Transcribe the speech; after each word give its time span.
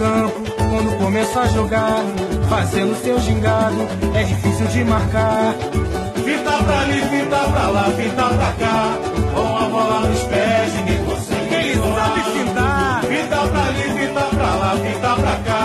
campo, 0.00 0.40
quando 0.70 0.98
começa 0.98 1.40
a 1.40 1.48
jogar, 1.48 2.02
fazendo 2.48 2.94
seu 3.04 3.18
gingado, 3.20 3.80
é 4.14 4.22
difícil 4.24 4.66
de 4.68 4.84
marcar. 4.84 5.52
Fita 6.26 6.54
pra 6.64 6.80
ali, 6.84 7.00
fita 7.12 7.40
pra 7.52 7.66
lá, 7.68 7.84
fita 7.98 8.26
pra 8.38 8.52
cá, 8.62 8.78
com 9.34 9.48
a 9.64 9.68
bola 9.74 10.08
nos 10.08 10.22
pés, 10.32 10.68
ninguém 10.76 11.04
consegue. 11.04 11.54
Ele 11.54 11.74
sabe 11.96 12.20
fintar. 12.34 13.04
Fita 13.10 13.40
pra 13.52 13.62
ali, 13.70 13.86
fita 13.98 14.24
pra 14.36 14.50
lá, 14.62 14.70
fita 14.84 15.12
pra 15.22 15.36
cá, 15.48 15.64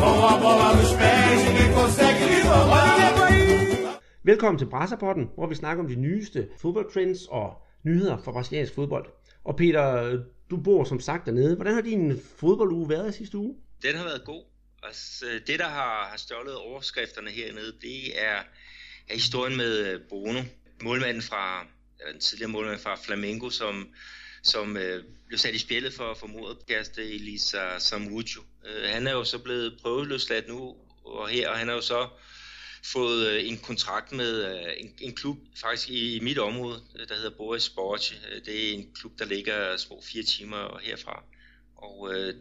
com 0.00 0.26
a 0.32 0.36
bola 0.44 0.68
nos 0.78 0.92
pés, 1.00 1.38
ninguém 1.46 1.72
consegue 1.78 2.24
lhe 2.30 2.40
roubar. 2.48 2.94
Velkommen 4.26 4.58
til 4.58 4.66
Brasserpotten, 4.66 5.30
hvor 5.34 5.46
vi 5.46 5.54
snakker 5.54 5.84
om 5.84 5.88
de 5.88 5.94
nyeste 5.94 6.46
fodboldtrends 6.58 7.26
og 7.30 7.48
nyheder 7.84 8.16
fra 8.16 8.32
brasiliansk 8.32 8.74
fodbold. 8.74 9.06
Og 9.44 9.56
Peter, 9.56 10.18
du 10.50 10.56
bor 10.56 10.84
som 10.84 11.00
sagt 11.00 11.26
dernede. 11.26 11.54
Hvordan 11.54 11.74
har 11.74 11.80
din 11.80 12.12
fodbolduge 12.36 12.88
været 12.88 13.14
sidste 13.14 13.38
uge? 13.38 13.54
Den 13.84 13.96
har 13.96 14.04
været 14.04 14.24
god. 14.24 14.44
Altså, 14.82 15.40
det, 15.46 15.58
der 15.58 15.68
har, 15.68 16.08
har 16.08 16.16
stjålet 16.16 16.56
overskrifterne 16.56 17.30
hernede, 17.30 17.72
det 17.80 18.22
er, 18.22 18.42
er 19.08 19.14
historien 19.14 19.56
med 19.56 19.78
øh, 19.78 20.00
Bruno, 20.08 20.42
målmanden 20.82 21.22
fra, 21.22 21.66
eller 22.00 22.12
den 22.12 22.20
tidligere 22.20 22.50
målmand 22.50 22.80
fra 22.80 22.96
Flamengo, 23.04 23.50
som, 23.50 23.88
som 24.42 24.76
øh, 24.76 25.04
blev 25.26 25.38
sat 25.38 25.54
i 25.54 25.58
spillet 25.58 25.94
for, 25.94 26.14
for 26.14 26.26
mordet 26.26 26.58
på 26.58 26.64
kæreste 26.68 27.14
Elisa 27.14 27.78
Samuccio. 27.78 28.42
Øh, 28.66 28.88
han 28.88 29.06
er 29.06 29.12
jo 29.12 29.24
så 29.24 29.38
blevet 29.38 29.78
prøveløsladt 29.82 30.48
nu, 30.48 30.76
og 31.04 31.28
her, 31.28 31.48
og 31.48 31.58
han 31.58 31.68
har 31.68 31.74
jo 31.74 31.80
så 31.80 32.08
fået 32.84 33.28
øh, 33.28 33.48
en 33.48 33.58
kontrakt 33.58 34.12
med 34.12 34.44
øh, 34.44 34.72
en, 34.76 34.94
en 35.00 35.14
klub 35.14 35.38
faktisk 35.60 35.90
i, 35.90 36.16
i 36.16 36.20
mit 36.20 36.38
område, 36.38 36.82
øh, 36.98 37.08
der 37.08 37.14
hedder 37.14 37.36
Boris 37.36 37.62
Sport. 37.62 38.20
Det 38.46 38.68
er 38.68 38.74
en 38.74 38.94
klub, 38.94 39.18
der 39.18 39.24
ligger 39.24 39.76
små 39.76 40.02
fire 40.02 40.22
timer 40.22 40.78
herfra. 40.82 41.24
Og 41.76 42.14
øh, 42.14 42.34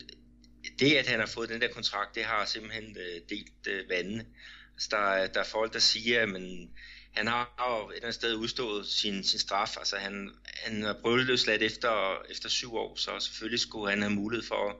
det, 0.79 0.95
at 0.95 1.07
han 1.07 1.19
har 1.19 1.27
fået 1.27 1.49
den 1.49 1.61
der 1.61 1.67
kontrakt, 1.67 2.15
det 2.15 2.23
har 2.23 2.45
simpelthen 2.45 2.97
øh, 2.97 3.21
delt 3.29 3.67
øh, 3.67 3.89
vandene. 3.89 4.25
Altså, 4.73 4.87
der, 4.91 5.27
der 5.27 5.39
er 5.39 5.49
folk, 5.51 5.73
der 5.73 5.79
siger, 5.79 6.21
at 6.21 6.29
men, 6.29 6.69
han 7.13 7.27
har 7.27 7.79
jo 7.79 7.89
et 7.89 7.95
eller 7.95 8.05
andet 8.05 8.15
sted 8.15 8.35
udstået 8.35 8.87
sin, 8.87 9.23
sin 9.23 9.39
straf. 9.39 9.77
Altså, 9.77 9.97
han, 9.97 10.29
han 10.45 10.83
er 10.83 10.93
prøveløsladt 11.01 11.61
efter, 11.61 12.21
efter 12.29 12.49
syv 12.49 12.75
år, 12.75 12.95
så 12.95 13.19
selvfølgelig 13.19 13.59
skulle 13.59 13.89
han 13.89 14.01
have 14.01 14.13
mulighed 14.13 14.47
for 14.47 14.69
at, 14.69 14.75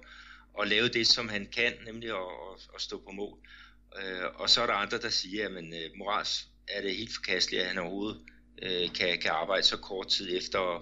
at 0.62 0.68
lave 0.68 0.88
det, 0.88 1.08
som 1.08 1.30
han 1.30 1.48
kan, 1.56 1.74
nemlig 1.86 2.10
at, 2.10 2.16
at, 2.16 2.70
at 2.76 2.82
stå 2.82 2.98
på 2.98 3.12
mål. 3.12 3.38
Øh, 4.02 4.26
og 4.36 4.50
så 4.50 4.62
er 4.62 4.66
der 4.66 4.74
andre, 4.74 4.98
der 4.98 5.10
siger, 5.10 5.46
at 5.46 5.52
men, 5.52 5.74
øh, 5.74 5.90
morals 5.96 6.48
er 6.68 6.82
det 6.82 6.96
helt 6.96 7.16
forkasteligt, 7.16 7.62
at 7.62 7.68
han 7.68 7.78
overhovedet 7.78 8.22
øh, 8.62 8.94
kan, 8.94 9.20
kan 9.20 9.32
arbejde 9.32 9.64
så 9.64 9.78
kort 9.78 10.08
tid 10.08 10.38
efter 10.38 10.60
at, 10.60 10.82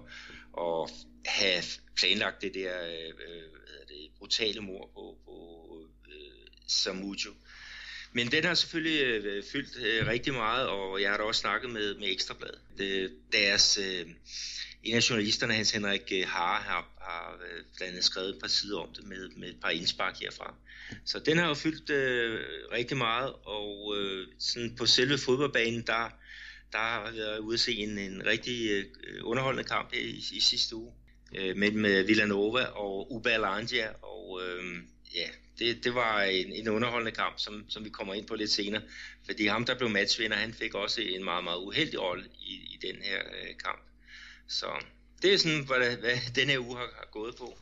at 0.58 0.92
have 1.26 1.64
planlagt 1.96 2.42
det 2.42 2.54
der 2.54 2.86
øh, 2.88 3.08
øh 3.08 3.61
brutale 4.22 4.62
mor 4.62 4.90
på, 4.94 5.18
på 5.26 5.36
øh, 6.08 6.48
Samujo. 6.68 7.32
Men 8.14 8.32
den 8.32 8.44
har 8.44 8.54
selvfølgelig 8.54 9.02
øh, 9.02 9.44
fyldt 9.52 9.86
øh, 9.86 10.08
rigtig 10.08 10.34
meget, 10.34 10.68
og 10.68 11.02
jeg 11.02 11.10
har 11.10 11.18
da 11.18 11.24
også 11.24 11.42
snakket 11.42 11.70
med, 11.70 11.96
med 11.96 12.12
Ekstrabladet. 12.12 12.60
Det, 12.78 13.12
deres, 13.32 13.78
øh, 13.78 14.06
en 14.84 14.96
af 14.96 15.10
journalisterne, 15.10 15.54
Hans 15.54 15.72
Henrik 15.72 16.12
øh, 16.12 16.28
Hare, 16.28 16.62
har, 16.62 16.82
har 17.02 17.40
øh, 17.46 17.64
blandt 17.78 17.92
andet 17.92 18.04
skrevet 18.04 18.30
et 18.30 18.42
par 18.42 18.48
sider 18.48 18.80
om 18.80 18.94
det 18.96 19.04
med, 19.04 19.30
med 19.38 19.50
et 19.50 19.60
par 19.62 19.70
indspark 19.70 20.20
herfra. 20.20 20.56
Så 21.06 21.20
den 21.20 21.38
har 21.38 21.48
jo 21.48 21.54
fyldt 21.54 21.90
øh, 21.90 22.40
rigtig 22.72 22.98
meget, 22.98 23.34
og 23.46 23.96
øh, 23.98 24.28
sådan 24.40 24.76
på 24.76 24.86
selve 24.86 25.18
fodboldbanen, 25.18 25.82
der, 25.88 26.10
der 26.72 26.78
har 26.78 27.06
jeg 27.06 27.14
været 27.16 27.40
ude 27.40 27.54
at 27.54 27.60
se 27.60 27.72
en, 27.76 27.98
en 27.98 28.26
rigtig 28.26 28.72
øh, 28.72 28.86
underholdende 29.24 29.68
kamp 29.70 29.94
i, 29.94 30.26
i 30.32 30.40
sidste 30.40 30.76
uge 30.76 30.94
øh, 31.36 31.58
mellem 31.58 31.86
øh, 31.86 32.08
Villanova 32.08 32.64
og 32.64 33.14
Uba 33.14 33.30
Alandia, 33.30 33.90
og 34.02 34.11
øh, 34.42 34.64
ja, 35.16 35.28
det, 35.60 35.84
det 35.84 35.96
var 35.96 36.22
en, 36.22 36.54
en 36.54 36.68
underholdende 36.70 37.12
kamp, 37.12 37.40
som, 37.40 37.66
som 37.70 37.86
vi 37.86 37.90
kommer 37.90 38.14
ind 38.14 38.28
på 38.28 38.36
lidt 38.36 38.52
senere, 38.52 38.82
fordi 39.26 39.48
ham, 39.48 39.66
der 39.66 39.78
blev 39.78 39.90
matchvinder, 39.90 40.38
han 40.38 40.54
fik 40.54 40.74
også 40.76 41.02
en 41.02 41.24
meget, 41.24 41.44
meget 41.44 41.58
uheldig 41.58 42.02
rolle 42.02 42.24
i, 42.40 42.54
i 42.54 42.80
den 42.82 43.02
her 43.02 43.20
øh, 43.20 43.56
kamp. 43.66 43.82
Så 44.48 44.66
det 45.22 45.34
er 45.34 45.38
sådan, 45.38 45.66
hvad, 45.68 45.98
hvad 45.98 46.18
den 46.36 46.50
her 46.50 46.60
uge 46.60 46.78
har, 46.78 46.90
har 46.96 47.08
gået 47.12 47.36
på. 47.36 47.58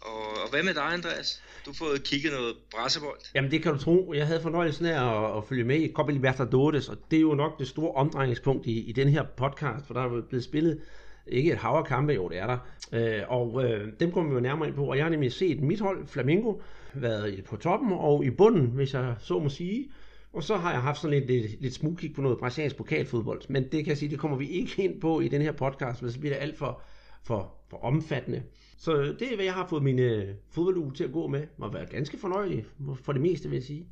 Og, 0.00 0.42
og 0.42 0.50
hvad 0.50 0.62
med 0.62 0.74
dig, 0.74 0.82
Andreas? 0.82 1.42
Du 1.64 1.70
har 1.70 1.74
fået 1.74 2.04
kigget 2.04 2.32
noget 2.32 2.56
brassebold. 2.70 3.18
Jamen 3.34 3.50
det 3.50 3.62
kan 3.62 3.72
du 3.72 3.78
tro. 3.78 4.12
Jeg 4.16 4.26
havde 4.26 4.42
fornøjelsen 4.42 4.86
af 4.86 4.96
at, 5.08 5.36
at 5.36 5.44
følge 5.48 5.64
med 5.64 5.80
i 5.80 5.92
Copa 5.92 6.12
Libertadores, 6.12 6.88
og 6.88 6.96
det 7.10 7.16
er 7.16 7.20
jo 7.20 7.34
nok 7.34 7.58
det 7.58 7.68
store 7.68 7.94
omdrejningspunkt 7.94 8.66
i, 8.66 8.80
i 8.80 8.92
den 8.92 9.08
her 9.08 9.24
podcast, 9.36 9.86
for 9.86 9.94
der 9.94 10.02
er 10.02 10.22
blevet 10.28 10.44
spillet 10.44 10.80
ikke 11.26 11.52
et 11.52 11.58
hav 11.58 11.84
kampe, 11.86 12.12
jo 12.12 12.28
det 12.28 12.38
er 12.38 12.46
der. 12.46 12.58
Øh, 12.92 13.22
og 13.28 13.64
øh, 13.64 13.92
dem 14.00 14.12
kommer 14.12 14.30
vi 14.30 14.34
jo 14.34 14.40
nærmere 14.40 14.68
ind 14.68 14.76
på, 14.76 14.84
og 14.84 14.96
jeg 14.96 15.04
har 15.04 15.10
nemlig 15.10 15.32
set 15.32 15.60
mit 15.60 15.80
hold, 15.80 16.06
Flamingo, 16.06 16.60
været 16.94 17.44
på 17.44 17.56
toppen 17.56 17.92
og 17.92 18.24
i 18.24 18.30
bunden, 18.30 18.66
hvis 18.66 18.94
jeg 18.94 19.14
så 19.18 19.38
må 19.38 19.48
sige. 19.48 19.90
Og 20.32 20.42
så 20.42 20.56
har 20.56 20.72
jeg 20.72 20.80
haft 20.80 21.00
sådan 21.00 21.18
lidt, 21.18 21.30
lidt, 21.30 21.62
lidt 21.62 21.74
smugkig 21.74 22.14
på 22.14 22.22
noget 22.22 22.38
brasiliansk 22.38 22.76
pokalfodbold, 22.76 23.42
men 23.48 23.62
det 23.62 23.70
kan 23.70 23.86
jeg 23.86 23.98
sige, 23.98 24.10
det 24.10 24.18
kommer 24.18 24.36
vi 24.36 24.48
ikke 24.48 24.82
ind 24.82 25.00
på 25.00 25.20
i 25.20 25.28
den 25.28 25.42
her 25.42 25.52
podcast, 25.52 26.00
for 26.00 26.08
så 26.08 26.20
bliver 26.20 26.34
det 26.34 26.42
alt 26.42 26.58
for, 26.58 26.82
for, 27.22 27.54
for 27.68 27.76
omfattende. 27.76 28.42
Så 28.76 29.02
det 29.18 29.22
er, 29.32 29.34
hvad 29.34 29.44
jeg 29.44 29.54
har 29.54 29.66
fået 29.66 29.82
min 29.82 29.98
øh, 29.98 30.34
fodbolduge 30.50 30.92
til 30.92 31.04
at 31.04 31.12
gå 31.12 31.26
med, 31.26 31.46
og 31.58 31.74
været 31.74 31.90
ganske 31.90 32.18
fornøjelig 32.18 32.64
for 33.02 33.12
det 33.12 33.20
meste, 33.22 33.48
vil 33.48 33.56
jeg 33.56 33.64
sige. 33.64 33.86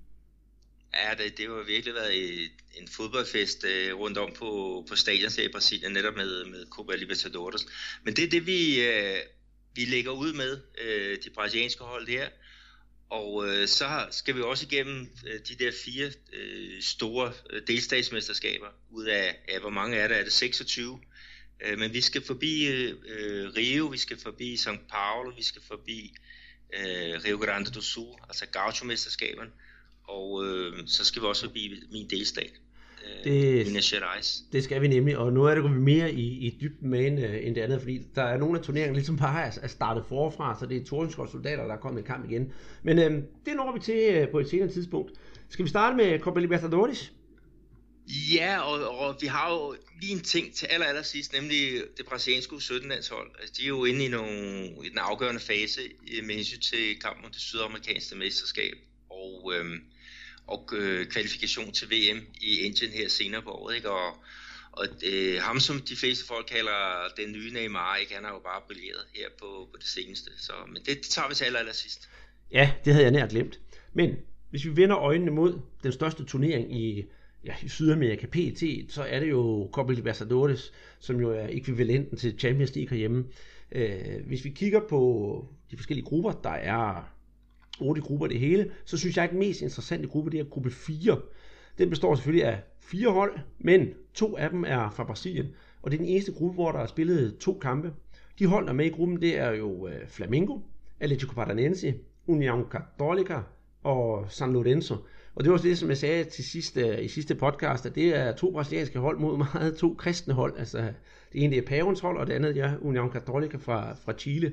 Ja, 0.95 1.15
det, 1.15 1.39
det 1.39 1.49
har 1.49 1.63
virkelig 1.67 1.95
været 1.95 2.51
en 2.75 2.89
fodboldfest 2.89 3.65
øh, 3.65 3.95
rundt 3.95 4.19
om 4.19 4.33
på, 4.35 4.85
på 4.89 4.97
stadion 4.97 5.31
i 5.39 5.49
Brasilien, 5.49 5.93
netop 5.93 6.15
med, 6.17 6.45
med 6.45 6.67
Copa 6.71 6.95
Libertadores. 6.97 7.67
Men 8.05 8.17
det 8.17 8.25
er 8.25 8.29
det, 8.29 8.47
vi, 8.47 8.87
øh, 8.87 9.19
vi 9.75 9.85
lægger 9.85 10.11
ud 10.11 10.33
med, 10.33 10.61
øh, 10.81 11.19
de 11.25 11.31
brasilianske 11.31 11.85
hold 11.85 12.09
her. 12.09 12.29
Og 13.11 13.49
øh, 13.49 13.69
så 13.69 14.07
skal 14.11 14.37
vi 14.37 14.43
også 14.43 14.67
igennem 14.71 15.09
øh, 15.27 15.41
de 15.49 15.65
der 15.65 15.73
fire 15.85 16.13
øh, 16.33 16.83
store 16.83 17.33
øh, 17.51 17.63
delstatsmesterskaber, 17.67 18.69
ud 18.91 19.05
af, 19.05 19.37
af, 19.49 19.61
hvor 19.61 19.71
mange 19.71 19.97
er 19.97 20.09
der? 20.09 20.15
Er 20.15 20.25
det 20.25 20.33
26? 20.33 21.01
Øh, 21.65 21.79
men 21.79 21.93
vi 21.93 22.01
skal 22.01 22.23
forbi 22.27 22.67
øh, 22.67 22.97
øh, 23.09 23.53
Rio, 23.57 23.87
vi 23.87 23.99
skal 23.99 24.19
forbi 24.21 24.55
São 24.55 24.79
Paulo, 24.91 25.31
vi 25.37 25.43
skal 25.43 25.63
forbi 25.63 26.15
øh, 26.75 27.25
Rio 27.25 27.39
Grande 27.39 27.71
do 27.71 27.81
Sul, 27.81 28.15
altså 28.29 28.47
Gaucho-mesterskaberne, 28.47 29.51
og 30.13 30.45
øh, 30.45 30.73
så 30.87 31.05
skal 31.05 31.23
vi 31.23 31.27
også 31.27 31.47
forbi 31.47 31.75
min 31.93 32.07
delstat. 32.11 32.53
Øh, 33.05 33.33
det, 33.33 33.67
Minas 33.67 33.91
Gerais. 33.91 34.45
det 34.53 34.65
skal 34.65 34.83
vi 34.83 34.89
nemlig, 34.89 35.19
og 35.19 35.33
nu 35.33 35.45
er 35.45 35.55
det 35.55 35.65
vi 35.65 35.69
mere 35.69 36.13
i, 36.13 36.47
i 36.47 36.59
dybden 36.61 36.91
med 36.91 37.07
end, 37.07 37.21
øh, 37.21 37.47
end 37.47 37.55
det 37.55 37.61
andet, 37.61 37.81
fordi 37.81 38.01
der 38.15 38.23
er 38.23 38.39
nogle 38.39 38.59
af 38.59 38.65
turneringerne 38.65 38.99
ligesom 38.99 39.17
bare 39.17 39.47
er, 39.47 39.59
er 39.63 39.69
startet 39.69 40.05
forfra, 40.09 40.57
så 40.61 40.67
det 40.67 40.77
er 40.77 40.85
Tordenskjold 40.85 41.29
soldater, 41.29 41.67
der 41.67 41.75
er 41.75 41.81
kommet 41.81 42.03
i 42.03 42.05
kamp 42.05 42.31
igen. 42.31 42.53
Men 42.83 42.99
øh, 42.99 43.11
det 43.47 43.57
når 43.57 43.73
vi 43.73 43.81
til 43.81 44.15
øh, 44.15 44.29
på 44.29 44.39
et 44.39 44.49
senere 44.49 44.73
tidspunkt. 44.73 45.13
Skal 45.49 45.65
vi 45.65 45.71
starte 45.71 45.97
med 45.97 46.19
Copa 46.21 46.41
Libertadores? 46.41 47.13
Ja, 48.35 48.61
og, 48.61 48.99
og 48.99 49.17
vi 49.21 49.27
har 49.27 49.53
jo 49.53 49.77
lige 50.01 50.13
en 50.13 50.21
ting 50.21 50.55
til 50.55 50.67
aller, 50.67 50.87
aller 50.87 51.03
sidst, 51.03 51.33
nemlig 51.33 51.59
det 51.97 52.07
brasilianske 52.07 52.57
17-landshold. 52.57 53.31
Altså, 53.41 53.55
de 53.59 53.65
er 53.65 53.69
jo 53.69 53.85
inde 53.85 54.05
i, 54.05 54.09
nogle, 54.09 54.67
i 54.85 54.89
den 54.89 54.99
afgørende 54.99 55.41
fase 55.41 55.81
med 56.23 56.35
hensyn 56.35 56.61
til 56.61 57.01
kampen 57.01 57.25
om 57.25 57.31
det 57.31 57.41
sydamerikanske 57.41 58.17
mesterskab 58.17 58.75
og, 59.11 59.53
øhm, 59.57 59.81
og 60.53 60.69
øh, 60.77 61.07
kvalifikation 61.07 61.73
til 61.73 61.87
VM 61.91 62.21
i 62.41 62.61
Indien 62.67 62.91
her 62.91 63.09
senere 63.09 63.43
på 63.43 63.51
året. 63.51 63.77
Ikke? 63.77 63.91
Og, 63.91 64.09
og 64.73 64.87
øh, 65.07 65.41
ham, 65.41 65.61
som 65.61 65.81
de 65.81 65.97
fleste 65.97 66.27
folk 66.27 66.47
kalder 66.47 66.81
den 67.17 67.33
nye 67.33 67.51
Neymar, 67.53 67.97
ikke? 67.97 68.15
han 68.15 68.25
har 68.25 68.33
jo 68.33 68.39
bare 68.39 68.61
brilleret 68.67 69.05
her 69.15 69.29
på, 69.39 69.69
på 69.73 69.77
det 69.79 69.87
seneste. 69.87 70.31
Så, 70.39 70.53
men 70.67 70.83
det, 70.87 70.87
det 70.87 71.11
tager 71.11 71.29
vi 71.29 71.35
til 71.35 71.45
aller, 71.45 71.59
aller 71.59 71.73
sidst. 71.73 72.09
Ja, 72.53 72.73
det 72.85 72.93
havde 72.93 73.05
jeg 73.05 73.13
nær 73.13 73.27
glemt. 73.27 73.61
Men 73.93 74.17
hvis 74.51 74.65
vi 74.65 74.77
vender 74.77 74.99
øjnene 74.99 75.31
mod 75.31 75.61
den 75.83 75.93
største 75.93 76.25
turnering 76.25 76.81
i 76.81 77.05
ja, 77.45 77.55
i 77.63 77.69
Sydamerika 77.69 78.27
PT, 78.27 78.63
så 78.89 79.03
er 79.03 79.21
det 79.21 79.31
jo 79.31 79.71
Copa 79.73 79.93
Libertadores, 79.93 80.73
som 81.01 81.21
jo 81.21 81.31
er 81.31 81.47
ekvivalenten 81.51 82.19
til 82.19 82.39
Champions 82.39 82.75
League 82.75 82.91
herhjemme. 82.91 83.25
Øh, 83.73 84.27
hvis 84.27 84.45
vi 84.45 84.51
kigger 84.51 84.81
på 84.89 85.45
de 85.71 85.77
forskellige 85.77 86.07
grupper, 86.07 86.33
der 86.33 86.51
er 86.51 87.12
otte 87.83 88.03
grupper 88.03 88.27
det 88.27 88.39
hele, 88.39 88.71
så 88.85 88.97
synes 88.99 89.17
jeg, 89.17 89.25
at 89.25 89.31
den 89.31 89.39
mest 89.39 89.63
interessante 89.63 90.09
gruppe, 90.09 90.31
det 90.31 90.41
er 90.41 90.45
gruppe 90.45 90.71
4. 90.71 91.21
Den 91.79 91.91
består 91.91 92.15
selvfølgelig 92.15 92.47
af 92.47 92.61
fire 92.81 93.11
hold, 93.11 93.39
men 93.59 93.89
to 94.15 94.37
af 94.37 94.51
dem 94.51 94.65
er 94.65 94.91
fra 94.91 95.05
Brasilien, 95.05 95.47
og 95.83 95.91
det 95.91 95.97
er 95.97 96.03
den 96.03 96.09
eneste 96.09 96.33
gruppe, 96.33 96.55
hvor 96.55 96.73
der 96.73 96.79
er 96.79 96.87
spillet 96.87 97.39
to 97.39 97.59
kampe. 97.63 97.93
De 98.39 98.47
hold, 98.47 98.65
der 98.65 98.71
er 98.71 98.77
med 98.77 98.87
i 98.87 98.89
gruppen, 98.89 99.21
det 99.21 99.39
er 99.39 99.51
jo 99.51 99.89
øh, 99.89 100.07
Flamengo, 100.07 100.59
Atletico 101.01 101.35
Paranaense, 101.35 101.95
União 102.29 102.77
Católica 102.77 103.39
og 103.83 104.27
San 104.29 104.53
Lorenzo. 104.53 104.97
Og 105.35 105.45
det 105.45 105.51
var 105.51 105.57
også 105.57 105.69
det, 105.69 105.79
som 105.79 105.89
jeg 105.89 105.97
sagde 105.97 106.25
til 106.25 106.45
sidste, 106.45 106.81
øh, 106.81 107.05
i 107.05 107.09
sidste 107.09 107.35
podcast, 107.35 107.87
at 107.87 107.95
det 107.95 108.17
er 108.17 108.33
to 108.33 108.51
brasilianske 108.53 108.99
hold 108.99 109.19
mod 109.19 109.39
meget 109.55 109.77
to 109.77 109.95
kristne 109.99 110.35
hold. 110.35 110.59
Altså, 110.59 110.79
det 111.33 111.45
ene 111.45 111.57
er 111.57 111.63
Pavens 111.63 112.01
hold, 112.01 112.19
og 112.19 112.27
det 112.27 112.33
andet 112.33 112.57
er 112.57 112.73
Union 112.81 113.11
Católica 113.11 113.57
fra, 113.57 113.95
fra 113.95 114.13
Chile. 114.13 114.53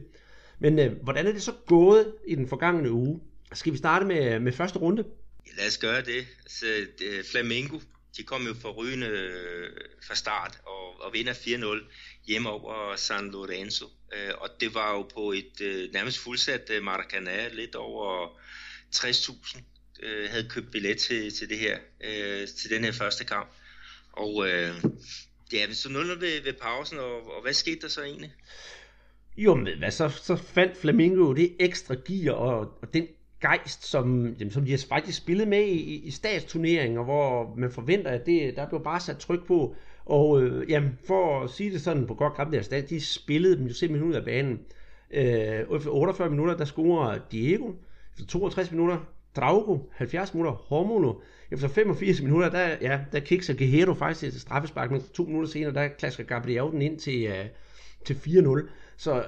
Men 0.59 0.79
øh, 0.79 0.91
hvordan 1.03 1.27
er 1.27 1.31
det 1.31 1.43
så 1.43 1.53
gået 1.67 2.13
i 2.27 2.35
den 2.35 2.49
forgangne 2.49 2.91
uge? 2.91 3.21
Skal 3.53 3.73
vi 3.73 3.77
starte 3.77 4.05
med, 4.05 4.33
øh, 4.33 4.41
med 4.41 4.51
første 4.51 4.79
runde? 4.79 5.03
Ja, 5.47 5.51
lad 5.57 5.67
os 5.67 5.77
gøre 5.77 6.01
det. 6.01 6.27
Altså, 6.43 6.65
det, 6.99 7.05
øh, 7.05 7.23
Flamengo, 7.31 7.79
de 8.17 8.23
kom 8.23 8.47
jo 8.47 8.53
for 8.61 8.69
rygende 8.69 9.07
øh, 9.07 9.69
fra 10.07 10.15
start 10.15 10.59
og, 10.65 11.01
og 11.01 11.13
vinder 11.13 11.33
4-0 11.33 11.93
hjemme 12.27 12.49
over 12.49 12.95
San 12.95 13.31
Lorenzo. 13.31 13.85
Øh, 14.13 14.31
og 14.37 14.49
det 14.59 14.73
var 14.73 14.91
jo 14.93 15.01
på 15.13 15.31
et 15.31 15.61
øh, 15.61 15.93
nærmest 15.93 16.19
fuldsat 16.19 16.69
øh, 16.69 16.83
Maracanã, 16.83 17.47
lidt 17.53 17.75
over 17.75 18.27
60.000 18.95 19.61
øh, 20.03 20.29
havde 20.29 20.49
købt 20.49 20.71
billet 20.71 20.97
til, 20.97 21.33
til, 21.33 21.49
det 21.49 21.59
her, 21.59 21.77
øh, 22.01 22.47
til 22.47 22.69
den 22.69 22.83
her 22.83 22.91
første 22.91 23.25
kamp. 23.25 23.49
Og 24.11 24.49
øh, 24.49 24.83
ja, 25.53 25.73
så 25.73 25.89
0 25.89 26.21
ved, 26.21 26.41
ved 26.41 26.53
pausen, 26.53 26.97
og, 26.97 27.35
og 27.35 27.41
hvad 27.41 27.53
skete 27.53 27.81
der 27.81 27.87
så 27.87 28.03
egentlig? 28.03 28.33
Jo, 29.39 29.55
men 29.55 29.67
hvad, 29.77 29.91
så, 29.91 30.09
så 30.09 30.35
fandt 30.35 30.77
Flamingo 30.77 31.33
det 31.33 31.55
ekstra 31.59 31.95
gear 32.05 32.33
og, 32.33 32.59
og 32.81 32.93
den 32.93 33.07
gejst, 33.41 33.85
som, 33.85 34.35
jamen, 34.39 34.51
som 34.51 34.65
de 34.65 34.71
har 34.71 34.85
faktisk 34.89 35.17
spillet 35.17 35.47
med 35.47 35.63
i, 35.63 36.05
i 36.05 36.11
statsturneringer, 36.11 37.03
hvor 37.03 37.55
man 37.57 37.71
forventer, 37.71 38.11
at 38.11 38.25
det, 38.25 38.55
der 38.55 38.69
blev 38.69 38.83
bare 38.83 38.99
sat 38.99 39.17
tryk 39.17 39.47
på. 39.47 39.75
Og 40.05 40.41
øh, 40.41 40.69
jamen, 40.71 40.97
for 41.07 41.43
at 41.43 41.49
sige 41.49 41.71
det 41.71 41.81
sådan 41.81 42.07
på 42.07 42.13
godt 42.13 42.35
gamle 42.35 42.63
stand, 42.63 42.87
de 42.87 43.01
spillede 43.05 43.57
dem 43.57 43.65
jo 43.65 43.73
simpelthen 43.73 44.09
ud 44.09 44.15
af 44.15 44.25
banen. 44.25 44.59
Øh, 45.11 45.75
efter 45.75 45.89
48 45.89 46.29
minutter, 46.29 46.57
der 46.57 46.65
scorer 46.65 47.19
Diego. 47.31 47.71
Efter 48.13 48.25
62 48.27 48.71
minutter, 48.71 48.97
Drago. 49.35 49.77
70 49.91 50.33
minutter, 50.33 50.51
Hormono. 50.51 51.13
Efter 51.51 51.67
85 51.67 52.21
minutter, 52.21 52.49
der, 52.49 52.67
ja, 52.81 52.99
der 53.11 53.19
kikser 53.19 53.53
Guerrero 53.53 53.93
faktisk 53.93 54.19
til 54.33 54.41
straffespark, 54.41 54.91
men 54.91 55.01
to 55.13 55.23
minutter 55.23 55.49
senere, 55.49 55.73
der 55.73 55.87
klasker 55.87 56.23
Gabriel 56.23 56.71
den 56.71 56.81
ind 56.81 56.99
til, 56.99 57.25
øh, 57.25 57.45
til 58.05 58.13
4-0. 58.13 58.69
Så 58.99 59.25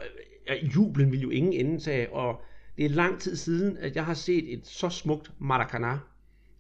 øh, 0.50 0.76
jublen 0.76 1.12
vil 1.12 1.22
jo 1.22 1.30
ingen 1.30 1.54
ende 1.54 1.80
tage, 1.80 2.14
og 2.14 2.42
det 2.78 2.86
er 2.86 2.90
lang 2.90 3.20
tid 3.20 3.36
siden, 3.36 3.78
at 3.78 3.96
jeg 3.96 4.06
har 4.06 4.14
set 4.14 4.54
et 4.54 4.68
så 4.68 4.90
smukt 4.90 5.32
Maracana. 5.40 6.00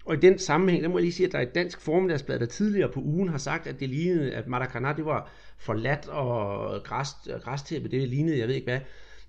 Og 0.05 0.15
i 0.15 0.19
den 0.19 0.39
sammenhæng, 0.39 0.83
der 0.83 0.89
må 0.89 0.97
jeg 0.97 1.03
lige 1.03 1.13
sige, 1.13 1.27
at 1.27 1.31
der 1.33 1.37
er 1.37 1.43
et 1.43 1.55
dansk 1.55 1.81
formiddagsblad, 1.81 2.39
der 2.39 2.45
tidligere 2.45 2.91
på 2.91 2.99
ugen 2.99 3.29
har 3.29 3.37
sagt, 3.37 3.67
at 3.67 3.79
det 3.79 3.89
lignede, 3.89 4.33
at 4.33 4.47
Maracana, 4.47 4.93
det 4.93 5.05
var 5.05 5.31
forladt 5.57 6.07
og 6.07 6.83
græs, 6.83 7.09
græstæppe, 7.41 7.89
det 7.89 8.09
lignede, 8.09 8.39
jeg 8.39 8.47
ved 8.47 8.55
ikke 8.55 8.71
hvad. 8.71 8.79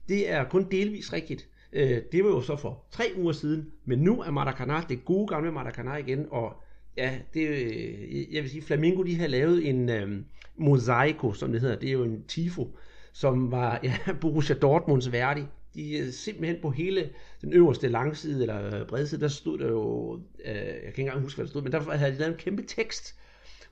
Det 0.08 0.30
er 0.30 0.44
kun 0.44 0.70
delvis 0.70 1.12
rigtigt. 1.12 1.48
Øh, 1.72 2.02
det 2.12 2.24
var 2.24 2.30
jo 2.30 2.40
så 2.40 2.56
for 2.56 2.84
tre 2.90 3.04
uger 3.16 3.32
siden, 3.32 3.70
men 3.84 3.98
nu 3.98 4.20
er 4.20 4.30
Maracana 4.30 4.82
det 4.88 5.04
gode 5.04 5.26
gamle 5.26 5.52
Maracana 5.52 5.96
igen, 5.96 6.26
og 6.30 6.62
ja, 6.96 7.18
det, 7.34 7.48
øh, 7.48 8.34
jeg 8.34 8.42
vil 8.42 8.50
sige, 8.50 8.62
Flamingo 8.62 9.02
de 9.02 9.16
har 9.16 9.26
lavet 9.26 9.68
en 9.68 9.88
øh, 9.88 10.22
mosaico, 10.56 11.32
som 11.32 11.52
det 11.52 11.60
hedder, 11.60 11.76
det 11.76 11.88
er 11.88 11.92
jo 11.92 12.04
en 12.04 12.24
tifo, 12.28 12.76
som 13.12 13.50
var 13.50 13.80
ja, 13.82 13.98
Borussia 14.20 14.56
Dortmunds 14.56 15.12
værdig. 15.12 15.48
De 15.74 15.98
øh, 15.98 16.12
simpelthen 16.12 16.56
på 16.62 16.70
hele 16.70 17.10
den 17.40 17.52
øverste 17.52 17.88
langside 17.88 18.42
eller 18.42 18.80
øh, 18.80 18.86
bredside, 18.86 19.20
der 19.20 19.28
stod 19.28 19.58
der 19.58 19.68
jo, 19.68 20.14
øh, 20.44 20.54
jeg 20.54 20.64
kan 20.64 20.88
ikke 20.88 21.00
engang 21.00 21.20
huske, 21.20 21.36
hvad 21.36 21.46
der 21.46 21.50
stod, 21.50 21.62
men 21.62 21.72
der 21.72 21.96
havde 21.96 22.12
de 22.12 22.18
lavet 22.18 22.32
en 22.32 22.38
kæmpe 22.38 22.62
tekst, 22.62 23.18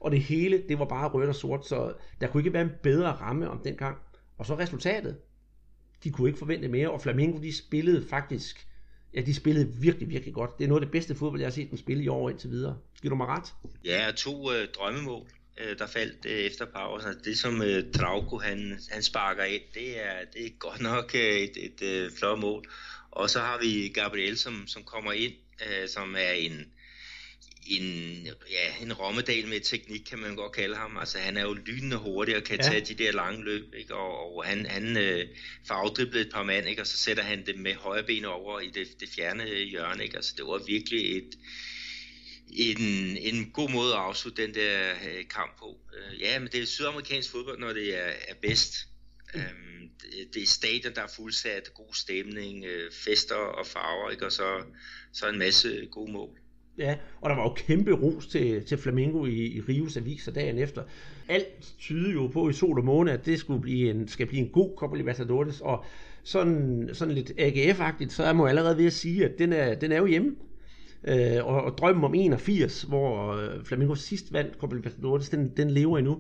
og 0.01 0.11
det 0.11 0.23
hele, 0.23 0.63
det 0.69 0.79
var 0.79 0.85
bare 0.85 1.09
rødt 1.09 1.29
og 1.29 1.35
sort, 1.35 1.67
så 1.67 1.93
der 2.21 2.27
kunne 2.27 2.41
ikke 2.41 2.53
være 2.53 2.63
en 2.63 2.73
bedre 2.83 3.13
ramme 3.13 3.51
om 3.51 3.61
den 3.65 3.75
gang. 3.75 3.97
Og 4.39 4.47
så 4.47 4.59
resultatet, 4.59 5.17
de 6.05 6.11
kunne 6.11 6.29
ikke 6.29 6.39
forvente 6.39 6.69
mere, 6.69 6.91
og 6.91 7.01
Flamengo 7.01 7.39
de 7.39 7.57
spillede 7.57 8.09
faktisk, 8.09 8.69
ja 9.15 9.21
de 9.21 9.35
spillede 9.35 9.73
virkelig, 9.81 10.09
virkelig 10.09 10.35
godt. 10.35 10.59
Det 10.59 10.65
er 10.65 10.69
noget 10.69 10.81
af 10.83 10.87
det 10.87 10.93
bedste 10.93 11.15
fodbold, 11.15 11.41
jeg 11.41 11.47
har 11.47 11.53
set 11.53 11.71
dem 11.71 11.79
spille 11.79 12.05
i 12.05 12.09
år 12.09 12.31
indtil 12.31 12.51
videre. 12.51 12.77
Giver 13.03 13.11
du 13.11 13.17
mig 13.17 13.27
ret? 13.27 13.55
Ja, 13.85 14.11
to 14.17 14.53
øh, 14.53 14.69
drømmemål, 14.79 15.27
øh, 15.61 15.79
der 15.79 15.87
faldt 15.87 16.27
øh, 16.27 16.39
efter 16.39 16.65
pausen. 16.65 17.09
Altså, 17.09 17.23
det 17.25 17.39
som 17.39 17.63
øh, 17.63 17.93
Trauco 17.93 18.39
han, 18.39 18.81
han 18.91 19.03
sparker 19.03 19.45
ind, 19.45 19.63
det 19.75 20.07
er, 20.07 20.25
det 20.35 20.47
er 20.47 20.51
godt 20.59 20.81
nok 20.81 21.15
øh, 21.15 21.37
et, 21.37 21.57
et, 21.57 21.83
øh, 21.83 22.11
flot 22.19 22.39
mål. 22.39 22.71
Og 23.11 23.31
så 23.31 23.41
har 23.41 23.59
vi 23.59 23.89
Gabriel, 23.89 24.39
som, 24.39 24.65
som 24.67 24.83
kommer 24.85 25.13
ind, 25.13 25.33
øh, 25.67 25.89
som 25.89 26.15
er 26.19 26.31
en, 26.31 26.67
en, 27.67 28.27
ja, 28.51 28.83
en 28.83 28.93
rommedal 28.93 29.49
med 29.49 29.61
teknik, 29.61 30.01
kan 30.01 30.19
man 30.19 30.37
godt 30.37 30.53
kalde 30.53 30.77
ham. 30.77 30.97
Altså, 30.99 31.19
han 31.19 31.37
er 31.37 31.43
jo 31.43 31.53
lynende 31.53 31.97
hurtig 31.97 32.37
og 32.37 32.43
kan 32.43 32.57
ja. 32.57 32.63
tage 32.63 32.81
de 32.81 33.05
der 33.05 33.13
lange 33.13 33.45
løb, 33.45 33.75
ikke? 33.75 33.95
Og, 33.95 34.37
og 34.37 34.45
han, 34.45 34.67
han 34.67 34.97
øh, 34.97 35.29
får 35.69 35.75
afdriblet 35.75 36.21
et 36.21 36.33
par 36.33 36.43
mand, 36.43 36.69
ikke? 36.69 36.83
og 36.83 36.87
så 36.87 36.99
sætter 36.99 37.23
han 37.23 37.47
det 37.47 37.59
med 37.59 37.75
højre 37.75 38.03
ben 38.03 38.25
over 38.25 38.61
i 38.61 38.71
det, 38.71 39.01
det 39.01 39.09
fjerne 39.09 39.45
hjørne. 39.45 40.05
Ikke? 40.05 40.17
Altså, 40.17 40.35
det 40.37 40.45
var 40.47 40.63
virkelig 40.67 41.17
et, 41.17 41.39
en, 42.53 43.17
en 43.17 43.51
god 43.51 43.71
måde 43.71 43.93
at 43.93 43.99
afslutte 43.99 44.43
den 44.43 44.55
der 44.55 44.91
øh, 44.91 45.29
kamp 45.29 45.59
på. 45.59 45.79
Øh, 45.97 46.21
ja, 46.21 46.39
men 46.39 46.49
det 46.53 46.63
er 46.63 46.67
sydamerikansk 46.67 47.31
fodbold, 47.31 47.59
når 47.61 47.73
det 47.73 47.99
er, 47.99 48.13
er 48.29 48.35
bedst. 48.43 48.75
Mm. 49.35 49.41
Øhm, 49.41 49.89
det, 50.03 50.35
det 50.35 50.43
er 50.43 50.47
stadion, 50.47 50.95
der 50.95 51.03
er 51.03 51.13
fuldsat, 51.17 51.75
god 51.75 51.95
stemning, 51.95 52.65
øh, 52.65 52.93
fester 52.93 53.35
og 53.35 53.67
farver, 53.67 54.11
ikke? 54.11 54.27
og 54.27 54.33
så, 54.33 54.63
så 55.13 55.29
en 55.29 55.39
masse 55.39 55.89
gode 55.91 56.13
mål. 56.13 56.31
Ja, 56.79 56.97
og 57.21 57.31
der 57.31 57.37
var 57.37 57.43
jo 57.43 57.55
kæmpe 57.55 57.93
ros 57.93 58.27
til, 58.27 58.65
til 58.65 58.79
Flamingo 58.79 59.27
i, 59.27 59.47
i 59.47 59.61
Rios 59.61 59.97
aviser 59.97 60.33
dagen 60.33 60.59
efter. 60.59 60.83
Alt 61.29 61.75
tyder 61.79 62.13
jo 62.13 62.27
på 62.27 62.49
i 62.49 62.53
sol 62.53 62.79
og 62.79 62.85
måne, 62.85 63.13
at 63.13 63.27
det 63.27 63.39
skulle 63.39 63.63
blive 63.63 63.91
en, 63.91 64.09
skal 64.09 64.27
blive 64.27 64.43
en 64.43 64.53
god 64.53 64.77
Copa 64.77 64.97
Libertadores, 64.97 65.61
og 65.61 65.85
sådan, 66.23 66.91
sådan 66.93 67.15
lidt 67.15 67.33
AGF-agtigt, 67.39 68.09
så 68.09 68.25
er 68.25 68.33
man 68.33 68.49
allerede 68.49 68.77
ved 68.77 68.87
at 68.87 68.93
sige, 68.93 69.25
at 69.25 69.39
den 69.39 69.53
er, 69.53 69.75
den 69.75 69.93
er 69.93 69.97
jo 69.97 70.07
hjemme. 70.07 70.37
Øh, 71.05 71.47
og, 71.47 71.63
og 71.65 71.79
drømmen 71.79 72.05
om 72.05 72.15
81, 72.15 72.83
hvor 72.83 73.33
øh, 73.33 73.65
Flamengo 73.65 73.95
sidst 73.95 74.33
vandt 74.33 74.57
Copa 74.59 74.77
Libertadores, 74.77 75.29
den, 75.29 75.53
den 75.57 75.71
lever 75.71 75.99
endnu. 75.99 76.19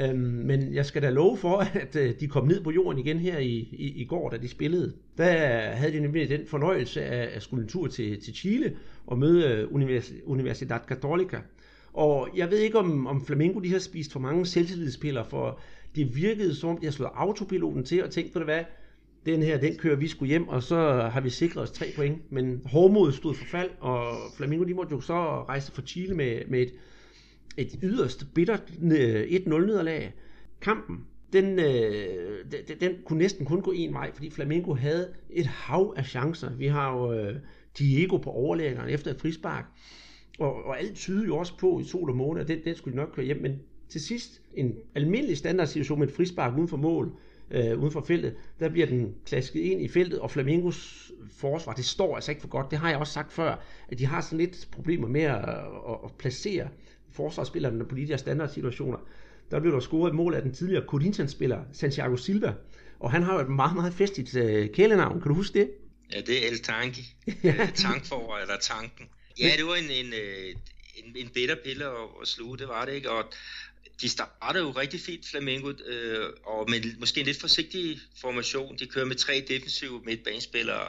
Øhm, 0.00 0.18
men 0.20 0.74
jeg 0.74 0.86
skal 0.86 1.02
da 1.02 1.10
love 1.10 1.36
for, 1.36 1.56
at 1.82 1.96
øh, 1.96 2.14
de 2.20 2.28
kom 2.28 2.46
ned 2.46 2.62
på 2.64 2.70
jorden 2.70 2.98
igen 2.98 3.18
her 3.18 3.38
i, 3.38 3.68
i, 3.72 3.92
i 3.96 4.04
går, 4.04 4.30
da 4.30 4.36
de 4.36 4.48
spillede. 4.48 4.92
Der 5.18 5.32
havde 5.70 5.92
de 5.92 6.00
nemlig 6.00 6.28
den 6.28 6.46
fornøjelse 6.46 7.02
af 7.02 7.36
at 7.36 7.42
skulle 7.42 7.62
en 7.62 7.68
tur 7.68 7.86
til, 7.86 8.22
til 8.22 8.34
Chile 8.34 8.76
og 9.06 9.18
møde 9.18 9.46
øh, 9.46 9.74
Univers, 9.74 10.12
Universidad 10.24 10.80
Católica. 10.90 11.36
Og 11.92 12.28
jeg 12.36 12.50
ved 12.50 12.58
ikke, 12.58 12.78
om, 12.78 13.06
om 13.06 13.26
Flamengo 13.26 13.60
de 13.60 13.72
har 13.72 13.78
spist 13.78 14.12
for 14.12 14.20
mange 14.20 14.46
selvtillidsspillere, 14.46 15.24
for 15.24 15.60
det 15.96 16.16
virkede 16.16 16.54
som 16.54 16.70
om, 16.70 16.78
de 16.78 16.86
har 16.86 16.92
slået 16.92 17.10
autopiloten 17.14 17.84
til 17.84 18.04
og 18.04 18.10
tænkt 18.10 18.32
på 18.32 18.38
det, 18.38 18.46
hvad, 18.46 18.64
den 19.32 19.42
her, 19.42 19.58
den 19.58 19.76
kører 19.76 19.96
vi 19.96 20.08
skulle 20.08 20.28
hjem, 20.28 20.48
og 20.48 20.62
så 20.62 21.08
har 21.12 21.20
vi 21.20 21.30
sikret 21.30 21.62
os 21.62 21.70
tre 21.70 21.86
point. 21.96 22.32
Men 22.32 22.62
Hormod 22.64 23.12
stod 23.12 23.34
for 23.34 23.44
fald, 23.44 23.70
og 23.80 24.16
Flamengo 24.36 24.64
de 24.64 24.74
måtte 24.74 24.94
jo 24.94 25.00
så 25.00 25.42
rejse 25.42 25.72
fra 25.72 25.82
Chile 25.82 26.14
med, 26.14 26.40
med 26.48 26.62
et 26.62 26.72
et 27.58 27.78
yderst 27.82 28.26
bittert 28.34 28.72
øh, 28.82 29.22
1-0 29.22 29.48
nederlag. 29.48 30.14
Kampen, 30.60 31.04
den, 31.32 31.58
øh, 31.58 32.44
den, 32.68 32.80
den 32.80 32.92
kunne 33.04 33.18
næsten 33.18 33.46
kun 33.46 33.60
gå 33.60 33.72
en 33.72 33.94
vej, 33.94 34.12
fordi 34.14 34.30
Flamengo 34.30 34.74
havde 34.74 35.08
et 35.30 35.46
hav 35.46 35.94
af 35.96 36.04
chancer. 36.04 36.50
Vi 36.56 36.66
har 36.66 36.96
jo 36.96 37.12
øh, 37.12 37.36
Diego 37.78 38.16
på 38.16 38.30
overlæggeren 38.30 38.90
efter 38.90 39.10
et 39.10 39.20
frispark, 39.20 39.64
og, 40.38 40.64
og 40.64 40.80
alt 40.80 40.94
tyder 40.94 41.26
jo 41.26 41.36
også 41.36 41.58
på 41.58 41.80
i 41.80 41.84
sol 41.84 42.10
og 42.10 42.16
måne, 42.16 42.40
at 42.40 42.48
den, 42.48 42.58
den 42.64 42.74
skulle 42.74 42.92
de 42.92 42.96
nok 42.96 43.12
køre 43.14 43.26
hjem, 43.26 43.42
men 43.42 43.52
til 43.88 44.00
sidst 44.00 44.40
en 44.54 44.74
almindelig 44.94 45.36
standardsituation 45.36 45.98
med 45.98 46.08
et 46.08 46.14
frispark 46.14 46.56
uden 46.56 46.68
for 46.68 46.76
mål, 46.76 47.12
øh, 47.50 47.78
uden 47.78 47.92
for 47.92 48.00
feltet, 48.00 48.34
der 48.60 48.68
bliver 48.68 48.86
den 48.86 49.14
klasket 49.26 49.60
ind 49.60 49.82
i 49.82 49.88
feltet, 49.88 50.18
og 50.18 50.30
Flamingos 50.30 51.10
forsvar, 51.36 51.72
det 51.72 51.84
står 51.84 52.14
altså 52.14 52.30
ikke 52.30 52.40
for 52.40 52.48
godt. 52.48 52.70
Det 52.70 52.78
har 52.78 52.88
jeg 52.88 52.98
også 52.98 53.12
sagt 53.12 53.32
før, 53.32 53.56
at 53.88 53.98
de 53.98 54.06
har 54.06 54.20
sådan 54.20 54.38
lidt 54.38 54.68
problemer 54.72 55.08
med 55.08 55.22
at, 55.22 55.38
at, 55.88 55.98
at 56.04 56.10
placere 56.18 56.68
forsvarsspillerne 57.12 57.84
på 57.84 57.94
de 57.94 58.08
der 58.08 58.16
standardsituationer, 58.16 58.98
der 59.50 59.60
blev 59.60 59.72
der 59.72 59.80
scoret 59.80 60.10
et 60.10 60.14
mål 60.14 60.34
af 60.34 60.42
den 60.42 60.54
tidligere 60.54 60.84
Corinthians-spiller 60.86 61.60
Santiago 61.72 62.16
Silva, 62.16 62.54
og 63.00 63.10
han 63.10 63.22
har 63.22 63.34
jo 63.34 63.40
et 63.40 63.48
meget, 63.48 63.76
meget 63.76 63.94
festligt 63.94 64.36
uh, 64.36 64.74
kælenavn. 64.74 65.20
Kan 65.20 65.28
du 65.28 65.34
huske 65.34 65.58
det? 65.58 65.70
Ja, 66.12 66.20
det 66.20 66.44
er 66.44 66.50
El 66.50 66.58
Tanki. 66.58 67.14
ja. 67.44 67.68
Tankfor, 67.74 68.38
eller 68.38 68.56
Tanken. 68.60 69.06
Ja, 69.40 69.50
det 69.56 69.66
var 69.66 69.74
en, 69.74 69.90
en, 69.90 70.12
øh, 70.12 70.54
en, 70.96 71.16
en 71.16 71.28
bitter 71.34 71.56
pille 71.64 71.84
at, 71.84 72.08
at 72.22 72.28
sluge, 72.28 72.58
det 72.58 72.68
var 72.68 72.84
det 72.84 72.92
ikke, 72.92 73.10
og 73.10 73.24
de 74.00 74.08
starter 74.08 74.60
jo 74.60 74.70
rigtig 74.70 75.00
fint, 75.00 75.26
Flamengo, 75.26 75.72
øh, 75.86 76.28
og 76.44 76.70
med 76.70 76.98
måske 76.98 77.20
en 77.20 77.26
lidt 77.26 77.40
forsigtig 77.40 78.00
formation. 78.20 78.78
De 78.78 78.86
kører 78.86 79.04
med 79.04 79.16
tre 79.16 79.44
defensive 79.48 80.02
midtbanespillere, 80.04 80.88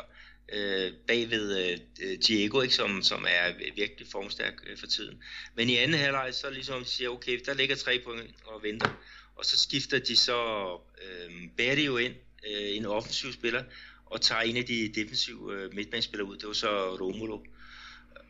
øh, 0.53 0.93
bagved 1.07 1.77
øh, 2.01 2.17
Diego, 2.27 2.61
ikke, 2.61 2.75
som, 2.75 3.03
som 3.03 3.25
er 3.27 3.53
virkelig 3.75 4.07
formstærk 4.11 4.53
øh, 4.67 4.77
for 4.77 4.87
tiden. 4.87 5.23
Men 5.55 5.69
i 5.69 5.75
anden 5.75 5.99
halvleg, 5.99 6.33
så 6.33 6.49
ligesom 6.49 6.85
siger, 6.85 7.09
okay, 7.09 7.39
der 7.45 7.53
ligger 7.53 7.75
tre 7.75 8.01
point 8.05 8.35
og 8.45 8.63
venter. 8.63 9.03
Og 9.35 9.45
så 9.45 9.57
skifter 9.57 9.99
de 9.99 10.15
så 10.15 10.71
øh, 11.01 11.31
Berrio 11.57 11.97
ind, 11.97 12.13
øh, 12.47 12.77
en 12.77 12.85
offensiv 12.85 13.33
spiller, 13.33 13.63
og 14.05 14.21
tager 14.21 14.41
en 14.41 14.57
af 14.57 14.65
de 14.65 14.91
defensive 14.95 15.53
øh, 15.53 15.73
midtbanespillere 15.73 16.27
ud. 16.27 16.37
Det 16.37 16.47
var 16.47 16.53
så 16.53 16.95
Romulo. 16.95 17.39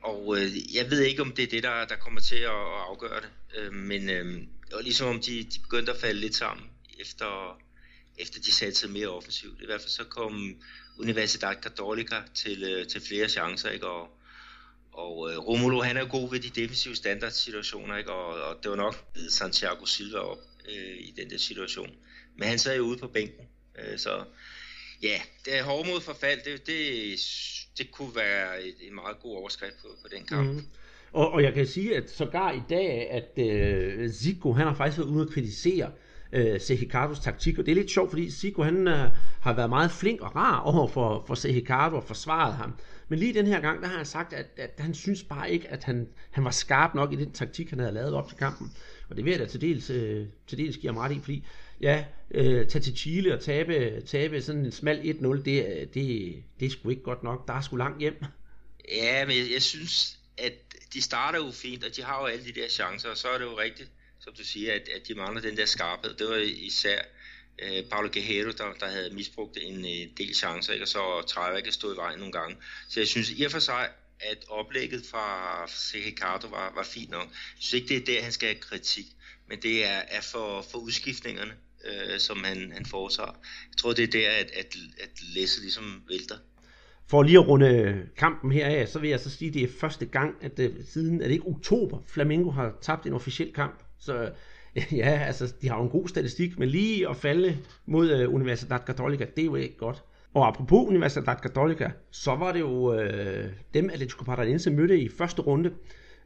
Og 0.02 0.38
øh, 0.38 0.76
jeg 0.76 0.92
ved 0.92 1.02
ikke, 1.02 1.22
om 1.22 1.32
det 1.32 1.44
er 1.44 1.48
det, 1.48 1.64
der, 1.64 1.86
der 1.86 1.96
kommer 1.96 2.22
til 2.22 2.36
at, 2.36 2.50
at 2.50 2.82
afgøre 2.90 3.22
det. 3.22 3.30
Øh, 3.58 3.74
men 3.74 4.10
øh, 4.10 4.42
det 4.70 4.76
var 4.76 4.82
ligesom 4.82 5.08
om 5.08 5.22
de, 5.22 5.44
de 5.44 5.60
begyndte 5.60 5.92
at 5.92 6.00
falde 6.00 6.20
lidt 6.20 6.36
sammen, 6.36 6.66
efter, 7.00 7.62
efter 8.18 8.40
de 8.40 8.52
satte 8.52 8.76
sig 8.76 8.90
mere 8.90 9.08
offensivt. 9.08 9.62
I 9.62 9.66
hvert 9.66 9.82
fald 9.82 9.90
så 9.90 10.04
kom 10.04 10.62
Universidad 10.98 11.56
Católica 11.66 12.16
til, 12.36 12.64
øh, 12.64 12.88
til 12.88 13.02
flere 13.02 13.30
chancer, 13.30 13.70
ikke? 13.70 13.88
Og, 13.88 14.10
og 14.92 15.32
øh, 15.32 15.38
Romulo, 15.38 15.82
han 15.82 15.98
er 15.98 16.06
god 16.06 16.32
ved 16.32 16.40
de 16.40 16.50
defensive 16.50 16.96
standardsituationer, 16.96 17.98
ikke? 17.98 18.12
Og, 18.12 18.44
og 18.44 18.64
det 18.64 18.72
var 18.72 18.78
nok 18.78 18.96
Santiago 19.30 19.86
Silva 19.86 20.18
op 20.18 20.38
øh, 20.70 20.98
i 21.00 21.14
den 21.18 21.30
der 21.30 21.38
situation. 21.38 21.96
Men 22.38 22.48
han 22.48 22.60
sad 22.60 22.78
jo 22.78 22.84
ude 22.84 22.98
på 22.98 23.08
bænken, 23.08 23.46
øh, 23.80 24.00
så 24.00 24.26
ja, 25.02 25.22
det 25.46 25.58
er 25.58 25.64
hård 25.64 25.88
mod 25.88 26.02
forfald, 26.02 26.42
det, 26.46 26.68
det, 26.68 27.20
det 27.78 27.92
kunne 27.92 28.16
være 28.16 28.64
et, 28.64 28.76
en 28.82 28.96
meget 28.96 29.20
god 29.20 29.38
overskrift 29.38 29.76
på, 29.82 29.88
på 30.02 30.08
den 30.08 30.26
kamp. 30.26 30.50
Mm. 30.50 30.66
Og, 31.12 31.32
og 31.32 31.44
jeg 31.44 31.54
kan 31.54 31.68
sige, 31.68 31.98
at 31.98 32.10
sågar 32.10 32.52
i 32.52 32.62
dag, 32.70 33.10
at 33.12 33.46
øh, 33.46 34.10
Zico, 34.10 34.54
han 34.54 34.68
har 34.68 34.74
faktisk 34.74 34.98
været 34.98 35.10
ude 35.10 35.22
at 35.22 35.30
kritisere, 35.30 35.92
øh, 36.34 36.60
Sehikardos 36.62 37.20
taktik, 37.20 37.60
og 37.60 37.66
det 37.66 37.72
er 37.72 37.76
lidt 37.76 37.92
sjovt, 37.92 38.10
fordi 38.12 38.32
Zico, 38.32 38.64
han 38.64 38.88
øh, 38.88 39.10
har 39.42 39.54
været 39.54 39.70
meget 39.70 39.92
flink 39.92 40.22
og 40.22 40.36
rar 40.36 40.60
over 40.60 40.88
for, 40.88 41.24
for 41.28 41.36
Sehikardo 41.36 41.96
og 41.96 42.04
forsvaret 42.04 42.54
ham. 42.54 42.74
Men 43.08 43.20
lige 43.20 43.34
den 43.34 43.48
her 43.48 43.60
gang, 43.60 43.82
der 43.82 43.88
har 43.88 43.98
han 43.98 44.06
sagt, 44.06 44.34
at, 44.34 44.46
at 44.58 44.72
han 44.78 44.94
synes 44.94 45.24
bare 45.24 45.52
ikke, 45.52 45.68
at 45.68 45.84
han, 45.84 46.08
han 46.32 46.44
var 46.44 46.52
skarp 46.52 46.96
nok 46.96 47.14
i 47.14 47.16
den 47.16 47.32
taktik, 47.32 47.70
han 47.70 47.80
havde 47.80 47.94
lavet 47.94 48.14
op 48.14 48.28
til 48.28 48.38
kampen. 48.38 48.72
Og 49.10 49.18
det 49.18 49.26
vil 49.26 49.32
jeg 49.32 49.40
da 49.40 49.46
til 49.46 49.62
dels, 49.62 49.90
øh, 49.90 50.26
til 50.48 50.58
dels 50.58 50.78
give 50.78 50.94
ham 50.94 50.98
ret 50.98 51.16
i, 51.16 51.20
fordi 51.20 51.46
ja, 51.82 52.06
øh, 52.32 52.68
tage 52.68 52.82
til 52.82 52.98
Chile 52.98 53.34
og 53.34 53.40
tabe, 53.40 54.02
tabe 54.06 54.42
sådan 54.42 54.66
en 54.66 54.72
smal 54.72 54.98
1-0, 55.00 55.44
det, 55.44 55.66
øh, 55.66 55.88
det, 55.94 56.36
det 56.60 56.66
er 56.66 56.70
sgu 56.70 56.90
ikke 56.90 57.04
godt 57.04 57.24
nok. 57.24 57.48
Der 57.48 57.54
er 57.54 57.62
sgu 57.62 57.76
langt 57.76 58.00
hjem. 58.00 58.24
Ja, 58.92 59.26
men 59.26 59.36
jeg, 59.38 59.46
jeg 59.54 59.62
synes, 59.62 60.20
at 60.38 60.54
de 60.94 61.02
starter 61.02 61.40
jo 61.40 61.52
fint, 61.52 61.84
og 61.84 61.96
de 61.96 62.04
har 62.04 62.22
jo 62.22 62.26
alle 62.26 62.46
de 62.46 62.52
der 62.52 62.70
chancer, 62.70 63.10
og 63.10 63.18
så 63.18 63.28
er 63.30 63.38
det 63.38 63.46
jo 63.46 63.60
rigtigt, 63.60 63.90
som 64.20 64.34
du 64.34 64.44
siger, 64.44 64.74
at, 64.74 64.90
at 64.96 65.08
de 65.08 65.14
mangler 65.14 65.42
den 65.42 65.58
der 65.58 65.66
skarphed. 65.66 66.14
Det 66.14 66.28
var 66.28 66.36
især 66.36 67.02
øh, 67.60 67.84
Paulo 67.84 68.10
Guerrero, 68.14 68.52
der, 68.52 68.74
der 68.80 68.88
havde 68.88 69.10
misbrugt 69.10 69.58
en 69.62 69.86
øh, 69.86 70.18
del 70.18 70.36
chancer, 70.36 70.74
ikke? 70.74 70.84
og 70.84 70.88
så 70.88 71.22
Trevor 71.22 71.58
ikke 71.58 71.72
stå 71.72 71.94
i 71.94 71.98
vejen 71.98 72.20
nogle 72.20 72.32
gange. 72.32 72.58
Så 72.90 73.00
jeg 73.00 73.08
synes 73.08 73.30
i 73.30 73.44
og 73.44 73.52
for 73.52 73.60
sig, 73.60 73.90
at 74.20 74.46
oplægget 74.48 75.06
fra 75.12 75.68
C. 75.68 75.94
Ricardo 76.06 76.48
var, 76.48 76.74
var 76.76 76.84
fint 76.84 77.10
nok. 77.10 77.28
Jeg 77.28 77.60
synes 77.60 77.74
ikke, 77.74 77.96
det 77.96 78.02
er 78.02 78.06
der, 78.06 78.24
han 78.24 78.32
skal 78.32 78.48
have 78.50 78.60
kritik, 78.60 79.06
men 79.48 79.62
det 79.62 79.86
er, 79.86 80.02
er 80.08 80.22
for, 80.22 80.62
for 80.62 80.78
udskiftningerne, 80.78 81.54
øh, 81.86 82.20
som 82.20 82.44
han, 82.44 82.72
han 82.72 82.86
foretager. 82.86 83.40
Jeg 83.70 83.78
tror, 83.78 83.94
det 83.94 84.04
er 84.04 84.12
der, 84.12 84.30
at, 84.30 84.52
at, 84.52 84.76
at 85.00 85.10
Læsse 85.22 85.62
ligesom 85.62 86.04
vælter. 86.08 86.38
For 87.10 87.24
lige 87.24 87.40
at 87.40 87.48
runde 87.48 88.02
kampen 88.18 88.52
her 88.52 88.66
af, 88.66 88.88
så 88.88 89.00
vil 89.00 89.10
jeg 89.10 89.20
så 89.20 89.30
sige, 89.30 89.48
at 89.48 89.54
det 89.54 89.64
er 89.64 89.68
første 89.80 90.06
gang, 90.06 90.36
at 90.42 90.58
det, 90.58 90.74
siden, 90.86 91.22
er 91.22 91.26
det 91.26 91.32
ikke 91.32 91.48
oktober, 91.48 91.98
Flamengo 92.08 92.52
har 92.52 92.74
tabt 92.82 93.06
en 93.06 93.14
officiel 93.14 93.54
kamp. 93.54 93.80
Så 94.00 94.22
øh, 94.24 94.30
ja, 95.02 95.24
altså, 95.26 95.54
de 95.62 95.70
har 95.70 95.78
jo 95.78 95.84
en 95.84 95.90
god 95.90 96.08
statistik, 96.08 96.60
men 96.60 96.70
lige 96.70 97.10
at 97.10 97.16
falde 97.16 97.58
mod 97.86 98.26
uh, 98.28 98.34
Universidad 98.34 98.80
Católica, 98.90 99.26
det 99.36 99.42
er 99.42 99.46
jo 99.46 99.56
ikke 99.56 99.78
godt. 99.78 100.04
Og 100.34 100.48
apropos 100.48 100.88
Universidad 100.88 101.36
Católica, 101.36 101.92
så 102.12 102.36
var 102.36 102.52
det 102.52 102.60
jo 102.60 102.94
uh, 102.94 103.50
dem, 103.74 103.90
Atletico 103.90 104.24
Paranaense 104.24 104.72
mødte 104.72 105.00
i 105.00 105.10
første 105.10 105.42
runde. 105.42 105.72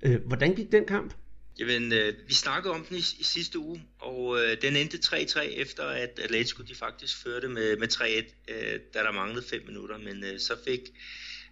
Uh, 0.06 0.16
hvordan 0.28 0.54
gik 0.54 0.72
den 0.72 0.86
kamp? 0.86 1.14
Jamen, 1.60 1.94
øh, 1.94 2.14
vi 2.28 2.34
snakkede 2.34 2.74
om 2.74 2.86
den 2.86 2.98
i, 2.98 3.00
i 3.20 3.24
sidste 3.24 3.60
uge, 3.60 3.84
og 4.00 4.40
øh, 4.40 4.62
den 4.62 4.76
endte 4.76 4.98
3-3 4.98 5.40
efter, 5.40 5.84
at 5.84 6.20
Atletico 6.24 6.64
de 6.64 6.76
faktisk 6.76 7.24
førte 7.24 7.48
med, 7.48 7.78
med 7.78 7.88
3-1, 7.94 8.54
øh, 8.54 8.80
da 8.94 9.00
der 9.00 9.12
manglede 9.12 9.46
5 9.50 9.62
minutter. 9.68 9.98
Men 9.98 10.24
øh, 10.24 10.40
så 10.40 10.56
fik 10.68 10.80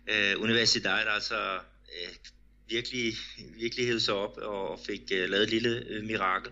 øh, 0.09 0.41
Universidad 0.41 1.07
altså 1.07 1.55
øh, 1.55 2.15
virkelig, 2.69 3.13
virkelig 3.59 3.85
hævet 3.85 4.01
sig 4.01 4.13
op 4.13 4.37
og 4.37 4.79
fik 4.85 5.01
øh, 5.11 5.29
lavet 5.29 5.43
et 5.43 5.49
lille 5.49 5.83
øh, 5.89 6.03
mirakel. 6.03 6.51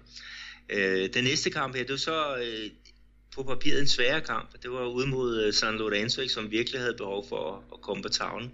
Øh, 0.70 1.14
den 1.14 1.24
næste 1.24 1.50
kamp 1.50 1.76
her, 1.76 1.84
det 1.84 1.92
var 1.92 1.98
så 1.98 2.38
øh, 2.38 2.72
på 3.36 3.44
papiret 3.44 3.80
en 3.80 3.88
sværere 3.88 4.22
kamp. 4.22 4.62
Det 4.64 4.72
var 4.72 4.86
ude 4.86 5.08
mod 5.08 5.44
øh, 5.44 5.54
San 5.54 5.78
Lorenzo, 5.78 6.22
ikke, 6.22 6.34
som 6.34 6.52
virkelig 6.52 6.82
havde 6.82 6.94
behov 6.98 7.30
for 7.30 7.56
at, 7.56 7.64
at 7.74 7.82
komme 7.82 8.04
på 8.04 8.10
tavlen. 8.10 8.52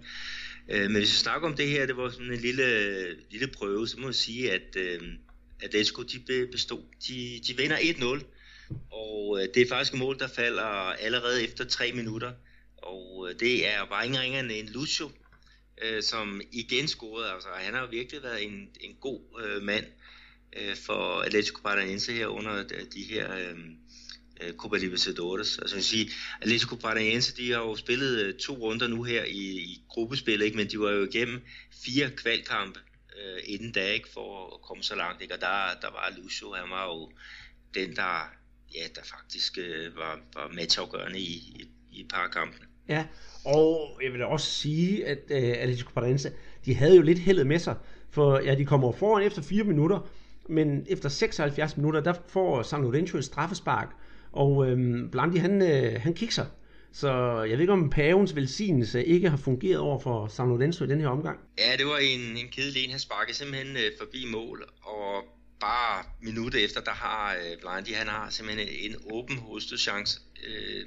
Øh, 0.68 0.82
men 0.82 0.96
hvis 0.96 1.12
vi 1.12 1.16
snakker 1.16 1.48
om 1.48 1.56
det 1.56 1.68
her, 1.68 1.86
det 1.86 1.96
var 1.96 2.10
sådan 2.10 2.32
en 2.32 2.40
lille, 2.40 3.30
lille 3.30 3.46
prøve, 3.46 3.88
så 3.88 4.00
må 4.00 4.06
jeg 4.06 4.14
sige, 4.14 4.52
at 4.52 4.76
øh, 4.76 5.00
Atletico 5.60 6.02
de 6.02 6.48
bestod. 6.52 6.82
De, 7.08 7.40
de 7.46 7.56
vinder 7.56 7.76
1-0, 7.76 8.24
og 8.90 9.38
øh, 9.40 9.48
det 9.54 9.62
er 9.62 9.68
faktisk 9.68 9.92
et 9.92 9.98
mål, 9.98 10.18
der 10.18 10.28
falder 10.28 10.62
allerede 10.62 11.44
efter 11.44 11.64
3 11.64 11.92
minutter. 11.92 12.32
Og 12.76 13.28
øh, 13.28 13.40
det 13.40 13.68
er 13.68 13.84
bare 13.84 14.06
ingen 14.06 14.20
ringere 14.20 14.58
end 14.58 14.68
Lucio, 14.68 15.10
øh, 15.82 16.02
som 16.02 16.40
igen 16.52 16.88
scorede. 16.88 17.32
Altså, 17.32 17.48
han 17.54 17.74
har 17.74 17.80
jo 17.80 17.88
virkelig 17.90 18.22
været 18.22 18.44
en, 18.44 18.68
en 18.80 18.96
god 19.00 19.20
øh, 19.44 19.62
mand 19.62 19.84
øh, 20.56 20.76
for 20.76 21.20
Atletico 21.20 21.60
Paranaense 21.62 22.12
her 22.12 22.26
under 22.26 22.62
de, 22.62 22.74
de 22.94 23.02
her... 23.02 23.36
Øh, 23.36 23.58
Øh, 24.40 24.54
Copa 24.54 24.76
Libertadores. 24.76 25.58
Altså 25.58 25.76
man 25.76 25.82
sige, 25.82 26.10
Atletico 26.40 26.76
Paranaense, 26.76 27.36
de 27.36 27.52
har 27.52 27.58
jo 27.58 27.76
spillet 27.76 28.20
øh, 28.20 28.34
to 28.34 28.52
runder 28.54 28.86
nu 28.86 29.02
her 29.02 29.24
i, 29.24 29.40
i 29.40 29.82
gruppespil, 29.88 30.42
ikke? 30.42 30.56
men 30.56 30.70
de 30.70 30.80
var 30.80 30.90
jo 30.90 31.04
igennem 31.04 31.42
fire 31.84 32.10
kvalkampe 32.10 32.80
øh, 33.16 33.42
inden 33.44 33.72
da, 33.72 33.92
ikke, 33.92 34.08
for 34.14 34.54
at 34.54 34.62
komme 34.62 34.82
så 34.82 34.94
langt. 34.94 35.22
Ikke? 35.22 35.34
Og 35.34 35.40
der, 35.40 35.68
der 35.80 35.90
var 35.90 36.14
Lucio, 36.16 36.52
han 36.52 36.70
var 36.70 36.84
jo 36.86 37.10
den, 37.74 37.96
der, 37.96 38.32
ja, 38.74 38.84
der 38.94 39.00
faktisk 39.04 39.58
øh, 39.58 39.96
var, 39.96 40.20
var 40.34 40.48
matchafgørende 40.48 41.18
i, 41.18 41.32
i, 41.32 41.68
i 41.92 42.00
et 42.00 42.08
par 42.08 42.28
kampe. 42.28 42.56
Ja, 42.88 43.06
og 43.44 44.00
jeg 44.02 44.12
vil 44.12 44.20
da 44.20 44.24
også 44.24 44.46
sige, 44.46 45.06
at 45.06 45.18
øh, 45.30 45.54
Atletico 45.56 45.90
Paranaense, 45.94 46.32
de 46.64 46.74
havde 46.74 46.96
jo 46.96 47.02
lidt 47.02 47.18
heldet 47.18 47.46
med 47.46 47.58
sig, 47.58 47.76
for 48.10 48.38
ja, 48.38 48.54
de 48.54 48.64
kommer 48.64 48.92
foran 48.92 49.22
efter 49.22 49.42
fire 49.42 49.64
minutter, 49.64 50.08
men 50.48 50.86
efter 50.88 51.08
76 51.08 51.76
minutter, 51.76 52.00
der 52.00 52.14
får 52.28 52.62
San 52.62 52.82
Lorenzo 52.82 53.18
et 53.18 53.24
straffespark, 53.24 53.88
og 54.36 54.70
øhm, 54.70 55.10
Blandi, 55.10 55.38
han, 55.38 55.62
øh, 55.62 56.00
han 56.00 56.14
kikser. 56.14 56.46
Så 56.92 57.42
jeg 57.42 57.52
ved 57.52 57.60
ikke, 57.60 57.72
om 57.72 57.90
pavens 57.90 58.36
velsignelse 58.36 59.04
ikke 59.04 59.30
har 59.30 59.36
fungeret 59.36 59.78
over 59.78 59.98
for 59.98 60.28
San 60.28 60.48
Lorenzo 60.48 60.84
i 60.84 60.88
den 60.88 61.00
her 61.00 61.08
omgang. 61.08 61.38
Ja, 61.58 61.76
det 61.76 61.86
var 61.86 61.98
en, 61.98 62.20
en 62.20 62.48
kedelig 62.52 62.84
en. 62.84 62.90
Han 62.90 62.98
sparkede 62.98 63.36
simpelthen 63.36 63.76
øh, 63.76 63.92
forbi 63.98 64.26
mål, 64.32 64.64
og 64.82 65.24
bare 65.60 66.04
minutter 66.22 66.64
efter, 66.64 66.80
der 66.80 66.90
har 66.90 67.34
øh, 67.34 67.60
Blandi, 67.60 67.92
han 67.92 68.06
har 68.06 68.30
simpelthen 68.30 68.68
en 68.68 68.96
åben 69.10 69.38
hovedstødschance 69.38 70.20
øh, 70.46 70.86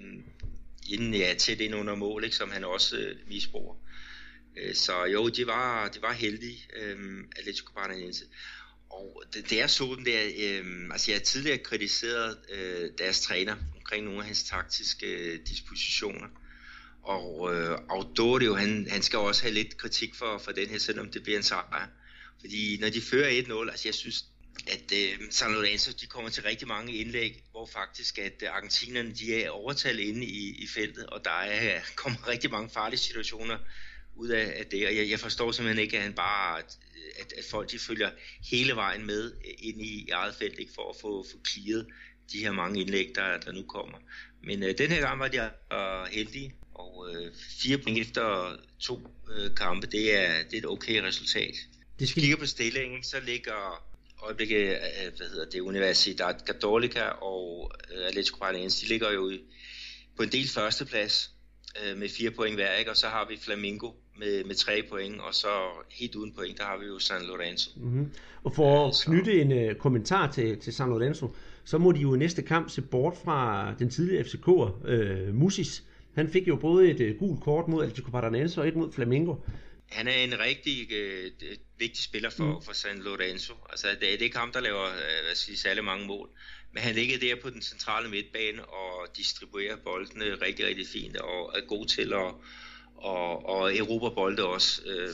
inden, 0.89 1.13
ja, 1.13 1.33
tæt 1.37 1.59
ind 1.59 1.75
under 1.75 1.95
mål, 1.95 2.23
ikke, 2.23 2.35
som 2.35 2.51
han 2.51 2.63
også 2.63 2.97
øh, 2.97 3.15
misbruger. 3.27 3.75
Øh, 4.57 4.75
så 4.75 5.05
jo, 5.13 5.29
det 5.29 5.47
var, 5.47 5.87
de 5.87 6.01
var 6.01 6.13
heldigt, 6.13 6.67
øh, 6.81 6.97
Atletico 7.37 7.71
Paranaense. 7.73 8.25
Og 8.99 9.23
det, 9.33 9.49
det 9.49 9.61
er 9.61 9.67
sådan 9.67 10.05
der, 10.05 10.21
øh, 10.37 10.89
altså 10.91 11.11
jeg 11.11 11.17
har 11.19 11.23
tidligere 11.23 11.57
kritiseret 11.57 12.37
øh, 12.51 12.89
deres 12.97 13.21
træner 13.21 13.55
omkring 13.75 14.05
nogle 14.05 14.19
af 14.19 14.25
hans 14.25 14.43
taktiske 14.43 15.07
øh, 15.07 15.39
dispositioner. 15.47 16.27
Og 17.03 17.55
øh, 17.55 17.77
Audorio, 17.89 18.55
han, 18.55 18.87
han 18.89 19.01
skal 19.01 19.19
også 19.19 19.41
have 19.41 19.53
lidt 19.53 19.77
kritik 19.77 20.15
for, 20.15 20.37
for 20.37 20.51
den 20.51 20.67
her, 20.69 20.77
selvom 20.77 21.11
det 21.11 21.23
bliver 21.23 21.37
en 21.37 21.43
sejr. 21.43 21.87
Fordi 22.39 22.77
når 22.81 22.89
de 22.89 23.01
fører 23.01 23.41
1-0, 23.41 23.71
altså 23.71 23.87
jeg 23.87 23.95
synes, 23.95 24.25
at 24.67 24.93
øh, 24.93 25.17
San 25.29 25.51
Lorenzo, 25.51 25.91
de 26.01 26.07
kommer 26.07 26.29
til 26.29 26.43
rigtig 26.43 26.67
mange 26.67 26.93
indlæg, 26.93 27.43
hvor 27.51 27.65
faktisk 27.65 28.17
at 28.17 28.43
øh, 28.43 28.49
argentinerne, 28.51 29.11
de 29.11 29.43
er 29.43 29.49
overtalt 29.49 29.99
inde 29.99 30.25
i, 30.25 30.63
i 30.63 30.67
feltet, 30.67 31.05
og 31.05 31.25
der 31.25 31.31
er, 31.31 31.75
øh, 31.75 31.81
kommer 32.03 32.27
rigtig 32.27 32.51
mange 32.51 32.69
farlige 32.69 32.99
situationer 32.99 33.57
ud 34.15 34.29
af, 34.29 34.53
af 34.59 34.65
det, 34.65 34.87
og 34.87 34.95
jeg, 34.95 35.09
jeg 35.09 35.19
forstår 35.19 35.51
simpelthen 35.51 35.83
ikke, 35.83 35.97
at 35.97 36.03
han 36.03 36.13
bare 36.13 36.59
at, 36.59 37.33
at 37.37 37.45
folk 37.51 37.71
de 37.71 37.79
følger 37.79 38.09
hele 38.51 38.75
vejen 38.75 39.05
med 39.05 39.31
ind 39.57 39.81
i 39.81 40.09
eget 40.11 40.35
felt, 40.35 40.59
ikke, 40.59 40.71
for 40.75 40.89
at 40.89 40.95
få, 41.01 41.25
få 41.31 41.37
clearet 41.47 41.87
de 42.31 42.39
her 42.39 42.51
mange 42.51 42.81
indlæg, 42.81 43.11
der, 43.15 43.37
der 43.37 43.51
nu 43.51 43.63
kommer. 43.63 43.97
Men 44.43 44.63
øh, 44.63 44.77
den 44.77 44.91
her 44.91 45.01
gang 45.01 45.19
var 45.19 45.27
de 45.27 45.37
øh, 45.73 46.05
heldige, 46.11 46.53
og 46.73 47.09
øh, 47.13 47.33
fire 47.61 47.77
point 47.77 47.99
efter 47.99 48.55
to 48.79 49.07
øh, 49.31 49.55
kampe, 49.55 49.87
det 49.87 50.15
er, 50.17 50.43
det 50.43 50.53
er 50.53 50.57
et 50.57 50.65
okay 50.65 51.01
resultat. 51.01 51.55
Hvis 51.97 52.15
vi 52.15 52.21
kigger 52.21 52.37
på 52.37 52.45
stillingen, 52.45 53.03
så 53.03 53.19
ligger 53.19 53.85
øjeblikket, 54.21 54.59
øh, 54.59 55.17
hvad 55.17 55.29
hedder 55.29 55.49
det, 55.49 55.59
Universidad 55.59 56.35
Católica 56.49 57.03
og 57.03 57.71
øh, 57.93 58.07
Atletico 58.07 58.37
Paranaense, 58.37 58.81
de 58.81 58.89
ligger 58.89 59.11
jo 59.11 59.31
på 60.17 60.23
en 60.23 60.31
del 60.31 60.49
førsteplads 60.49 61.31
øh, 61.83 61.97
med 61.97 62.09
fire 62.09 62.31
point 62.31 62.55
hver, 62.55 62.73
ikke? 62.73 62.91
og 62.91 62.97
så 62.97 63.07
har 63.07 63.27
vi 63.29 63.37
Flamingo 63.41 63.91
med, 64.17 64.43
med 64.43 64.55
tre 64.55 64.83
point, 64.89 65.21
og 65.21 65.33
så 65.33 65.47
helt 65.89 66.15
uden 66.15 66.33
point, 66.33 66.57
der 66.57 66.63
har 66.63 66.77
vi 66.77 66.85
jo 66.85 66.99
San 66.99 67.21
Lorenzo. 67.27 67.71
Mm-hmm. 67.75 68.11
Og 68.43 68.55
for 68.55 68.87
at 68.87 68.93
knytte 69.05 69.41
en 69.41 69.69
uh, 69.69 69.75
kommentar 69.75 70.31
til, 70.31 70.59
til 70.59 70.73
San 70.73 70.89
Lorenzo, 70.89 71.35
så 71.65 71.77
må 71.77 71.91
de 71.91 71.99
jo 71.99 72.15
i 72.15 72.17
næste 72.17 72.41
kamp 72.41 72.69
se 72.69 72.81
bort 72.81 73.17
fra 73.23 73.73
den 73.79 73.89
tidligere 73.89 74.23
FCK'er, 74.23 74.87
øh, 74.89 75.35
Musis. 75.35 75.83
Han 76.15 76.29
fik 76.31 76.47
jo 76.47 76.55
både 76.55 76.89
et 76.91 77.11
uh, 77.11 77.19
gult 77.19 77.43
kort 77.43 77.67
mod 77.67 77.83
Atletico 77.83 78.11
Paranaense 78.11 78.61
og 78.61 78.67
et 78.67 78.75
mod 78.75 78.91
Flamengo. 78.91 79.35
Han 79.89 80.07
er 80.07 80.15
en 80.15 80.39
rigtig 80.39 80.87
uh, 80.91 81.47
vigtig 81.79 82.03
spiller 82.03 82.29
for, 82.29 82.55
mm. 82.55 82.61
for 82.61 82.73
San 82.73 82.97
Lorenzo. 82.99 83.53
Altså, 83.69 83.87
det, 83.87 84.01
det 84.01 84.13
er 84.13 84.23
ikke 84.23 84.37
ham, 84.37 84.51
der 84.51 84.59
laver 84.59 84.85
uh, 84.85 85.25
hvad 85.25 85.35
skal 85.35 85.51
jeg, 85.51 85.57
særlig 85.57 85.83
mange 85.83 86.07
mål. 86.07 86.29
Men 86.73 86.83
han 86.83 86.95
ligger 86.95 87.19
der 87.19 87.35
på 87.41 87.49
den 87.49 87.61
centrale 87.61 88.09
midtbane 88.09 88.65
og 88.65 89.17
distribuerer 89.17 89.75
boldene 89.75 90.25
rigtig, 90.25 90.65
rigtig 90.65 90.87
fint 90.87 91.17
og 91.17 91.53
er 91.55 91.61
god 91.67 91.85
til 91.85 92.13
at 92.13 92.33
og, 93.01 93.49
og 93.49 93.75
erobre 93.75 94.11
bolde 94.15 94.45
også. 94.45 94.81
Øh, 94.87 95.09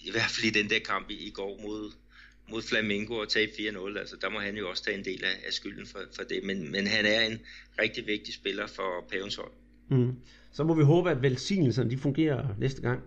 I 0.00 0.10
hvert 0.10 0.30
fald 0.30 0.46
i 0.46 0.62
den 0.62 0.70
der 0.70 0.78
kamp 0.78 1.10
i, 1.10 1.26
i 1.26 1.30
går 1.30 1.60
mod, 1.62 1.92
mod 2.50 2.62
Flamingo 2.62 3.14
og 3.14 3.28
tabe 3.28 3.52
4-0. 3.52 3.98
Altså, 3.98 4.16
der 4.20 4.30
må 4.30 4.38
han 4.38 4.56
jo 4.56 4.70
også 4.70 4.84
tage 4.84 4.98
en 4.98 5.04
del 5.04 5.24
af, 5.24 5.46
af 5.46 5.52
skylden 5.52 5.86
for, 5.86 5.98
for 6.16 6.22
det. 6.22 6.40
Men, 6.44 6.72
men 6.72 6.86
han 6.86 7.06
er 7.06 7.20
en 7.20 7.38
rigtig 7.80 8.06
vigtig 8.06 8.34
spiller 8.34 8.66
for 8.66 9.04
Pavens 9.10 9.34
hold. 9.34 9.52
Mm. 9.90 10.12
Så 10.52 10.64
må 10.64 10.74
vi 10.74 10.82
håbe, 10.82 11.10
at 11.10 11.22
velsignelserne 11.22 11.90
de 11.90 11.98
fungerer 11.98 12.48
næste 12.58 12.82
gang. 12.82 13.00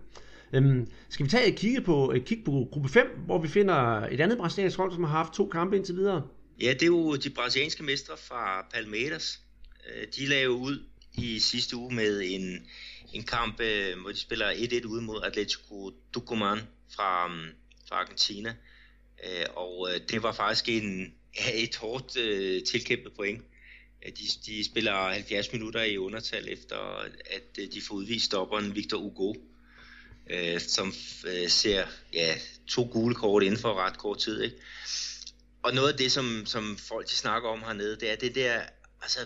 Øhm, 0.52 0.86
skal 1.08 1.26
vi 1.26 1.30
tage 1.30 1.46
et 1.52 1.56
kig 1.56 1.84
på, 1.84 2.12
et 2.12 2.24
kig 2.24 2.42
på 2.44 2.68
gruppe 2.72 2.88
5, 2.88 3.06
hvor 3.26 3.38
vi 3.38 3.48
finder 3.48 4.06
et 4.06 4.20
andet 4.20 4.38
brasiliansk 4.38 4.76
hold, 4.76 4.92
som 4.92 5.04
har 5.04 5.10
haft 5.10 5.32
to 5.32 5.48
kampe 5.48 5.76
indtil 5.76 5.96
videre? 5.96 6.22
Ja, 6.60 6.72
det 6.72 6.82
er 6.82 6.86
jo 6.86 7.16
de 7.16 7.30
brasilianske 7.30 7.82
mestre 7.82 8.16
fra 8.16 8.66
Palmeiras. 8.72 9.40
Øh, 9.86 10.06
de 10.16 10.26
lavede 10.26 10.50
ud 10.50 10.84
i 11.14 11.38
sidste 11.38 11.76
uge 11.76 11.94
med 11.94 12.22
en, 12.24 12.66
en 13.12 13.22
kamp, 13.22 13.60
øh, 13.60 14.00
hvor 14.00 14.10
de 14.10 14.18
spiller 14.18 14.52
1-1 14.52 14.86
ude 14.86 15.02
mod 15.02 15.22
Atletico 15.22 15.90
Tucumán 16.16 16.58
fra, 16.94 17.28
mm, 17.28 17.48
fra 17.88 17.96
Argentina. 17.96 18.54
Øh, 19.24 19.46
og 19.56 19.90
det 20.10 20.22
var 20.22 20.32
faktisk 20.32 20.68
en, 20.68 21.14
et 21.54 21.76
hårdt 21.76 22.12
tilkæmpet 22.66 23.12
point. 23.12 23.42
de, 24.06 24.24
de 24.46 24.64
spiller 24.64 25.12
70 25.12 25.52
minutter 25.52 25.82
i 25.82 25.98
undertal 25.98 26.48
efter, 26.48 26.76
at 27.30 27.56
de 27.56 27.80
får 27.88 27.94
udvist 27.94 28.24
stopperen 28.24 28.74
Victor 28.74 28.98
Hugo, 28.98 29.34
øh, 30.30 30.60
som 30.60 30.92
øh, 31.26 31.48
ser 31.48 31.86
ja, 32.12 32.34
to 32.68 32.88
gule 32.92 33.14
kort 33.14 33.42
inden 33.42 33.60
for 33.60 33.74
ret 33.74 33.98
kort 33.98 34.18
tid. 34.18 34.42
Ikke? 34.42 34.56
Og 35.62 35.74
noget 35.74 35.92
af 35.92 35.98
det, 35.98 36.12
som, 36.12 36.46
som 36.46 36.76
folk 36.76 37.06
de 37.10 37.14
snakker 37.14 37.48
om 37.48 37.62
hernede, 37.62 38.00
det 38.00 38.10
er 38.10 38.16
det 38.16 38.34
der, 38.34 38.62
altså, 39.02 39.18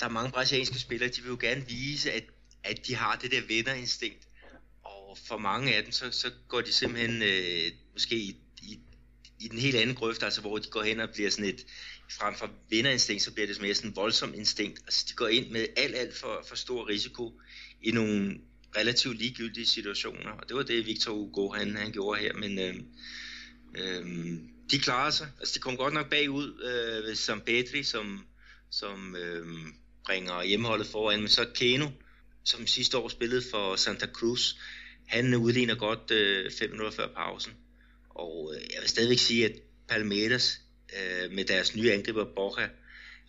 der 0.00 0.06
er 0.06 0.10
mange 0.10 0.30
brasilianske 0.30 0.78
spillere, 0.78 1.10
de 1.10 1.22
vil 1.22 1.28
jo 1.28 1.38
gerne 1.40 1.66
vise, 1.66 2.12
at, 2.12 2.24
at 2.64 2.86
de 2.86 2.94
har 2.94 3.16
det 3.16 3.30
der 3.30 3.40
vinderinstinkt. 3.46 4.28
Og 4.84 5.18
for 5.26 5.38
mange 5.38 5.76
af 5.76 5.82
dem, 5.82 5.92
så, 5.92 6.10
så 6.10 6.30
går 6.48 6.60
de 6.60 6.72
simpelthen 6.72 7.22
øh, 7.22 7.72
måske 7.92 8.16
i, 8.16 8.36
i, 8.62 8.78
i 9.40 9.48
den 9.48 9.58
helt 9.58 9.76
anden 9.76 9.96
grøft, 9.96 10.22
altså 10.22 10.40
hvor 10.40 10.58
de 10.58 10.68
går 10.70 10.82
hen 10.82 11.00
og 11.00 11.08
bliver 11.14 11.30
sådan 11.30 11.44
et, 11.44 11.66
frem 12.10 12.34
for 12.34 12.50
vinderinstinkt, 12.70 13.22
så 13.22 13.32
bliver 13.32 13.46
det 13.46 13.60
mere 13.60 13.74
sådan 13.74 13.90
en 13.90 13.96
voldsom 13.96 14.34
instinkt. 14.34 14.80
Altså 14.84 15.06
de 15.08 15.14
går 15.14 15.28
ind 15.28 15.50
med 15.50 15.66
alt, 15.76 15.96
alt 15.96 16.16
for, 16.16 16.44
for 16.48 16.56
stor 16.56 16.88
risiko 16.88 17.40
i 17.82 17.90
nogle 17.90 18.40
relativt 18.76 19.18
ligegyldige 19.18 19.66
situationer, 19.66 20.30
og 20.30 20.48
det 20.48 20.56
var 20.56 20.62
det 20.62 20.86
Victor 20.86 21.12
Hugo 21.12 21.52
han, 21.52 21.76
han 21.76 21.92
gjorde 21.92 22.20
her, 22.20 22.32
men 22.34 22.58
øh, 22.58 22.74
øh, 23.78 24.38
de 24.70 24.78
klarer 24.78 25.10
sig. 25.10 25.28
Altså 25.40 25.54
de 25.54 25.60
kom 25.60 25.76
godt 25.76 25.94
nok 25.94 26.10
bagud 26.10 26.62
øh, 26.62 27.06
ved 27.06 27.14
Sam 27.14 27.40
Petri, 27.40 27.82
som, 27.82 28.26
som 28.70 29.16
øh, 29.16 29.46
bringer 30.04 30.42
hjemmeholdet 30.42 30.86
foran, 30.86 31.20
men 31.20 31.28
så 31.28 31.46
Keno, 31.54 31.88
som 32.44 32.66
sidste 32.66 32.98
år 32.98 33.08
spillede 33.08 33.42
for 33.50 33.76
Santa 33.76 34.06
Cruz, 34.06 34.54
han 35.06 35.34
udligner 35.34 35.74
godt 35.74 36.10
øh, 36.10 36.50
fem 36.58 36.70
minutter 36.70 36.92
før 36.92 37.08
pausen. 37.16 37.52
Og 38.10 38.54
øh, 38.54 38.62
jeg 38.72 38.80
vil 38.80 38.88
stadigvæk 38.88 39.18
sige, 39.18 39.44
at 39.44 39.52
Palmeiras 39.88 40.60
øh, 40.96 41.32
med 41.32 41.44
deres 41.44 41.76
nye 41.76 41.92
angriber 41.92 42.24
Borja, 42.36 42.68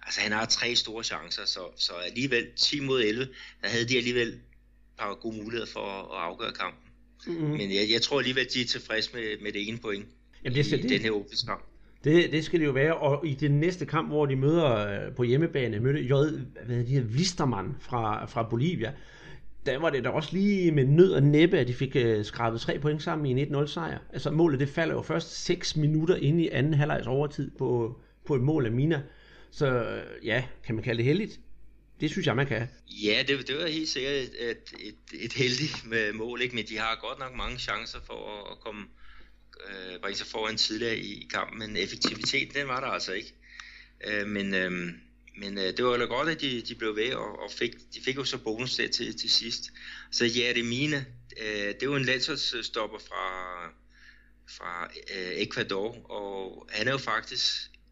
altså 0.01 0.21
han 0.21 0.31
har 0.31 0.45
tre 0.45 0.75
store 0.75 1.03
chancer, 1.03 1.45
så, 1.45 1.71
så 1.77 1.93
alligevel 1.93 2.47
10 2.55 2.79
mod 2.79 3.01
11, 3.01 3.27
der 3.61 3.67
havde 3.67 3.89
de 3.89 3.97
alligevel 3.97 4.27
et 4.27 4.41
par 4.97 5.13
gode 5.13 5.37
muligheder 5.37 5.71
for 5.71 5.79
at, 5.79 6.17
at 6.17 6.23
afgøre 6.23 6.51
kampen. 6.51 6.91
Mm-hmm. 7.27 7.57
Men 7.57 7.73
jeg, 7.73 7.89
jeg 7.89 8.01
tror 8.01 8.19
alligevel, 8.19 8.47
de 8.53 8.61
er 8.61 8.65
tilfredse 8.65 9.13
med, 9.13 9.37
med 9.41 9.51
det 9.51 9.67
ene 9.67 9.77
point 9.77 10.05
Jamen, 10.45 10.57
det, 10.57 10.71
i 10.71 10.81
det, 10.81 10.89
den 10.89 11.01
her 11.01 11.11
åbningskamp. 11.11 11.63
Det, 12.03 12.31
det 12.31 12.45
skal 12.45 12.59
det 12.59 12.65
jo 12.65 12.71
være, 12.71 12.95
og 12.95 13.27
i 13.27 13.33
den 13.33 13.59
næste 13.59 13.85
kamp, 13.85 14.09
hvor 14.09 14.25
de 14.25 14.35
møder 14.35 14.87
øh, 14.87 15.15
på 15.15 15.23
hjemmebane, 15.23 15.79
mødte 15.79 16.01
J. 16.01 16.13
Hvad 16.65 16.79
de 16.79 16.93
her, 16.93 17.01
Visterman 17.01 17.75
fra, 17.79 18.25
fra 18.25 18.43
Bolivia, 18.43 18.93
der 19.65 19.77
var 19.77 19.89
det 19.89 20.03
da 20.03 20.09
også 20.09 20.29
lige 20.33 20.71
med 20.71 20.85
nød 20.85 21.11
og 21.11 21.23
næppe, 21.23 21.57
at 21.57 21.67
de 21.67 21.73
fik 21.73 21.95
uh, 21.95 22.25
skrabet 22.25 22.61
tre 22.61 22.79
point 22.79 23.03
sammen 23.03 23.37
i 23.37 23.41
en 23.41 23.55
1-0 23.55 23.65
sejr. 23.67 23.99
Altså 24.13 24.31
målet 24.31 24.59
det 24.59 24.69
falder 24.69 24.95
jo 24.95 25.01
først 25.01 25.45
6 25.45 25.75
minutter 25.75 26.15
ind 26.15 26.41
i 26.41 26.49
anden 26.49 26.73
halvlejs 26.73 27.07
overtid 27.07 27.51
på, 27.57 27.99
på 28.25 28.35
et 28.35 28.41
mål 28.41 28.65
af 28.65 28.71
Mina. 28.71 29.03
Så 29.51 29.97
ja, 30.23 30.45
kan 30.65 30.75
man 30.75 30.83
kalde 30.83 30.97
det 30.97 31.05
heldigt? 31.05 31.39
Det 32.01 32.09
synes 32.09 32.27
jeg, 32.27 32.35
man 32.35 32.47
kan. 32.47 32.67
Ja, 32.87 33.23
det, 33.27 33.47
det 33.47 33.55
var 33.55 33.67
helt 33.67 33.89
sikkert 33.89 34.13
et, 34.13 34.31
et, 34.39 34.73
et, 34.79 35.25
et 35.25 35.33
heldigt 35.33 35.85
med 35.89 36.13
mål, 36.13 36.41
ikke? 36.41 36.55
men 36.55 36.65
de 36.65 36.77
har 36.77 36.99
godt 37.01 37.19
nok 37.19 37.35
mange 37.37 37.57
chancer 37.57 37.99
for 38.05 38.51
at 38.51 38.59
komme 38.59 38.85
øh, 39.67 40.03
var 40.03 40.07
I 40.07 40.13
så 40.13 40.25
foran 40.25 40.57
tidligere 40.57 40.97
i 40.97 41.27
kampen, 41.31 41.59
men 41.59 41.77
effektiviteten, 41.77 42.55
den 42.55 42.67
var 42.67 42.79
der 42.79 42.88
altså 42.88 43.13
ikke. 43.13 43.33
Øh, 44.07 44.27
men 44.27 44.53
øh, 44.53 44.93
men 45.38 45.57
øh, 45.57 45.77
det 45.77 45.85
var 45.85 45.97
jo 45.97 46.07
godt, 46.07 46.29
at 46.29 46.41
de, 46.41 46.62
de 46.62 46.75
blev 46.75 46.95
ved, 46.95 47.13
og, 47.13 47.39
og 47.39 47.51
fik, 47.51 47.71
de 47.93 48.01
fik 48.05 48.15
jo 48.15 48.24
så 48.24 48.38
bonus 48.38 48.75
der 48.75 48.88
til, 48.88 49.17
til 49.17 49.29
sidst. 49.29 49.63
Så 50.12 50.25
ja, 50.25 50.53
det 50.55 50.65
mine. 50.65 51.05
Øh, 51.41 51.67
det 51.67 51.83
er 51.83 51.85
jo 51.85 51.95
en 51.95 52.05
landsholdsstopper 52.05 53.00
fra, 53.00 53.65
fra 54.57 54.91
øh, 55.15 55.31
Ecuador, 55.31 56.12
og 56.12 56.67
han 56.71 56.88
er 56.88 56.91
jo 56.91 56.97
faktisk 56.97 57.45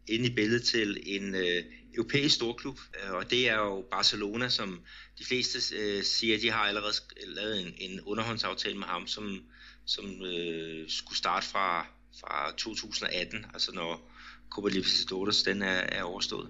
inde 0.06 0.26
i 0.26 0.34
billedet 0.34 0.62
til 0.62 1.02
en 1.06 1.34
øh, 1.34 1.64
europæisk 1.94 2.34
storklub, 2.34 2.78
øh, 2.94 3.12
og 3.12 3.30
det 3.30 3.48
er 3.48 3.56
jo 3.56 3.86
Barcelona, 3.90 4.48
som 4.48 4.80
de 5.18 5.24
fleste 5.24 5.76
øh, 5.76 6.02
siger, 6.02 6.38
de 6.38 6.50
har 6.50 6.60
allerede 6.60 6.94
lavet 7.26 7.60
en, 7.60 7.74
en 7.78 8.00
underhåndsaftale 8.00 8.78
med 8.78 8.86
ham, 8.86 9.06
som, 9.06 9.42
som 9.86 10.04
øh, 10.04 10.84
skulle 10.88 11.18
starte 11.18 11.46
fra, 11.46 11.86
fra 12.20 12.52
2018, 12.56 13.46
altså 13.54 13.72
når 13.74 14.10
Copa 14.50 14.68
Libertadores 14.68 15.42
den 15.42 15.62
er, 15.62 15.80
er 15.92 16.02
overstået. 16.02 16.48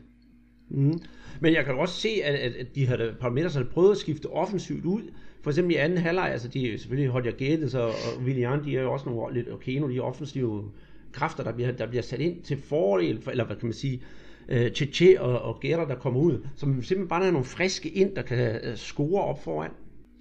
Mm. 0.71 1.03
Men 1.41 1.55
jeg 1.55 1.65
kan 1.65 1.75
også 1.75 2.01
se, 2.01 2.09
at, 2.09 2.35
at, 2.35 2.53
at 2.53 2.75
de 2.75 2.87
havde, 2.87 3.17
Palmeiras 3.21 3.55
havde 3.55 3.69
prøvet 3.69 3.93
at 3.93 3.99
skifte 3.99 4.27
offensivt 4.27 4.85
ud. 4.85 5.03
For 5.43 5.51
eksempel 5.51 5.75
i 5.75 5.79
anden 5.79 5.99
halvleg, 5.99 6.31
altså 6.33 6.49
de 6.49 6.79
selvfølgelig 6.79 7.11
Hodja 7.11 7.31
Gættes 7.31 7.75
og, 7.75 7.89
og 7.89 8.23
William, 8.25 8.65
de 8.65 8.77
er 8.77 8.83
jo 8.83 8.93
også 8.93 9.09
nogle 9.09 9.35
lidt, 9.35 9.53
okay, 9.53 9.73
nogle 9.73 9.95
de 9.95 10.01
offensive 10.01 10.73
kræfter, 11.13 11.45
der 11.45 11.53
bliver, 11.53 11.73
der 11.73 11.87
bliver 11.87 12.03
sat 12.03 12.21
ind 12.21 12.43
til 12.43 12.63
fordel, 12.69 13.23
for, 13.23 13.31
eller 13.31 13.45
hvad 13.45 13.57
kan 13.57 13.67
man 13.67 13.75
sige, 13.75 14.03
uh, 14.49 14.69
Cheche 14.75 15.21
og, 15.21 15.43
og 15.43 15.61
Gætter, 15.61 15.85
der 15.85 15.95
kommer 15.95 16.21
ud, 16.21 16.47
som 16.57 16.69
simpelthen 16.83 17.09
bare 17.09 17.27
er 17.27 17.31
nogle 17.31 17.47
friske 17.47 17.89
ind, 17.89 18.17
der 18.17 18.23
kan 18.23 18.61
uh, 18.69 18.77
score 18.77 19.25
op 19.25 19.45
foran. 19.45 19.71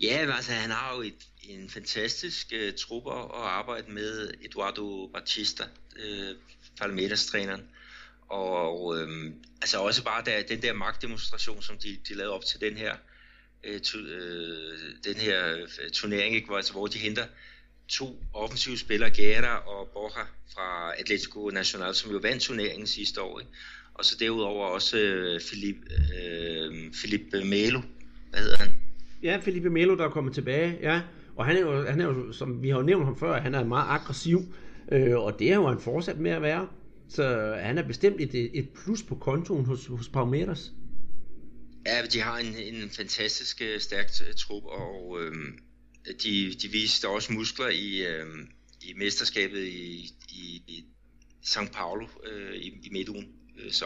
Ja, 0.01 0.17
altså 0.35 0.51
han 0.51 0.71
har 0.71 0.95
jo 0.95 1.01
et, 1.01 1.27
en 1.43 1.69
fantastisk 1.69 2.53
øh, 2.53 2.73
trup 2.73 3.03
at 3.07 3.41
arbejde 3.43 3.91
med 3.91 4.31
Eduardo 4.41 5.07
Batista, 5.13 5.63
øh, 5.99 6.35
Palmeiras-træneren. 6.79 7.61
Og 8.29 8.97
øh, 8.97 9.31
altså 9.61 9.77
også 9.77 10.03
bare 10.03 10.23
der, 10.25 10.43
den 10.43 10.61
der 10.61 10.73
magtdemonstration, 10.73 11.61
som 11.61 11.77
de, 11.77 11.97
de 12.07 12.13
lavede 12.13 12.33
op 12.33 12.45
til 12.45 12.61
den 12.61 12.77
her, 12.77 12.95
øh, 13.63 13.79
tu, 13.81 13.97
øh, 13.97 14.79
den 15.03 15.15
her 15.15 15.57
øh, 15.57 15.89
turnering, 15.93 16.35
ikke? 16.35 16.47
Hvor, 16.47 16.57
altså, 16.57 16.71
hvor 16.71 16.87
de 16.87 16.97
henter 16.97 17.25
to 17.87 18.23
offensive 18.33 18.77
spillere, 18.77 19.11
Guerra 19.15 19.57
og 19.57 19.89
Borja 19.93 20.23
fra 20.53 20.99
Atletico 20.99 21.49
Nacional, 21.49 21.95
som 21.95 22.11
jo 22.11 22.17
vandt 22.17 22.41
turneringen 22.41 22.87
sidste 22.87 23.21
år. 23.21 23.39
Ikke? 23.39 23.51
Og 23.93 24.05
så 24.05 24.17
derudover 24.19 24.67
også 24.67 24.97
øh, 24.97 25.41
Philip, 25.41 25.75
øh, 26.17 26.91
Philip 26.91 27.45
Melo, 27.45 27.81
hvad 28.29 28.39
hedder 28.39 28.57
han? 28.57 28.75
Ja, 29.23 29.39
Felipe 29.43 29.69
Melo, 29.69 29.95
der 29.95 30.05
er 30.05 30.09
kommet 30.09 30.33
tilbage, 30.33 30.77
ja. 30.81 31.01
Og 31.35 31.45
han 31.45 31.55
er 31.55 31.61
jo, 31.61 31.85
han 31.85 32.01
er 32.01 32.05
jo 32.05 32.31
som 32.31 32.63
vi 32.63 32.69
har 32.69 32.77
jo 32.77 32.83
nævnt 32.83 33.05
ham 33.05 33.19
før, 33.19 33.41
han 33.41 33.55
er 33.55 33.63
meget 33.63 33.85
aggressiv, 33.89 34.39
øh, 34.91 35.17
og 35.17 35.39
det 35.39 35.51
er 35.51 35.55
jo 35.55 35.67
han 35.67 35.79
fortsat 35.79 36.19
med 36.19 36.31
at 36.31 36.41
være. 36.41 36.67
Så 37.09 37.55
han 37.61 37.77
er 37.77 37.87
bestemt 37.87 38.21
et, 38.21 38.59
et 38.59 38.69
plus 38.69 39.03
på 39.03 39.15
kontoen 39.15 39.65
hos, 39.65 39.85
hos 39.85 40.09
Palmeiras. 40.09 40.71
Ja, 41.85 42.05
de 42.13 42.19
har 42.19 42.37
en, 42.37 42.55
en 42.75 42.89
fantastisk 42.89 43.61
øh, 43.61 43.79
stærk 43.79 44.09
øh, 44.27 44.33
trup, 44.33 44.63
og 44.63 45.17
øh, 45.21 45.33
de, 46.23 46.53
de 46.61 46.67
viste 46.67 47.09
også 47.09 47.33
muskler 47.33 47.67
i, 47.67 48.05
øh, 48.05 48.25
i 48.81 48.93
mesterskabet 48.97 49.63
i, 49.63 50.13
i, 50.29 50.63
i 50.67 50.85
São 51.45 51.71
Paulo 51.73 52.07
øh, 52.31 52.55
i, 52.55 52.67
i 52.83 52.89
midtugen. 52.91 53.27
Øh, 53.59 53.71
så 53.71 53.85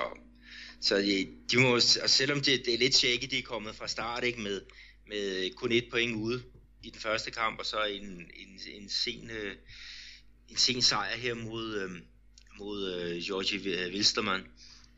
så 0.81 0.97
de, 0.97 1.27
de 1.51 1.57
må, 1.57 1.75
og 1.75 2.09
selvom 2.09 2.41
det, 2.41 2.65
det 2.65 2.73
er 2.73 2.77
lidt 2.77 2.95
shaky, 2.95 3.27
de 3.31 3.37
er 3.37 3.43
kommet 3.43 3.75
fra 3.75 3.87
start 3.87 4.23
ikke 4.23 4.41
med, 4.41 4.61
med 5.07 5.55
kun 5.55 5.71
et 5.71 5.85
point 5.91 6.15
ude 6.15 6.41
i 6.83 6.89
den 6.89 6.99
første 6.99 7.31
kamp, 7.31 7.59
og 7.59 7.65
så 7.65 7.83
en, 7.83 8.31
en, 8.35 8.59
en, 8.73 8.89
sen, 8.89 9.31
øh, 9.31 9.55
en 10.49 10.57
sen 10.57 10.81
sejr 10.81 11.17
her 11.17 11.33
mod, 11.33 11.75
øh, 11.75 11.91
mod 12.59 12.93
øh, 12.93 13.23
Georgi 13.23 13.57
Wilstermann, 13.93 14.43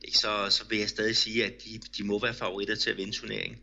ikke, 0.02 0.18
så, 0.18 0.48
så 0.50 0.66
vil 0.70 0.80
jeg 0.80 0.90
stadig 0.90 1.18
sige, 1.18 1.46
at 1.46 1.64
de, 1.64 1.80
de 1.98 2.04
må 2.04 2.20
være 2.20 2.34
favoritter 2.34 2.76
til 2.76 2.90
at 2.90 2.98
vinde 2.98 3.14
turneringen. 3.14 3.60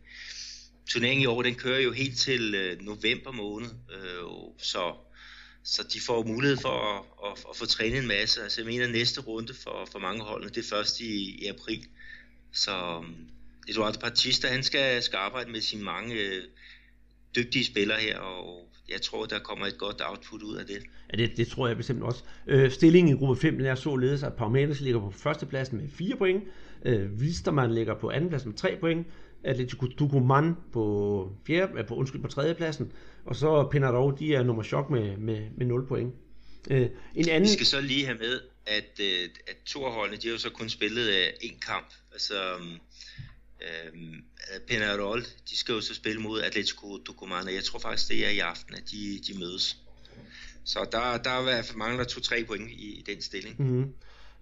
Turneringen 0.89 1.23
i 1.23 1.25
år, 1.25 1.41
den 1.41 1.55
kører 1.55 1.79
jo 1.79 1.91
helt 1.91 2.17
til 2.17 2.55
øh, 2.55 2.81
november 2.81 3.31
måned, 3.31 3.69
øh, 3.91 4.23
så, 4.57 4.95
så 5.63 5.83
de 5.93 5.99
får 6.01 6.23
mulighed 6.23 6.57
for 6.57 6.69
at, 6.69 7.31
at, 7.31 7.45
at 7.49 7.57
få 7.57 7.65
trænet 7.65 7.99
en 7.99 8.07
masse. 8.07 8.43
Altså 8.43 8.61
jeg 8.61 8.65
mener, 8.65 8.87
næste 8.87 9.21
runde 9.21 9.53
for, 9.53 9.87
for 9.91 9.99
mange 9.99 10.23
holdene, 10.23 10.53
det 10.53 10.65
er 10.65 10.69
først 10.69 10.99
i, 10.99 11.43
i 11.43 11.45
april. 11.45 11.87
Så 12.53 13.03
øh, 13.03 13.09
Eduardo 13.67 13.99
Batista, 13.99 14.47
han 14.47 14.63
skal, 14.63 15.03
skal 15.03 15.17
arbejde 15.17 15.51
med 15.51 15.61
sine 15.61 15.83
mange 15.83 16.15
øh, 16.15 16.43
dygtige 17.37 17.65
spillere 17.65 17.99
her, 17.99 18.19
og 18.19 18.67
jeg 18.89 19.01
tror, 19.01 19.25
der 19.25 19.39
kommer 19.39 19.65
et 19.65 19.77
godt 19.77 20.01
output 20.09 20.41
ud 20.41 20.55
af 20.55 20.65
det. 20.65 20.77
Ja, 21.13 21.17
det, 21.17 21.37
det 21.37 21.47
tror 21.47 21.67
jeg 21.67 21.77
bestemt 21.77 22.03
også. 22.03 22.23
Øh, 22.47 22.71
stillingen 22.71 23.15
i 23.15 23.19
gruppe 23.19 23.41
5 23.41 23.61
er 23.65 23.75
således, 23.75 24.23
at 24.23 24.33
Palmeiras 24.33 24.81
ligger 24.81 24.99
på 24.99 25.11
førstepladsen 25.11 25.77
med 25.77 25.89
4 25.89 26.15
point, 26.15 26.43
øh, 26.85 27.11
Wisterman 27.11 27.73
ligger 27.73 27.95
på 27.95 28.09
andenpladsen 28.09 28.49
med 28.49 28.57
3 28.57 28.77
point, 28.79 29.07
Atletico 29.43 29.85
Tucumán 29.85 30.45
på, 30.73 31.31
fjerde, 31.47 31.83
på, 31.83 31.95
undskyld, 31.95 32.21
på 32.21 32.27
tredjepladsen, 32.27 32.91
og 33.25 33.35
så 33.35 33.67
Penarol, 33.71 34.19
de 34.19 34.35
er 34.35 34.43
nummer 34.43 34.63
chok 34.63 34.89
med, 34.89 35.17
med, 35.17 35.47
med 35.57 35.65
0 35.65 35.87
point. 35.87 36.13
Øh, 36.69 36.89
en 37.15 37.29
anden... 37.29 37.49
Vi 37.49 37.53
skal 37.53 37.65
så 37.65 37.81
lige 37.81 38.05
have 38.05 38.17
med, 38.17 38.39
at, 38.65 38.99
øh, 39.01 39.29
at 39.47 39.55
to 39.65 39.85
af 39.85 39.93
holdene, 39.93 40.17
de 40.17 40.27
har 40.27 40.31
jo 40.31 40.39
så 40.39 40.49
kun 40.49 40.69
spillet 40.69 41.07
øh, 41.07 41.25
en 41.41 41.59
kamp. 41.67 41.93
Altså, 42.11 42.33
Øhm, 43.61 44.13
øh, 44.13 44.59
Penarol, 44.67 45.21
de 45.49 45.57
skal 45.57 45.73
jo 45.73 45.81
så 45.81 45.95
spille 45.95 46.21
mod 46.21 46.41
Atletico 46.41 46.97
Tucumán, 47.09 47.45
og 47.47 47.53
jeg 47.53 47.63
tror 47.63 47.79
faktisk, 47.79 48.09
det 48.09 48.25
er 48.25 48.29
i 48.29 48.39
aften, 48.39 48.75
at 48.75 48.83
de, 48.91 49.19
de 49.27 49.39
mødes. 49.39 49.77
Så 50.63 50.79
der, 50.91 51.17
der 51.23 51.29
er 51.29 51.39
i 51.39 51.43
hvert 51.43 51.65
fald 51.65 51.77
mangler 51.77 52.03
to-tre 52.03 52.43
point 52.47 52.71
i, 52.71 52.99
i 52.99 53.03
den 53.07 53.21
stilling. 53.21 53.55
Mm-hmm. 53.61 53.93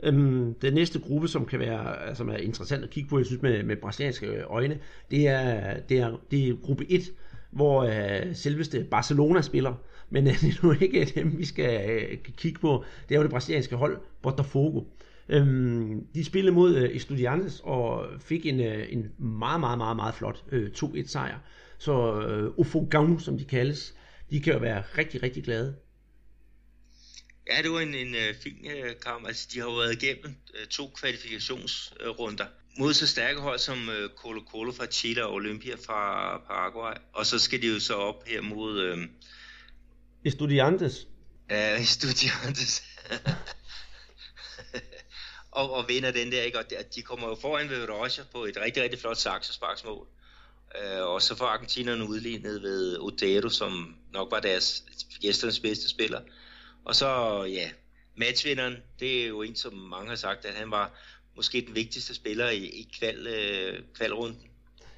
Øhm, 0.03 0.53
den 0.53 0.73
næste 0.73 0.99
gruppe, 0.99 1.27
som 1.27 1.45
kan 1.45 1.59
være 1.59 2.09
øh, 2.09 2.15
som 2.15 2.29
er 2.29 2.37
interessant 2.37 2.83
at 2.83 2.89
kigge 2.89 3.09
på, 3.09 3.17
jeg 3.17 3.25
synes 3.25 3.41
med, 3.41 3.63
med 3.63 3.75
brasilianske 3.75 4.41
øjne, 4.41 4.79
det 5.11 5.27
er, 5.27 5.79
det 5.79 5.97
er, 5.99 6.17
det 6.31 6.49
er 6.49 6.55
gruppe 6.55 6.85
1, 6.91 7.11
hvor 7.51 7.83
øh, 7.83 8.35
selveste 8.35 8.87
Barcelona 8.91 9.41
spiller. 9.41 9.73
Men 10.09 10.27
øh, 10.27 10.33
det 10.41 10.57
er 10.57 10.65
nu 10.65 10.75
ikke 10.81 11.11
dem, 11.15 11.37
vi 11.37 11.45
skal 11.45 11.89
øh, 11.89 12.17
kigge 12.37 12.59
på. 12.59 12.85
Det 13.09 13.15
er 13.15 13.19
jo 13.19 13.23
det 13.23 13.31
brasilianske 13.31 13.75
hold, 13.75 13.97
Botafogo. 14.21 14.81
Øhm, 15.29 16.07
de 16.15 16.25
spillede 16.25 16.55
mod 16.55 16.75
øh, 16.75 16.95
Estudiantes 16.95 17.61
og 17.63 18.07
fik 18.21 18.45
en, 18.45 18.59
øh, 18.59 18.87
en 18.89 19.05
meget, 19.19 19.59
meget, 19.59 19.77
meget, 19.77 19.95
meget 19.95 20.15
flot 20.15 20.43
øh, 20.51 20.71
2-1 20.77 21.07
sejr. 21.07 21.39
Så 21.77 22.21
øh, 22.21 22.53
Ufogão, 22.57 23.19
som 23.19 23.37
de 23.37 23.45
kaldes, 23.45 23.95
de 24.29 24.39
kan 24.39 24.53
jo 24.53 24.59
være 24.59 24.83
rigtig, 24.97 25.23
rigtig 25.23 25.43
glade. 25.43 25.75
Ja, 27.51 27.61
det 27.61 27.71
var 27.71 27.79
en, 27.79 27.95
en 27.95 28.15
uh, 28.15 28.35
fin 28.43 28.57
uh, 28.63 28.99
kamp. 29.01 29.27
Altså, 29.27 29.47
de 29.53 29.59
har 29.59 29.65
jo 29.65 29.75
været 29.75 30.03
igennem 30.03 30.35
uh, 30.53 30.67
to 30.69 30.87
kvalifikationsrunder 30.87 32.45
mod 32.77 32.93
så 32.93 33.07
stærke 33.07 33.39
hold 33.39 33.59
som 33.59 33.77
uh, 33.87 34.15
Colo 34.15 34.41
Colo 34.51 34.71
fra 34.71 34.85
Chile 34.85 35.25
og 35.25 35.33
Olympia 35.33 35.75
fra 35.75 36.37
Paraguay. 36.37 36.93
Og 37.13 37.25
så 37.25 37.39
skal 37.39 37.61
de 37.61 37.67
jo 37.67 37.79
så 37.79 37.93
op 37.93 38.27
her 38.27 38.41
mod... 38.41 38.93
Uh, 38.93 39.03
Estudiantes. 40.25 41.07
Ja, 41.49 41.81
Estudiantes. 41.81 42.83
og, 45.55 45.73
og 45.73 45.85
vinder 45.87 46.11
den 46.11 46.31
der, 46.31 46.41
ikke? 46.41 46.59
Og 46.59 46.65
de 46.95 47.01
kommer 47.01 47.27
jo 47.27 47.35
foran 47.35 47.69
ved 47.69 47.89
Rocha 47.89 48.21
på 48.33 48.45
et 48.45 48.57
rigtig, 48.65 48.83
rigtig 48.83 48.99
flot 48.99 49.17
saksesparksmål. 49.17 50.07
Uh, 50.75 51.07
og 51.13 51.21
så 51.21 51.35
får 51.35 51.45
argentinerne 51.45 52.09
udlignet 52.09 52.61
ved 52.61 52.97
Otero, 52.99 53.49
som 53.49 53.95
nok 54.13 54.31
var 54.31 54.39
deres 54.39 54.83
gæsternes 55.21 55.59
bedste 55.59 55.89
spiller. 55.89 56.19
Og 56.85 56.95
så, 56.95 57.43
ja, 57.43 57.69
matchvinderen, 58.15 58.75
det 58.99 59.23
er 59.23 59.27
jo 59.27 59.41
en, 59.41 59.55
som 59.55 59.73
mange 59.73 60.09
har 60.09 60.15
sagt, 60.15 60.45
at 60.45 60.53
han 60.53 60.71
var 60.71 60.91
måske 61.35 61.65
den 61.67 61.75
vigtigste 61.75 62.15
spiller 62.15 62.49
i, 62.49 62.65
i 62.65 62.89
kval, 62.99 63.27
øh, 63.27 63.79
kvalrunden. 63.97 64.41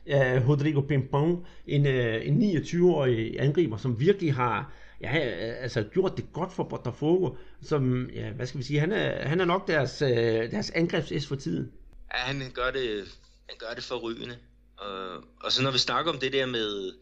Ja, 0.08 0.42
Rodrigo 0.48 0.82
Pimpon, 0.82 1.46
en, 1.68 1.86
øh, 1.86 2.28
en 2.28 2.58
29-årig 2.58 3.40
angriber, 3.40 3.78
som 3.78 4.00
virkelig 4.00 4.34
har 4.34 4.74
ja, 5.02 5.26
øh, 5.26 5.64
altså 5.64 5.84
gjort 5.94 6.18
det 6.18 6.34
godt 6.34 6.54
for 6.54 6.64
Botafogo, 6.64 7.36
som, 7.64 8.10
ja, 8.10 8.32
hvad 8.32 8.48
skal 8.48 8.58
vi 8.58 8.64
sige, 8.64 8.80
han 8.80 8.92
er, 8.92 9.28
han 9.28 9.40
er 9.40 9.46
nok 9.46 9.68
deres, 9.68 10.02
øh, 10.02 10.52
deres 10.52 10.70
angrebs 10.70 11.28
for 11.28 11.36
tiden. 11.36 11.72
Ja, 12.14 12.18
han 12.18 12.52
gør 12.54 12.72
det, 12.72 13.18
han 13.50 13.58
gør 13.60 13.74
det 13.76 13.84
forrygende. 13.84 14.38
Og, 14.78 15.24
og 15.44 15.52
så 15.52 15.64
når 15.64 15.72
vi 15.72 15.78
snakker 15.78 16.12
om 16.12 16.20
det 16.20 16.34
der 16.34 16.46
med, 16.46 16.94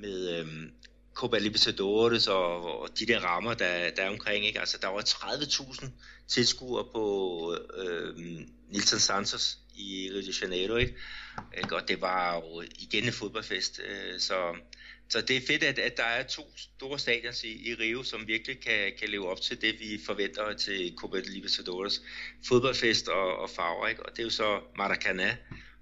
med 0.00 0.38
øhm, 0.38 0.70
Copa 1.14 1.38
Libertadores 1.38 2.28
og, 2.28 2.80
og 2.80 2.88
de 2.98 3.06
der 3.06 3.20
rammer, 3.20 3.54
der, 3.54 3.90
der 3.96 4.02
er 4.02 4.10
omkring. 4.10 4.46
Ikke? 4.46 4.60
Altså, 4.60 4.78
der 4.82 4.88
var 4.88 5.00
30.000 5.00 5.86
tilskuere 6.28 6.84
på 6.92 7.56
øhm, 7.76 8.48
Nilton 8.68 8.98
Santos 8.98 9.58
i 9.74 10.10
Rio 10.12 10.20
de 10.20 10.32
Janeiro. 10.42 10.76
Ikke? 10.76 10.94
Ikke? 11.58 11.76
Og 11.76 11.88
det 11.88 12.00
var 12.00 12.34
jo 12.34 12.62
igen 12.78 13.04
en 13.04 13.12
fodboldfest. 13.12 13.80
Øh, 13.88 14.20
så, 14.20 14.56
så 15.12 15.20
det 15.20 15.36
er 15.36 15.40
fedt, 15.46 15.62
at, 15.62 15.78
at 15.78 15.96
der 15.96 16.04
er 16.04 16.22
to 16.22 16.42
store 16.56 16.98
stadions 16.98 17.44
i, 17.44 17.70
i 17.70 17.74
Rio, 17.74 18.02
som 18.02 18.20
virkelig 18.26 18.60
kan, 18.60 18.92
kan 19.00 19.08
leve 19.08 19.28
op 19.30 19.40
til 19.40 19.60
det, 19.60 19.74
vi 19.80 20.00
forventer 20.06 20.52
til 20.52 20.94
Copa 20.96 21.20
Libertadores. 21.26 22.02
Fodboldfest 22.48 23.08
og, 23.08 23.36
og 23.36 23.50
farver. 23.50 23.88
Ikke? 23.88 24.06
Og 24.06 24.10
det 24.12 24.18
er 24.18 24.22
jo 24.22 24.30
så 24.30 24.58
Maracanã, 24.78 25.30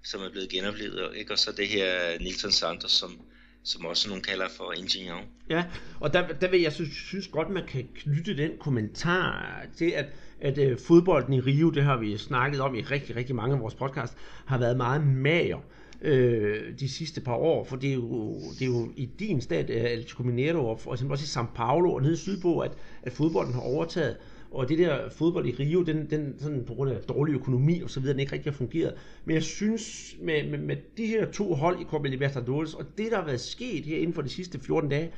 som 0.03 0.21
er 0.21 0.29
blevet 0.31 0.49
genoplevet. 0.49 1.17
Ikke? 1.17 1.31
Og 1.31 1.39
så 1.39 1.51
det 1.51 1.67
her 1.67 2.19
Nilton 2.19 2.51
Santos, 2.51 2.91
som, 2.91 3.21
som 3.63 3.85
også 3.85 4.07
nogen 4.07 4.23
kalder 4.23 4.49
for 4.49 4.73
ingeniør. 4.73 5.23
Ja, 5.49 5.65
og 5.99 6.13
der, 6.13 6.27
der 6.27 6.47
vil 6.47 6.61
jeg 6.61 6.73
synes, 6.73 6.95
synes 6.95 7.27
godt, 7.27 7.49
man 7.49 7.67
kan 7.67 7.87
knytte 7.95 8.37
den 8.37 8.51
kommentar 8.59 9.65
til, 9.77 9.91
at, 9.91 10.05
at 10.41 10.57
øh, 10.57 10.77
fodbolden 10.77 11.33
i 11.33 11.39
Rio, 11.39 11.69
det 11.69 11.83
har 11.83 11.97
vi 11.97 12.17
snakket 12.17 12.61
om 12.61 12.75
i 12.75 12.81
rigtig, 12.81 13.15
rigtig 13.15 13.35
mange 13.35 13.55
af 13.55 13.61
vores 13.61 13.75
podcast, 13.75 14.17
har 14.45 14.57
været 14.57 14.77
meget 14.77 15.07
mager 15.07 15.57
øh, 16.01 16.79
de 16.79 16.89
sidste 16.89 17.21
par 17.21 17.35
år, 17.35 17.63
for 17.63 17.75
det 17.75 17.89
er 17.89 17.93
jo, 17.93 18.39
det 18.59 18.61
er 18.61 18.65
jo 18.65 18.89
i 18.95 19.05
din 19.19 19.41
stat, 19.41 19.69
øh, 19.69 19.83
Atletico 19.83 20.23
Mineiro, 20.23 20.69
og 20.69 20.79
for 20.79 20.93
eksempel 20.93 21.11
også 21.11 21.41
i 21.41 21.41
São 21.41 21.55
Paulo 21.55 21.93
og 21.93 22.01
nede 22.01 22.17
sydpå, 22.17 22.59
at, 22.59 22.71
at 23.03 23.11
fodbolden 23.11 23.53
har 23.53 23.61
overtaget 23.61 24.17
og 24.51 24.69
det 24.69 24.77
der 24.77 25.09
fodbold 25.09 25.47
i 25.47 25.55
Rio, 25.59 25.81
den, 25.81 26.09
den 26.09 26.35
sådan 26.39 26.63
på 26.67 26.73
grund 26.73 26.91
af 26.91 26.97
dårlig 27.01 27.33
økonomi 27.33 27.81
og 27.81 27.89
så 27.89 27.99
videre, 27.99 28.13
den 28.13 28.19
ikke 28.19 28.33
rigtig 28.33 28.51
har 28.51 28.57
fungeret. 28.57 28.93
Men 29.25 29.33
jeg 29.33 29.43
synes, 29.43 30.15
med, 30.21 30.49
med, 30.49 30.59
med 30.59 30.75
de 30.97 31.05
her 31.05 31.31
to 31.31 31.53
hold 31.53 31.81
i 31.81 31.83
Copa 31.83 32.07
Libertadores, 32.07 32.73
og 32.73 32.85
det 32.97 33.11
der 33.11 33.17
har 33.17 33.25
været 33.25 33.39
sket 33.39 33.85
her 33.85 33.97
inden 33.97 34.13
for 34.13 34.21
de 34.21 34.29
sidste 34.29 34.59
14 34.59 34.89
dage, 34.89 35.11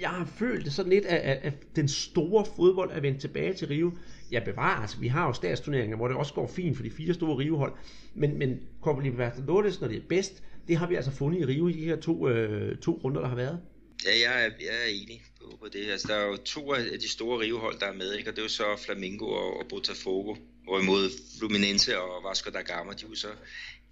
jeg 0.00 0.10
har 0.10 0.32
følt 0.38 0.64
det 0.64 0.72
sådan 0.72 0.92
lidt, 0.92 1.04
at, 1.04 1.18
at, 1.18 1.38
at 1.42 1.76
den 1.76 1.88
store 1.88 2.46
fodbold 2.56 2.90
er 2.92 3.00
vendt 3.00 3.20
tilbage 3.20 3.54
til 3.54 3.68
Rio. 3.68 3.92
Ja, 4.32 4.40
bevarer, 4.44 4.80
altså 4.80 4.98
vi 4.98 5.08
har 5.08 5.26
jo 5.26 5.32
statsturneringer, 5.32 5.96
hvor 5.96 6.08
det 6.08 6.16
også 6.16 6.34
går 6.34 6.46
fint 6.46 6.76
for 6.76 6.82
de 6.82 6.90
fire 6.90 7.14
store 7.14 7.38
Rio-hold, 7.38 7.72
men, 8.14 8.38
men 8.38 8.60
Copa 8.82 9.02
Libertadores, 9.02 9.80
når 9.80 9.88
det 9.88 9.96
er 9.96 10.08
bedst, 10.08 10.42
det 10.68 10.76
har 10.76 10.86
vi 10.86 10.94
altså 10.94 11.10
fundet 11.10 11.40
i 11.40 11.44
Rio 11.44 11.68
i 11.68 11.72
de 11.72 11.84
her 11.84 11.96
to, 11.96 12.28
øh, 12.28 12.78
to 12.78 13.00
runder, 13.04 13.20
der 13.20 13.28
har 13.28 13.36
været. 13.36 13.60
Ja, 14.04 14.30
jeg 14.30 14.44
er, 14.44 14.50
jeg 14.60 14.84
er 14.84 15.02
enig 15.02 15.22
på, 15.40 15.56
på 15.60 15.68
det. 15.72 15.90
Altså, 15.90 16.08
der 16.08 16.14
er 16.14 16.26
jo 16.26 16.36
to 16.36 16.72
af 16.72 16.98
de 17.00 17.08
store 17.08 17.40
rivehold, 17.40 17.80
der 17.80 17.86
er 17.86 17.92
med, 17.92 18.14
ikke? 18.14 18.30
og 18.30 18.36
det 18.36 18.40
er 18.40 18.44
jo 18.44 18.48
så 18.48 18.64
Flamingo 18.84 19.24
og, 19.24 19.60
og 19.60 19.66
Botafogo. 19.68 20.36
Hvorimod 20.64 21.10
Fluminense 21.38 22.00
og 22.00 22.24
Vasco 22.28 22.50
da 22.50 22.60
Gama, 22.60 22.92
de 22.92 23.08
vil 23.08 23.16
så 23.16 23.28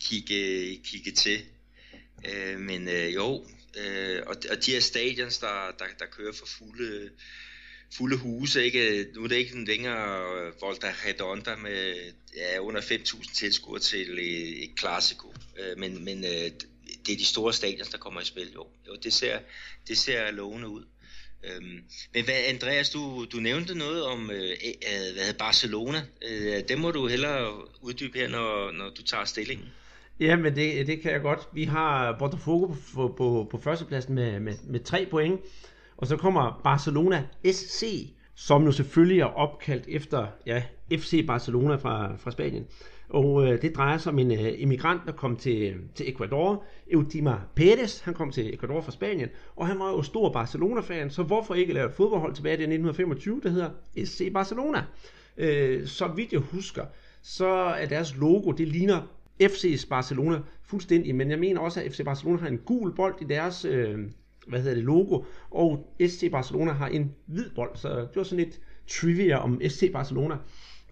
kigge, 0.00 0.76
kigge 0.84 1.10
til. 1.10 1.38
Øh, 2.24 2.60
men 2.60 2.88
øh, 2.88 3.14
jo, 3.14 3.44
øh, 3.76 4.22
og, 4.26 4.36
og 4.50 4.66
de 4.66 4.72
her 4.72 4.80
stadions, 4.80 5.38
der, 5.38 5.70
der, 5.78 5.84
der 5.98 6.06
kører 6.06 6.32
for 6.32 6.46
fulde, 6.46 7.10
fulde 7.96 8.16
huse, 8.16 8.64
ikke? 8.64 9.06
nu 9.14 9.24
er 9.24 9.28
det 9.28 9.36
ikke 9.36 9.64
længere 9.64 10.52
Volta 10.60 10.94
Redonda 11.06 11.56
med 11.56 11.94
ja, 12.36 12.58
under 12.58 12.80
5.000 12.80 13.34
tilskuere 13.34 13.80
til 13.80 14.18
et, 14.18 14.64
et 14.64 14.84
øh, 15.58 15.78
men, 15.78 16.04
men 16.04 16.24
øh, 16.24 16.50
det 17.06 17.12
er 17.12 17.18
de 17.18 17.24
store 17.24 17.52
stadions, 17.52 17.88
der 17.88 17.98
kommer 17.98 18.20
i 18.20 18.24
spil. 18.24 18.52
Jo, 18.54 18.66
jo 18.88 18.94
det, 19.02 19.12
ser, 19.12 19.38
det 19.88 19.98
ser 19.98 20.30
lovende 20.30 20.68
ud. 20.68 20.84
Øhm, 21.44 21.84
men 22.14 22.24
hvad, 22.24 22.34
Andreas, 22.34 22.90
du, 22.90 23.26
du 23.32 23.36
nævnte 23.36 23.74
noget 23.74 24.04
om 24.04 24.30
øh, 24.30 24.50
øh, 24.50 25.12
hvad 25.12 25.24
hedder 25.24 25.38
Barcelona. 25.38 26.06
Øh, 26.22 26.62
det 26.68 26.78
må 26.78 26.90
du 26.90 27.06
hellere 27.06 27.64
uddybe 27.82 28.18
her, 28.18 28.28
når, 28.28 28.72
når 28.72 28.90
du 28.90 29.02
tager 29.02 29.24
stillingen. 29.24 29.68
Ja, 30.20 30.36
men 30.36 30.56
det, 30.56 30.86
det 30.86 31.00
kan 31.00 31.12
jeg 31.12 31.20
godt. 31.20 31.48
Vi 31.52 31.64
har 31.64 32.16
Botafogo 32.18 32.66
på, 32.66 32.74
på, 32.94 33.14
på, 33.16 33.48
på 33.50 33.58
førstepladsen 33.58 34.14
med, 34.14 34.40
med, 34.40 34.54
med 34.66 34.80
tre 34.80 35.06
point. 35.10 35.40
Og 35.96 36.06
så 36.06 36.16
kommer 36.16 36.60
Barcelona 36.64 37.24
SC, 37.52 37.84
som 38.34 38.64
jo 38.64 38.72
selvfølgelig 38.72 39.20
er 39.20 39.24
opkaldt 39.24 39.84
efter 39.88 40.26
ja, 40.46 40.62
FC 40.92 41.26
Barcelona 41.26 41.76
fra, 41.76 42.16
fra 42.16 42.30
Spanien. 42.30 42.66
Og 43.08 43.46
øh, 43.46 43.62
det 43.62 43.76
drejer 43.76 43.98
sig 43.98 44.12
om 44.12 44.18
en 44.18 44.32
øh, 44.32 44.52
immigrant, 44.58 45.00
der 45.06 45.12
kom 45.12 45.36
til, 45.36 45.74
til 45.94 46.10
Ecuador. 46.10 46.64
Eudima 46.90 47.34
Pérez, 47.60 48.04
han 48.04 48.14
kom 48.14 48.30
til 48.30 48.54
Ecuador 48.54 48.80
fra 48.80 48.92
Spanien, 48.92 49.28
og 49.56 49.66
han 49.66 49.78
var 49.78 49.90
jo 49.90 50.02
stor 50.02 50.32
Barcelona-fan, 50.32 51.10
så 51.10 51.22
hvorfor 51.22 51.54
ikke 51.54 51.72
lave 51.72 51.88
et 51.88 51.94
fodboldhold 51.94 52.34
tilbage 52.34 52.52
i 52.52 52.62
1925, 52.62 53.40
der 53.42 53.50
hedder 53.50 53.70
SC 54.04 54.32
Barcelona. 54.32 54.84
Øh, 55.36 55.86
så 55.86 56.06
vidt 56.06 56.32
jeg 56.32 56.40
husker, 56.40 56.84
så 57.22 57.46
er 57.78 57.86
deres 57.86 58.16
logo, 58.16 58.50
det 58.50 58.68
ligner 58.68 59.02
FC's 59.42 59.88
Barcelona 59.88 60.40
fuldstændig, 60.62 61.14
men 61.14 61.30
jeg 61.30 61.38
mener 61.38 61.60
også, 61.60 61.82
at 61.82 61.92
FC 61.92 62.04
Barcelona 62.04 62.38
har 62.38 62.48
en 62.48 62.58
gul 62.58 62.94
bold 62.94 63.14
i 63.20 63.24
deres 63.24 63.64
øh, 63.64 63.98
hvad 64.48 64.60
hedder 64.60 64.74
det, 64.74 64.84
logo, 64.84 65.22
og 65.50 65.94
SC 66.08 66.30
Barcelona 66.30 66.72
har 66.72 66.88
en 66.88 67.14
hvid 67.26 67.50
bold, 67.54 67.76
så 67.76 67.88
det 67.88 68.16
var 68.16 68.22
sådan 68.22 68.44
lidt 68.44 68.60
trivia 68.86 69.36
om 69.36 69.60
SC 69.68 69.92
Barcelona. 69.92 70.36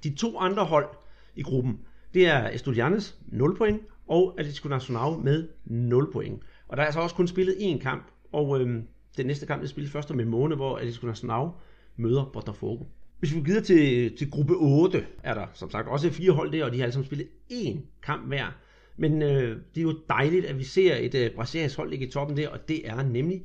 De 0.05 0.15
to 0.15 0.39
andre 0.39 0.65
hold 0.65 0.89
i 1.37 1.43
gruppen, 1.43 1.81
det 2.15 2.27
er 2.27 2.51
Estudiantes 2.51 3.19
0 3.27 3.57
point, 3.57 3.81
og 4.09 4.35
Atletico 4.39 4.69
Nacional 4.69 5.19
med 5.19 5.49
0 5.65 6.13
point. 6.13 6.43
Og 6.69 6.77
der 6.77 6.83
er 6.83 6.87
altså 6.87 7.01
også 7.01 7.15
kun 7.15 7.29
spillet 7.29 7.55
én 7.55 7.79
kamp, 7.79 8.11
og 8.33 8.61
øh, 8.61 8.83
den 9.17 9.27
næste 9.27 9.47
kamp 9.47 9.63
er 9.63 9.67
spillet 9.67 9.93
først 9.93 10.11
om 10.11 10.21
en 10.21 10.29
måned, 10.29 10.57
hvor 10.57 10.77
Atletico 10.77 11.07
Nacional 11.07 11.49
møder 11.97 12.31
Botafogo. 12.33 12.85
Hvis 13.19 13.35
vi 13.35 13.39
går 13.39 13.45
videre 13.45 13.65
til, 13.65 14.17
til 14.17 14.31
gruppe 14.31 14.55
8, 14.57 15.07
er 15.23 15.35
der 15.35 15.47
som 15.55 15.71
sagt 15.71 15.89
også 15.89 16.11
fire 16.11 16.33
hold 16.33 16.53
der, 16.53 16.65
og 16.65 16.73
de 16.73 16.77
har 16.77 16.85
alle 16.85 16.93
sammen 16.93 17.07
spillet 17.07 17.29
én 17.53 17.79
kamp 18.03 18.27
hver. 18.27 18.47
Men 18.97 19.23
øh, 19.23 19.59
det 19.75 19.81
er 19.81 19.83
jo 19.83 19.99
dejligt, 20.09 20.47
at 20.47 20.59
vi 20.59 20.65
ser 20.65 20.97
et 20.97 21.15
øh, 21.15 21.31
brasiliansk 21.35 21.77
hold 21.77 21.91
ligge 21.91 22.07
i 22.07 22.11
toppen 22.11 22.37
der, 22.37 22.49
og 22.49 22.69
det 22.69 22.89
er 22.89 23.03
nemlig 23.03 23.43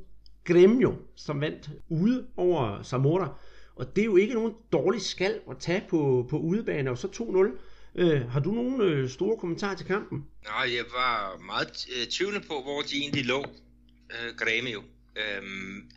Grêmio, 0.50 0.94
som 1.16 1.42
vandt 1.42 1.70
ude 1.90 2.28
over 2.38 2.84
Zamora. 2.84 3.40
Og 3.76 3.96
det 3.96 4.02
er 4.02 4.06
jo 4.06 4.16
ikke 4.16 4.34
nogen 4.34 4.54
dårlig 4.72 5.02
skal 5.02 5.40
at 5.50 5.58
tage 5.60 5.84
på, 5.90 6.28
på 6.30 6.38
udebane, 6.38 6.92
og 6.92 6.98
så 6.98 7.08
2-0. 7.08 7.60
Øh, 7.96 8.30
har 8.30 8.40
du 8.40 8.52
nogle 8.52 8.84
øh, 8.84 9.10
store 9.10 9.38
kommentarer 9.38 9.76
til 9.76 9.86
kampen? 9.86 10.26
Nej, 10.44 10.76
jeg 10.76 10.86
var 10.94 11.42
meget 11.46 11.88
øh, 11.96 12.08
tvivlende 12.08 12.48
på, 12.48 12.54
hvor 12.64 12.82
de 12.82 12.98
egentlig 12.98 13.26
lå, 13.26 13.46
øh, 14.10 14.30
Grêmio. 14.42 14.82
Øhm, 15.16 15.92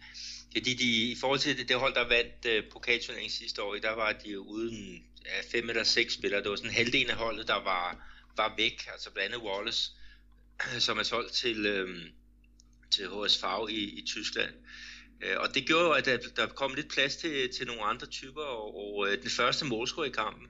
fordi 0.56 0.74
de, 0.74 1.10
i 1.10 1.16
forhold 1.20 1.38
til 1.38 1.58
det, 1.58 1.68
det 1.68 1.76
hold, 1.76 1.94
der 1.94 2.08
vandt 2.08 2.46
øh, 2.48 2.62
pokalturneringen 2.72 3.30
sidste 3.30 3.62
år, 3.62 3.76
der 3.82 3.94
var 3.94 4.12
de 4.24 4.40
uden 4.40 5.02
ja, 5.24 5.58
fem 5.58 5.68
eller 5.68 5.82
seks 5.82 6.14
spillere. 6.14 6.42
Det 6.42 6.50
var 6.50 6.56
sådan 6.56 6.70
halvdelen 6.70 7.10
af 7.10 7.16
holdet, 7.16 7.48
der 7.48 7.64
var, 7.64 7.96
var 8.36 8.54
væk. 8.56 8.88
Altså 8.92 9.12
blandt 9.12 9.34
andet 9.34 9.48
Wallace, 9.48 9.90
som 10.86 10.98
er 10.98 11.02
solgt 11.02 11.32
til, 11.32 11.66
øh, 11.66 11.88
til 12.90 13.04
HSV 13.06 13.44
i, 13.70 13.98
i 13.98 14.02
Tyskland. 14.06 14.50
Øh, 15.22 15.36
og 15.40 15.54
det 15.54 15.66
gjorde 15.66 15.98
at 15.98 16.04
der, 16.04 16.18
der 16.36 16.46
kom 16.46 16.74
lidt 16.74 16.92
plads 16.92 17.16
til, 17.16 17.48
til 17.56 17.66
nogle 17.66 17.82
andre 17.82 18.06
typer, 18.06 18.42
og, 18.42 18.76
og 18.76 19.08
øh, 19.08 19.22
den 19.22 19.30
første 19.30 19.64
målscore 19.64 20.06
i 20.06 20.10
kampen, 20.10 20.46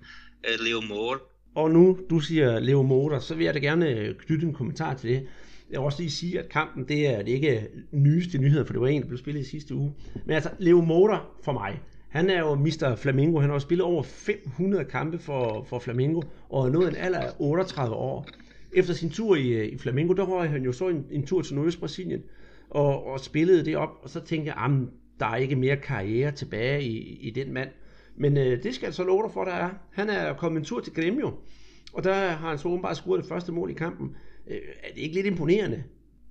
øh, 0.49 0.61
Leo 0.61 0.81
Moore, 0.81 1.19
og 1.55 1.71
nu 1.71 1.99
du 2.11 2.21
siger 2.21 2.59
Leo 2.59 2.83
Motor, 2.83 3.19
så 3.19 3.35
vil 3.35 3.45
jeg 3.45 3.55
da 3.55 3.59
gerne 3.59 4.15
knytte 4.19 4.47
en 4.47 4.55
kommentar 4.55 4.95
til 4.95 5.11
det. 5.11 5.29
Jeg 5.71 5.81
vil 5.81 5.85
også 5.85 6.03
lige 6.03 6.11
sige, 6.11 6.39
at 6.39 6.49
kampen 6.49 6.85
det 6.89 7.09
er, 7.09 7.23
det 7.23 7.31
er 7.31 7.35
ikke 7.35 7.69
nyeste 7.93 8.39
nyheder, 8.39 8.65
for 8.65 8.73
det 8.73 8.81
var 8.81 8.89
en, 8.89 9.03
der 9.03 9.09
blev 9.09 9.19
spillet 9.19 9.41
i 9.41 9.45
sidste 9.45 9.75
uge. 9.75 9.95
Men 10.27 10.35
altså, 10.35 10.51
Leo 10.59 10.81
Motor 10.81 11.31
for 11.43 11.53
mig, 11.53 11.81
Han 12.09 12.31
er 12.31 12.39
jo 12.39 12.55
Mr. 12.55 12.95
Flamingo. 12.97 13.41
Han 13.41 13.51
har 13.51 13.55
jo 13.55 13.61
spillet 13.61 13.85
over 13.85 14.03
500 14.03 14.85
kampe 14.85 15.19
for, 15.19 15.65
for 15.69 15.79
Flamingo, 15.79 16.23
og 16.49 16.67
er 16.67 16.73
nået 16.73 16.89
en 16.89 16.97
alder 16.97 17.19
af 17.19 17.31
38 17.39 17.95
år. 17.95 18.29
Efter 18.73 18.95
sin 18.95 19.11
tur 19.11 19.37
i, 19.37 19.49
øh, 19.49 19.73
i 19.73 19.79
Flamingo, 19.79 20.13
der 20.13 20.25
røg 20.25 20.51
han 20.51 20.63
jo 20.63 20.73
så 20.73 20.89
en, 20.89 21.07
en 21.11 21.27
tur 21.27 21.43
til 21.43 21.55
Nordøst-Brasilien, 21.55 22.23
og, 22.71 23.07
og 23.07 23.21
spillede 23.21 23.65
det 23.65 23.77
op, 23.77 23.91
og 24.03 24.11
så 24.11 24.21
tænkte 24.21 24.53
jeg, 24.53 24.87
der 25.21 25.27
er 25.27 25.37
ikke 25.37 25.57
mere 25.57 25.77
karriere 25.77 26.31
tilbage 26.31 26.83
i, 26.83 27.19
i 27.21 27.31
den 27.31 27.53
mand. 27.53 27.69
Men 28.17 28.37
øh, 28.37 28.63
det 28.63 28.75
skal 28.75 28.87
jeg 28.87 28.95
så 28.95 29.05
love 29.05 29.23
dig 29.23 29.33
for, 29.33 29.45
der 29.45 29.53
er. 29.53 29.71
Han 29.93 30.11
er 30.11 30.35
kommet 30.35 30.59
en 30.59 30.65
tur 30.65 30.81
til 30.81 30.93
Gremio, 30.95 31.33
og 31.93 32.05
der 32.05 32.15
har 32.15 32.49
han 32.49 32.59
så 32.59 32.69
åbenbart 32.69 32.97
scoret 32.97 33.23
det 33.23 33.29
første 33.29 33.53
mål 33.53 33.71
i 33.71 33.75
kampen. 33.75 34.17
Øh, 34.47 34.61
er 34.83 34.93
det 34.95 35.01
ikke 35.01 35.15
lidt 35.15 35.27
imponerende? 35.27 35.85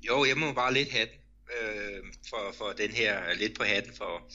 Jo, 0.08 0.26
jeg 0.26 0.38
må 0.38 0.54
bare 0.54 0.74
lidt 0.74 0.92
have 0.92 1.06
den 1.06 1.24
øh, 1.62 2.04
for, 2.30 2.54
for 2.58 2.74
den 2.78 2.92
her, 2.92 3.34
lidt 3.34 3.58
på 3.58 3.64
hatten 3.64 3.94
for, 3.94 4.32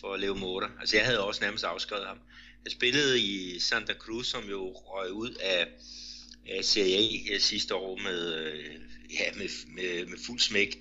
for 0.00 0.16
Leo 0.16 0.34
Motor. 0.34 0.70
Altså 0.80 0.96
jeg 0.96 1.06
havde 1.06 1.24
også 1.24 1.44
nærmest 1.44 1.64
afskrevet 1.64 2.06
ham. 2.06 2.18
Jeg 2.64 2.72
spillede 2.72 3.20
i 3.20 3.58
Santa 3.58 3.94
Cruz, 3.94 4.26
som 4.26 4.44
jo 4.50 4.72
røg 4.72 5.12
ud 5.12 5.30
af, 5.30 5.68
af 6.48 6.64
Serie 6.64 6.96
A 6.96 7.30
her 7.30 7.38
sidste 7.38 7.74
år 7.74 7.96
med, 7.98 8.34
øh, 8.34 8.74
ja, 9.10 9.32
med, 9.34 9.48
med, 9.74 10.06
med 10.06 10.18
fuld 10.26 10.40
smæk. 10.40 10.76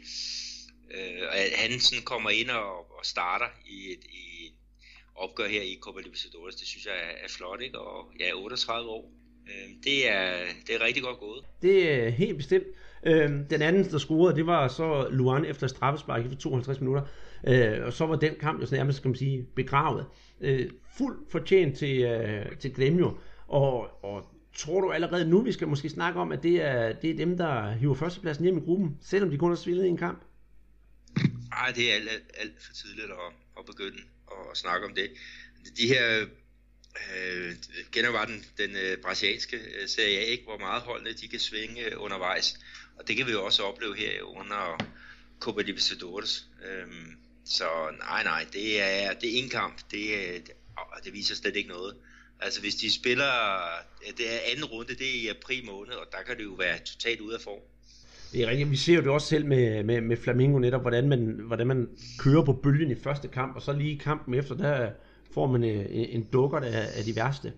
Øh, 0.92 1.28
og 1.28 1.36
han 1.56 1.80
sådan 1.80 2.04
kommer 2.04 2.30
ind 2.30 2.50
og, 2.50 2.98
og 2.98 3.06
starter 3.06 3.48
i 3.66 3.92
et, 3.92 4.04
i 4.04 4.46
et 4.46 4.54
opgør 5.16 5.48
her 5.48 5.62
i 5.62 5.78
Copa 5.82 6.02
Libertadores, 6.02 6.56
det 6.56 6.68
synes 6.68 6.86
jeg 6.86 6.94
er, 6.94 7.26
er 7.26 7.28
flot, 7.30 7.62
ikke? 7.62 7.80
Og 7.80 8.12
ja, 8.20 8.32
38 8.34 8.90
år. 8.90 9.12
Øh, 9.48 9.70
det, 9.84 10.12
er, 10.12 10.34
det 10.68 10.76
er 10.76 10.86
rigtig 10.86 11.04
godt 11.04 11.20
gået. 11.20 11.46
Det 11.62 11.94
er 11.94 12.10
helt 12.10 12.38
bestemt. 12.38 12.66
Øh, 13.06 13.30
den 13.50 13.62
anden, 13.62 13.92
der 13.92 13.98
scorede, 13.98 14.36
det 14.36 14.46
var 14.46 14.68
så 14.68 15.08
Luan 15.12 15.46
efter 15.46 15.68
straffespark 15.68 16.26
for 16.30 16.36
52 16.36 16.80
minutter. 16.80 17.04
Øh, 17.48 17.86
og 17.86 17.94
så 17.94 18.06
var 18.06 18.16
den 18.16 18.36
kamp 18.40 18.62
jo 18.62 18.66
så 18.66 18.76
nærmest, 18.76 18.98
skal 18.98 19.10
man 19.10 19.18
sige, 19.18 19.48
begravet. 19.56 20.06
Øh, 20.42 20.70
fuld 20.98 21.18
fortjent 21.32 21.78
til, 21.78 22.02
øh, 22.02 22.58
til 22.60 22.74
Gremio. 22.74 23.18
Og, 23.48 24.04
og 24.04 24.26
tror 24.56 24.82
du 24.82 24.92
allerede 24.92 25.30
nu, 25.30 25.42
vi 25.42 25.52
skal 25.52 25.68
måske 25.68 25.90
snakke 25.90 26.20
om, 26.20 26.32
at 26.32 26.44
det 26.44 26.62
er, 26.62 26.94
det 26.94 27.10
er 27.10 27.18
dem, 27.18 27.38
der 27.38 27.72
hiver 27.72 27.94
førstepladsen 27.94 28.44
hjem 28.44 28.58
i 28.58 28.62
gruppen, 28.62 28.98
selvom 29.02 29.30
de 29.30 29.38
kun 29.38 29.52
har 29.52 29.56
spillet 29.56 29.88
en 29.88 29.98
kamp? 29.98 30.24
Nej, 31.50 31.72
det 31.76 31.92
er 31.92 31.96
alt, 31.96 32.10
alt, 32.10 32.32
alt 32.38 32.64
for 32.66 32.74
tidligt 32.74 33.08
at, 33.08 33.34
at 33.60 33.66
begynde 33.66 33.98
at 34.52 34.58
snakke 34.58 34.86
om 34.86 34.94
det. 34.96 35.08
De 35.78 35.88
her 35.88 36.26
øh, 37.16 37.56
genover 37.92 38.26
den, 38.26 38.46
den 38.58 38.76
øh, 38.76 38.98
brasilianske 38.98 39.58
øh, 39.58 39.88
Serie 39.88 40.18
A, 40.18 40.24
ikke, 40.24 40.44
hvor 40.44 40.58
meget 40.58 40.82
holdene 40.82 41.14
de 41.14 41.28
kan 41.28 41.40
svinge 41.40 41.86
øh, 41.86 41.92
undervejs. 41.98 42.60
Og 42.98 43.08
det 43.08 43.18
kan 43.18 43.28
vi 43.28 43.32
jo 43.32 43.46
også 43.46 43.64
opleve 43.64 43.96
her 43.98 44.22
under 44.24 44.86
Copa 45.40 45.62
Libertadores. 45.62 46.48
Øhm, 46.66 47.16
så 47.46 47.66
nej, 48.00 48.24
nej, 48.24 48.46
det 48.54 48.82
er, 48.82 49.14
det 49.14 49.36
er 49.36 49.44
en 49.44 49.50
kamp. 49.50 49.78
Det, 49.92 50.06
øh, 50.14 50.34
det, 50.34 50.52
det 51.04 51.14
viser 51.14 51.36
slet 51.36 51.56
ikke 51.56 51.70
noget. 51.70 51.96
Altså 52.40 52.62
hvis 52.62 52.76
de 52.76 52.92
spiller, 52.92 53.32
det 54.18 54.34
er 54.34 54.40
anden 54.52 54.66
runde, 54.66 54.96
det 54.96 55.08
er 55.08 55.22
i 55.22 55.28
april 55.28 55.66
måned, 55.66 55.94
og 55.94 56.08
der 56.12 56.18
kan 56.28 56.38
det 56.38 56.44
jo 56.44 56.54
være 56.54 56.80
totalt 56.80 57.20
ude 57.20 57.36
af 57.36 57.42
form. 57.42 57.62
Det 58.32 58.42
er 58.42 58.48
rigtigt. 58.48 58.72
Vi 58.72 58.78
ser 58.78 58.96
jo 58.96 59.02
det 59.02 59.10
også 59.10 59.28
selv 59.28 59.46
med, 59.46 59.84
med, 59.84 60.02
med 60.02 60.18
Flamingo 60.18 60.60
netop, 60.60 60.82
hvordan 60.82 61.10
man, 61.10 61.40
hvordan 61.48 61.68
man 61.68 61.90
kører 62.20 62.46
på 62.46 62.54
bølgen 62.54 62.92
i 62.92 62.96
første 62.96 63.28
kamp, 63.28 63.56
og 63.56 63.62
så 63.62 63.74
lige 63.74 64.00
kampen 64.00 64.34
efter, 64.34 64.56
der 64.56 64.92
får 65.34 65.48
man 65.48 65.64
øh, 65.64 65.86
en, 65.90 66.10
en 66.10 66.24
dukker 66.24 66.58
af, 66.58 66.88
af 66.98 67.04
de 67.06 67.16
værste. 67.16 67.54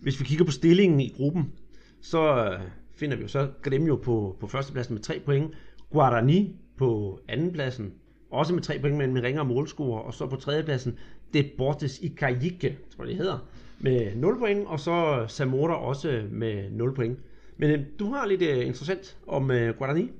Hvis 0.00 0.20
vi 0.20 0.24
kigger 0.24 0.44
på 0.44 0.50
stillingen 0.50 1.00
i 1.00 1.14
gruppen, 1.16 1.52
så 2.00 2.44
øh, 2.44 2.60
finder 2.94 3.16
vi 3.16 3.22
jo 3.22 3.28
så 3.28 3.50
Gremio 3.62 3.96
på, 3.96 4.36
på 4.40 4.46
førstepladsen 4.46 4.94
med 4.94 5.02
3 5.02 5.20
point, 5.24 5.54
Guarani 5.92 6.56
på 6.76 7.20
andenpladsen, 7.28 7.92
også 8.30 8.54
med 8.54 8.62
3 8.62 8.78
point, 8.78 8.96
men 8.96 9.12
med 9.12 9.22
ringere 9.22 9.44
målscorer, 9.44 10.00
og 10.00 10.14
så 10.14 10.26
på 10.26 10.36
tredjepladsen 10.36 10.98
Deportes 11.34 11.98
Icayique, 11.98 12.76
tror 12.96 13.04
jeg 13.04 13.08
det 13.08 13.16
hedder, 13.16 13.38
med 13.78 14.16
0 14.16 14.38
point, 14.38 14.66
og 14.66 14.80
så 14.80 15.20
øh, 15.22 15.28
Zamora 15.28 15.74
også 15.74 16.26
med 16.30 16.70
0 16.70 16.94
point. 16.94 17.18
Men 17.56 17.70
øh, 17.70 17.80
du 17.98 18.12
har 18.12 18.26
lidt 18.26 18.42
øh, 18.42 18.66
interessant 18.66 19.16
om 19.26 19.50
øh, 19.50 19.78
Guarani. 19.78 20.10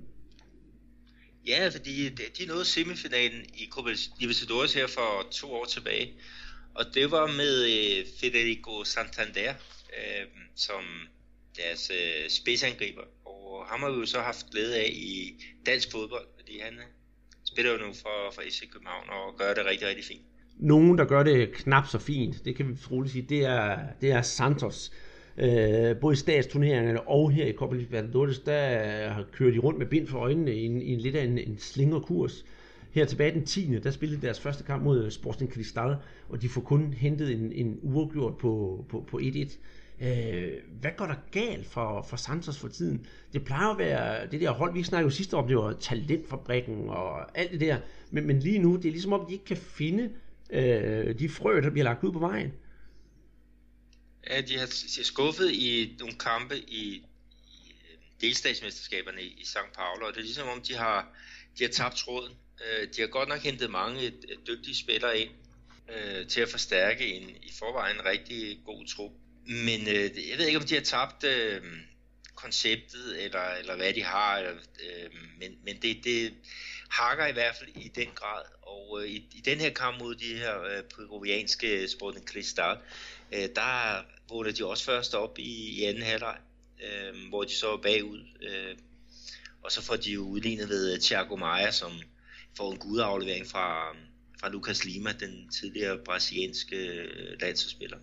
Ja, 1.46 1.68
fordi 1.68 2.08
de 2.08 2.46
nåede 2.46 2.64
semifinalen 2.64 3.42
i 3.54 3.68
Copa 3.70 3.90
Libertadores 4.18 4.74
her 4.74 4.86
for 4.86 5.28
to 5.30 5.52
år 5.52 5.64
tilbage. 5.64 6.12
Og 6.74 6.84
det 6.94 7.10
var 7.10 7.26
med 7.26 7.54
øh, 7.64 8.06
Federico 8.20 8.84
Santander, 8.84 9.54
øh, 9.98 10.26
som 10.56 10.82
deres 11.56 11.90
øh, 11.94 12.30
spidsangriber. 12.30 13.02
Og 13.24 13.66
ham 13.66 13.80
har 13.80 13.90
vi 13.90 13.98
jo 13.98 14.06
så 14.06 14.20
haft 14.20 14.50
glæde 14.50 14.76
af 14.76 14.90
i 14.92 15.44
dansk 15.66 15.92
fodbold, 15.92 16.26
fordi 16.38 16.58
han 16.58 16.74
øh, 16.74 16.84
spiller 17.44 17.72
jo 17.72 17.78
nu 17.78 17.92
for, 17.92 18.34
for 18.34 18.42
FC 18.42 18.70
København 18.72 19.08
og 19.08 19.38
gør 19.38 19.54
det 19.54 19.66
rigtig, 19.66 19.88
rigtig 19.88 20.04
fint. 20.04 20.22
Nogen, 20.56 20.98
der 20.98 21.04
gør 21.04 21.22
det 21.22 21.52
knap 21.52 21.86
så 21.86 21.98
fint, 21.98 22.44
det 22.44 22.56
kan 22.56 22.68
vi 22.68 22.76
roligt 22.90 23.12
sige, 23.12 23.26
det 23.28 23.44
er, 23.44 23.78
det 24.00 24.10
er 24.10 24.22
Santos. 24.22 24.92
Øh, 25.38 25.96
både 26.00 26.12
i 26.12 26.16
statsturneringerne 26.16 27.08
og 27.08 27.30
her 27.30 27.46
i 27.46 27.52
Copa 27.52 27.76
Libertadores, 27.76 28.38
der 28.38 29.24
kører 29.32 29.50
de 29.50 29.58
rundt 29.58 29.78
med 29.78 29.86
bind 29.86 30.06
for 30.06 30.18
øjnene 30.18 30.54
i 30.54 30.64
en, 30.64 30.82
i 30.82 30.92
en 30.92 31.00
lidt 31.00 31.16
af 31.16 31.24
en, 31.24 31.38
en 31.38 31.58
slingerkurs. 31.58 32.44
Her 32.92 33.04
tilbage 33.04 33.34
den 33.34 33.46
10. 33.46 33.78
der 33.78 33.90
spillede 33.90 34.22
deres 34.22 34.40
første 34.40 34.64
kamp 34.64 34.82
mod 34.82 35.04
øh, 35.04 35.10
Sporting 35.10 35.52
Cristal, 35.52 35.96
og 36.28 36.42
de 36.42 36.48
får 36.48 36.60
kun 36.60 36.92
hentet 36.92 37.32
en, 37.32 37.52
en 37.52 37.78
uafgjort 37.82 38.36
på, 38.38 38.84
på, 38.88 39.04
på 39.10 39.18
1-1. 39.18 39.58
Øh, 40.00 40.52
hvad 40.80 40.90
går 40.96 41.06
der 41.06 41.14
galt 41.32 41.66
for, 41.66 42.02
for 42.02 42.16
Santos 42.16 42.58
for 42.58 42.68
tiden? 42.68 43.06
Det 43.32 43.44
plejer 43.44 43.68
at 43.68 43.78
være 43.78 44.30
det 44.30 44.40
der 44.40 44.50
hold, 44.50 44.72
vi 44.72 44.82
snakkede 44.82 45.06
jo 45.06 45.16
sidste 45.16 45.36
år 45.36 45.42
om, 45.42 45.48
det 45.48 45.56
var 45.56 45.72
talentfabrikken 45.72 46.88
og 46.88 47.38
alt 47.38 47.50
det 47.50 47.60
der. 47.60 47.78
Men, 48.10 48.26
men 48.26 48.40
lige 48.40 48.58
nu, 48.58 48.76
det 48.76 48.84
er 48.84 48.90
ligesom 48.90 49.12
om, 49.12 49.26
de 49.26 49.32
ikke 49.32 49.44
kan 49.44 49.56
finde 49.56 50.10
øh, 50.50 51.18
de 51.18 51.28
frø, 51.28 51.60
der 51.60 51.70
bliver 51.70 51.84
lagt 51.84 52.04
ud 52.04 52.12
på 52.12 52.18
vejen. 52.18 52.52
Ja, 54.30 54.40
de 54.40 54.58
har, 54.58 54.66
de 54.66 55.04
skuffet 55.04 55.50
i 55.50 55.96
nogle 55.98 56.14
kampe 56.14 56.58
i, 56.58 57.04
i 57.46 57.72
øh, 57.90 57.98
delstatsmesterskaberne 58.20 59.22
i, 59.22 59.40
i 59.40 59.44
St. 59.44 59.58
Paulo, 59.76 60.06
og 60.06 60.12
det 60.12 60.18
er 60.18 60.24
ligesom 60.24 60.48
om, 60.48 60.60
de 60.60 60.74
har, 60.74 61.08
de 61.58 61.64
har 61.64 61.70
tabt 61.70 61.96
tråden. 61.96 62.32
Øh, 62.66 62.88
de 62.96 63.00
har 63.00 63.08
godt 63.08 63.28
nok 63.28 63.40
hentet 63.40 63.70
mange 63.70 64.06
øh, 64.06 64.38
dygtige 64.46 64.76
spillere 64.76 65.18
ind 65.18 65.30
øh, 65.88 66.26
til 66.28 66.40
at 66.40 66.48
forstærke 66.48 67.14
en 67.14 67.30
i 67.42 67.52
forvejen 67.58 68.04
rigtig 68.04 68.58
god 68.64 68.86
trup. 68.86 69.12
Men 69.46 69.88
øh, 69.88 70.28
jeg 70.30 70.38
ved 70.38 70.46
ikke, 70.46 70.58
om 70.58 70.66
de 70.66 70.74
har 70.74 70.82
tabt 70.82 71.24
øh, 71.24 71.62
konceptet, 72.34 73.24
eller, 73.24 73.54
eller 73.60 73.76
hvad 73.76 73.92
de 73.92 74.02
har, 74.02 74.38
eller, 74.38 74.52
øh, 74.52 75.10
men, 75.38 75.58
men 75.64 75.82
det, 75.82 76.04
det 76.04 76.34
hakker 76.90 77.26
i 77.26 77.32
hvert 77.32 77.56
fald 77.56 77.70
i 77.76 77.88
den 77.88 78.08
grad. 78.14 78.42
Og 78.62 79.00
øh, 79.02 79.08
i, 79.08 79.16
i 79.16 79.40
den 79.44 79.58
her 79.58 79.70
kamp 79.70 79.98
mod 79.98 80.14
de 80.14 80.36
her 80.36 80.62
øh, 80.62 80.82
peruvianske 80.82 81.82
øh, 81.82 81.88
Sporting 81.88 82.28
Cristal, 82.28 82.78
øh, 83.32 83.48
der 83.54 84.02
vågner 84.28 84.52
de 84.52 84.66
også 84.66 84.84
først 84.84 85.14
op 85.14 85.38
i, 85.38 85.80
i 85.80 85.84
anden 85.84 86.02
halvleg, 86.02 86.36
øh, 86.84 87.28
hvor 87.28 87.44
de 87.44 87.54
så 87.54 87.72
er 87.72 87.76
bagud. 87.76 88.24
Øh, 88.42 88.76
og 89.62 89.72
så 89.72 89.82
får 89.82 89.96
de 89.96 90.12
jo 90.12 90.20
udlignet 90.20 90.68
ved 90.68 90.92
øh, 90.92 91.00
Thiago 91.00 91.36
Maia, 91.36 91.70
som 91.70 91.92
får 92.56 92.72
en 92.72 92.78
gudaflevering 92.78 93.46
fra, 93.46 93.96
fra 94.40 94.48
Lucas 94.48 94.84
Lima, 94.84 95.12
den 95.12 95.48
tidligere 95.48 95.98
brasilianske 96.04 96.76
øh, 96.76 97.40
landsholdsspiller. 97.40 97.98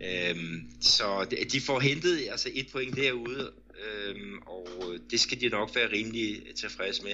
Øhm, 0.00 0.70
så 0.80 1.36
de 1.52 1.60
får 1.60 1.80
hentet 1.80 2.28
altså 2.30 2.50
et 2.54 2.68
point 2.72 2.96
derude, 2.96 3.52
øhm, 3.84 4.38
og 4.38 4.68
øh, 4.92 5.00
det 5.10 5.20
skal 5.20 5.40
de 5.40 5.48
nok 5.48 5.74
være 5.74 5.92
rimelig 5.92 6.42
tilfredse 6.56 7.02
med. 7.02 7.12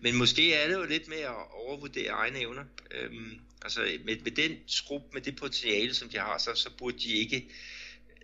Men 0.00 0.16
måske 0.16 0.54
er 0.54 0.68
det 0.68 0.74
jo 0.74 0.84
lidt 0.84 1.08
med 1.08 1.16
at 1.16 1.52
overvurdere 1.52 2.08
egne 2.08 2.40
evner. 2.40 2.64
Øhm, 2.90 3.40
altså 3.62 3.80
med, 4.04 4.16
med 4.24 4.32
den 4.32 4.56
skrup, 4.66 5.02
med 5.12 5.20
det 5.20 5.36
potentiale, 5.36 5.94
som 5.94 6.08
de 6.08 6.18
har, 6.18 6.38
så, 6.38 6.50
så 6.54 6.70
burde 6.78 6.98
de 6.98 7.12
ikke 7.12 7.48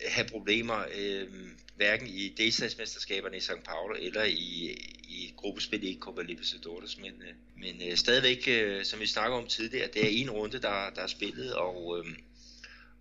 have 0.08 0.28
problemer, 0.28 0.84
øhm, 0.94 1.50
hverken 1.76 2.06
i 2.06 2.28
delstatsmesterskaberne 2.28 3.36
i 3.36 3.40
St. 3.40 3.64
Paulo 3.64 3.94
eller 3.98 4.24
i, 4.24 4.76
i 5.08 5.34
gruppespil 5.36 5.84
i 5.84 5.98
Copa 6.00 6.22
Libertadores, 6.22 6.98
men, 6.98 7.22
øh, 7.22 7.34
men 7.56 7.90
øh, 7.90 7.96
stadigvæk, 7.96 8.44
øh, 8.48 8.84
som 8.84 9.00
vi 9.00 9.06
snakker 9.06 9.36
om 9.36 9.46
tidligere, 9.46 9.88
det 9.94 10.04
er 10.04 10.22
en 10.22 10.30
runde, 10.30 10.58
der, 10.58 10.90
der 10.90 11.02
er 11.02 11.06
spillet, 11.06 11.54
og 11.54 12.04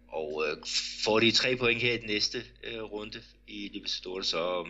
og 0.07 0.45
får 1.03 1.19
de 1.19 1.31
tre 1.31 1.55
point 1.55 1.81
her 1.81 1.93
i 1.93 1.97
den 1.97 2.07
næste 2.07 2.43
runde 2.65 3.21
i 3.47 3.69
Libertadores, 3.73 4.27
så, 4.27 4.67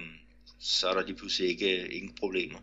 så 0.60 0.90
er 0.90 0.94
der 0.94 1.06
lige 1.06 1.16
pludselig 1.16 1.50
ikke 1.50 1.88
ingen 1.88 2.16
problemer. 2.16 2.60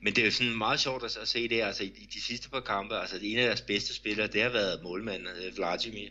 Men 0.00 0.16
det 0.16 0.22
er 0.22 0.26
jo 0.26 0.32
sådan 0.32 0.56
meget 0.56 0.80
sjovt 0.80 1.04
at, 1.04 1.16
at 1.16 1.28
se 1.28 1.48
det, 1.48 1.62
altså 1.62 1.84
i, 1.84 2.08
de 2.14 2.22
sidste 2.22 2.50
par 2.50 2.60
kampe, 2.60 2.96
altså 2.96 3.18
en 3.22 3.38
af 3.38 3.46
deres 3.46 3.60
bedste 3.60 3.94
spillere, 3.94 4.26
det 4.26 4.42
har 4.42 4.48
været 4.48 4.82
målmanden 4.82 5.28
Vladimir, 5.56 6.08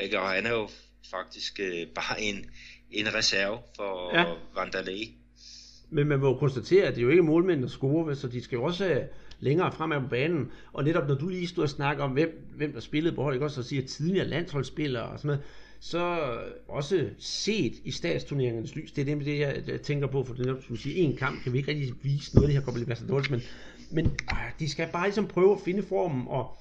ikke? 0.00 0.20
og 0.20 0.30
han 0.30 0.46
er 0.46 0.50
jo 0.50 0.70
faktisk 1.10 1.60
øh, 1.60 1.86
bare 1.86 2.20
en, 2.20 2.50
en 2.90 3.14
reserve 3.14 3.58
for 3.76 4.18
ja. 4.18 4.24
Vandalay. 4.54 5.02
Men 5.90 6.06
man 6.06 6.20
må 6.20 6.26
jo 6.26 6.34
konstatere, 6.34 6.84
at 6.84 6.94
det 6.94 7.00
er 7.00 7.04
jo 7.04 7.10
ikke 7.10 7.22
målmænd, 7.22 7.62
der 7.62 7.68
scorer, 7.68 8.14
så 8.14 8.28
de 8.28 8.42
skal 8.42 8.56
jo 8.56 8.64
også 8.64 8.86
øh, 8.86 9.02
længere 9.40 9.72
fremad 9.72 10.00
på 10.00 10.06
banen. 10.06 10.50
Og 10.72 10.84
netop 10.84 11.08
når 11.08 11.14
du 11.14 11.28
lige 11.28 11.46
stod 11.46 11.64
og 11.64 11.70
snakker 11.70 12.04
om, 12.04 12.10
hvem, 12.10 12.48
hvem 12.56 12.72
der 12.72 12.80
spillede 12.80 13.14
på 13.14 13.22
hold, 13.22 13.34
ikke 13.34 13.46
også, 13.46 13.60
og 13.60 13.64
siger 13.64 13.86
tidligere 13.86 14.28
landsholdsspillere 14.28 15.02
og 15.02 15.18
sådan 15.18 15.28
noget, 15.28 15.42
så 15.80 16.28
også 16.68 17.08
set 17.18 17.72
i 17.84 17.90
statsturneringernes 17.90 18.74
lys, 18.74 18.92
det 18.92 19.02
er 19.02 19.14
det, 19.14 19.26
det 19.26 19.38
jeg, 19.38 19.62
jeg 19.66 19.80
tænker 19.80 20.06
på, 20.06 20.24
for 20.24 20.34
det 20.34 20.46
er, 20.46 20.54
du 20.68 20.76
siger, 20.76 21.02
en 21.02 21.16
kamp 21.16 21.42
kan 21.42 21.52
vi 21.52 21.58
ikke 21.58 21.70
rigtig 21.70 21.94
vise 22.02 22.34
noget 22.34 22.48
det 22.48 22.56
her 22.56 22.64
Copa 22.64 22.78
Libertadores, 22.78 23.30
men, 23.30 23.42
men 23.90 24.06
øh, 24.06 24.50
de 24.58 24.70
skal 24.70 24.88
bare 24.92 25.06
ligesom 25.06 25.26
prøve 25.26 25.52
at 25.52 25.60
finde 25.64 25.82
formen 25.82 26.24
og 26.28 26.56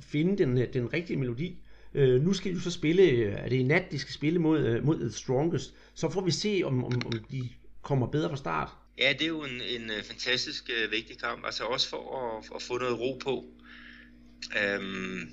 finde 0.00 0.38
den, 0.38 0.56
den 0.72 0.92
rigtige 0.92 1.16
melodi. 1.16 1.58
Øh, 1.94 2.22
nu 2.22 2.32
skal 2.32 2.54
de 2.54 2.60
så 2.60 2.70
spille, 2.70 3.02
øh, 3.02 3.32
er 3.32 3.48
det 3.48 3.56
i 3.56 3.62
nat, 3.62 3.90
de 3.90 3.98
skal 3.98 4.14
spille 4.14 4.38
mod, 4.38 4.66
øh, 4.66 4.84
mod 4.84 5.00
The 5.00 5.12
Strongest. 5.12 5.74
Så 5.94 6.10
får 6.10 6.20
vi 6.20 6.30
se, 6.30 6.62
om, 6.64 6.84
om, 6.84 6.92
om 7.06 7.12
de 7.30 7.48
kommer 7.82 8.06
bedre 8.06 8.28
fra 8.28 8.36
start. 8.36 8.68
Ja, 8.98 9.12
det 9.12 9.22
er 9.22 9.26
jo 9.26 9.44
en, 9.44 9.60
en 9.60 9.90
øh, 9.90 10.02
fantastisk 10.02 10.70
uh, 10.84 10.90
vigtig 10.90 11.18
kamp, 11.18 11.46
altså 11.46 11.64
også 11.64 11.88
for 11.88 12.36
at, 12.38 12.56
at 12.56 12.62
få 12.62 12.78
noget 12.78 13.00
ro 13.00 13.18
på. 13.22 13.44
Øhm, 14.62 15.28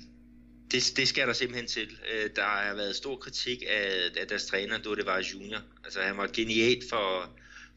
det, 0.70 0.92
det 0.96 1.08
skal 1.08 1.26
der 1.26 1.32
simpelthen 1.32 1.66
til. 1.66 1.98
Øh, 2.12 2.30
der 2.36 2.42
har 2.42 2.74
været 2.74 2.96
stor 2.96 3.16
kritik 3.16 3.62
af, 3.68 4.20
af 4.20 4.26
deres 4.26 4.46
træner, 4.46 4.78
da 4.78 4.90
det 4.90 5.06
var 5.06 5.24
junior. 5.34 5.60
Altså 5.84 6.00
han 6.00 6.16
var 6.16 6.26
genialt 6.32 6.84
for, 6.90 7.30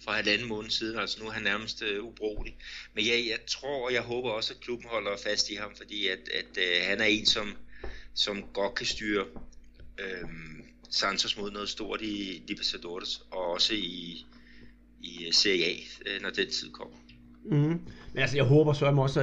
for 0.03 0.11
halvanden 0.11 0.47
måned 0.47 0.69
siden, 0.69 0.99
altså 0.99 1.19
nu 1.21 1.27
er 1.27 1.31
han 1.31 1.43
nærmest 1.43 1.81
uh, 1.81 2.05
ubrugelig. 2.05 2.55
Men 2.95 3.05
ja, 3.05 3.15
jeg 3.29 3.39
tror 3.47 3.85
og 3.85 3.93
jeg 3.93 4.01
håber 4.01 4.29
også, 4.29 4.53
at 4.53 4.59
klubben 4.59 4.89
holder 4.89 5.17
fast 5.17 5.49
i 5.49 5.55
ham, 5.55 5.75
fordi 5.77 6.07
at, 6.07 6.29
at 6.33 6.57
uh, 6.57 6.87
han 6.87 7.01
er 7.01 7.05
en, 7.05 7.25
som, 7.25 7.55
som 8.13 8.43
godt 8.53 8.75
kan 8.75 8.85
styre 8.85 9.25
øh, 9.99 10.29
Santos 10.89 11.37
mod 11.37 11.51
noget 11.51 11.69
stort 11.69 12.01
i 12.01 12.43
Libertadores, 12.47 13.21
og 13.31 13.51
også 13.51 13.73
i, 13.73 14.25
i 15.01 15.25
øh, 15.27 15.33
Serie 15.33 15.65
A, 15.65 15.73
øh, 16.05 16.21
når 16.21 16.29
den 16.29 16.49
tid 16.49 16.71
kommer. 16.71 16.95
Mm. 17.45 17.81
Men 18.13 18.21
altså, 18.21 18.37
jeg 18.37 18.45
håber 18.45 18.73
så 18.73 18.85
også, 18.85 19.21